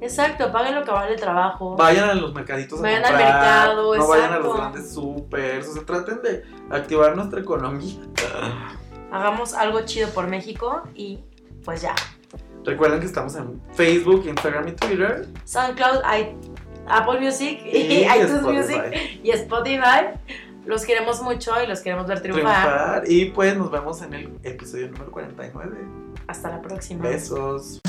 Exacto, 0.00 0.50
paguen 0.50 0.74
lo 0.74 0.84
que 0.84 0.90
vale 0.90 1.14
el 1.14 1.20
trabajo. 1.20 1.76
Vayan 1.76 2.10
a 2.10 2.14
los 2.14 2.34
mercaditos 2.34 2.80
a 2.80 2.82
Vayan 2.82 3.04
al 3.04 3.16
mercado, 3.16 3.96
no 3.96 4.08
vayan 4.08 4.32
a 4.32 4.38
los 4.38 4.46
exacto. 4.46 4.72
grandes 4.72 4.94
supers, 4.94 5.68
o 5.68 5.72
sea, 5.74 5.84
traten 5.84 6.22
de 6.22 6.44
activar 6.70 7.14
nuestra 7.16 7.40
economía. 7.40 8.00
Hagamos 9.12 9.54
algo 9.54 9.82
chido 9.82 10.08
por 10.10 10.26
México 10.26 10.82
y 10.94 11.20
pues 11.64 11.82
ya. 11.82 11.94
Recuerden 12.64 13.00
que 13.00 13.06
estamos 13.06 13.34
en 13.36 13.60
Facebook, 13.74 14.24
Instagram 14.26 14.68
y 14.68 14.72
Twitter. 14.72 15.28
SoundCloud, 15.44 16.00
i- 16.18 16.34
Apple 16.88 17.20
Music 17.20 17.60
y, 17.64 17.76
Y 17.76 18.02
iTunes 18.04 18.30
Spotify. 18.30 18.78
Music 18.78 19.20
y 19.22 19.30
Spotify. 19.30 20.06
Los 20.64 20.84
queremos 20.84 21.20
mucho 21.22 21.52
y 21.62 21.66
los 21.66 21.80
queremos 21.80 22.06
ver 22.06 22.22
triunfar. 22.22 23.02
Triunfar. 23.02 23.10
Y 23.10 23.24
pues 23.26 23.56
nos 23.56 23.70
vemos 23.70 24.00
en 24.02 24.14
el 24.14 24.38
episodio 24.44 24.88
número 24.88 25.10
49. 25.10 25.76
Hasta 26.28 26.50
la 26.50 26.62
próxima. 26.62 27.02
Besos. 27.08 27.80